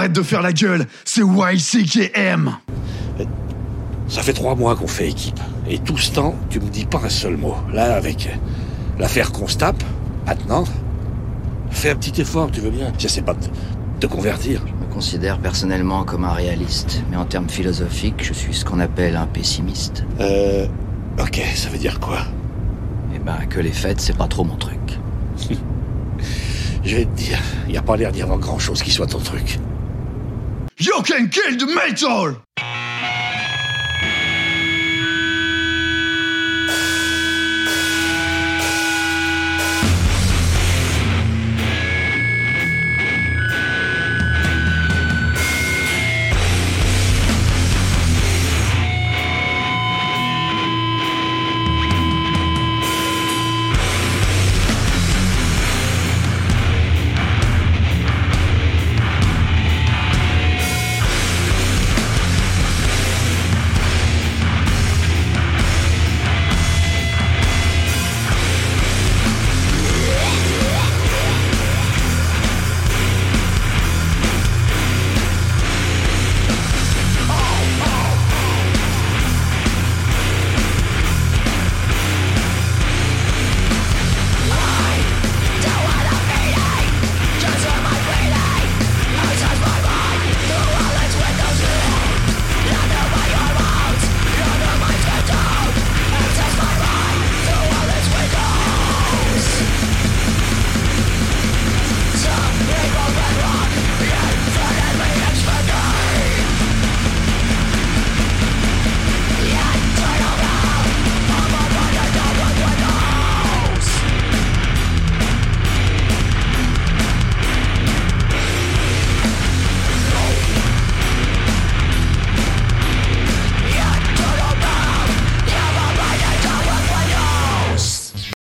[0.00, 2.56] Arrête de faire la gueule, c'est YC qui aime.
[4.08, 5.38] Ça fait trois mois qu'on fait équipe.
[5.68, 7.54] Et tout ce temps, tu me dis pas un seul mot.
[7.70, 8.30] Là, avec
[8.98, 9.84] l'affaire qu'on se tape,
[10.26, 10.64] maintenant,
[11.70, 12.94] fais un petit effort, tu veux bien.
[12.96, 13.46] J'essaie pas de
[14.00, 14.62] te convertir.
[14.90, 19.26] considère personnellement comme un réaliste, mais en termes philosophiques, je suis ce qu'on appelle un
[19.26, 20.04] pessimiste.
[20.18, 20.66] Euh.
[21.20, 22.20] Ok, ça veut dire quoi?
[23.14, 24.98] Eh ben, que les fêtes, c'est pas trop mon truc.
[26.84, 29.18] Je vais te dire, y a pas l'air d'y avoir grand chose qui soit ton
[29.18, 29.60] truc.
[30.80, 32.42] You can kill the metal!